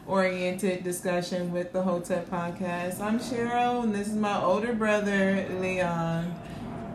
oriented 0.07 0.83
discussion 0.85 1.53
with 1.53 1.73
the 1.73 1.83
Hotep 1.83 2.29
podcast. 2.29 3.01
I'm 3.01 3.19
Cheryl, 3.19 3.85
and 3.85 3.95
this 3.95 4.09
is 4.09 4.15
my 4.15 4.43
older 4.43 4.73
brother, 4.73 5.47
Leon. 5.61 6.35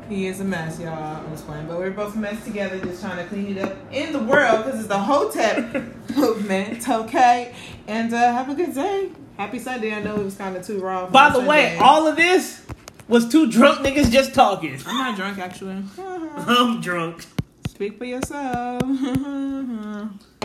He 0.10 0.28
is 0.28 0.39
a 0.39 0.43
mess, 0.43 0.80
y'all. 0.80 1.18
I'm 1.18 1.30
just 1.32 1.45
playing, 1.45 1.68
but 1.68 1.78
we're 1.78 1.91
both 1.91 2.16
a 2.16 2.18
mess 2.18 2.43
together, 2.45 2.80
just 2.80 3.01
trying 3.01 3.18
to 3.18 3.26
clean 3.26 3.58
it 3.58 3.64
up 3.64 3.76
in 3.91 4.14
the 4.14 4.20
world 4.20 4.66
because 4.66 4.80
it's 4.80 4.88
the 4.88 4.99
Hotep 4.99 5.74
movement, 6.16 6.88
okay? 6.88 7.53
And 7.88 8.14
uh, 8.14 8.32
have 8.34 8.49
a 8.49 8.55
good 8.55 8.74
day. 8.74 9.10
Happy 9.38 9.60
Sunday. 9.60 9.93
I 9.93 10.01
know 10.01 10.16
it 10.16 10.24
was 10.24 10.36
kind 10.36 10.55
of 10.55 10.66
too 10.66 10.80
raw. 10.80 11.08
By 11.10 11.30
the 11.30 11.41
way, 11.41 11.78
all 11.78 12.08
of 12.08 12.16
this 12.16 12.66
was 13.08 13.30
two 13.30 13.51
drunk 13.51 13.86
niggas 13.86 14.12
just 14.12 14.34
talking. 14.34 14.80
I'm 14.86 14.97
not 14.97 15.16
drunk 15.16 15.38
actually. 15.38 15.84
I'm 15.97 16.82
drunk. 16.82 17.26
Speak 17.68 17.97
for 17.97 18.05
yourself. 18.05 18.82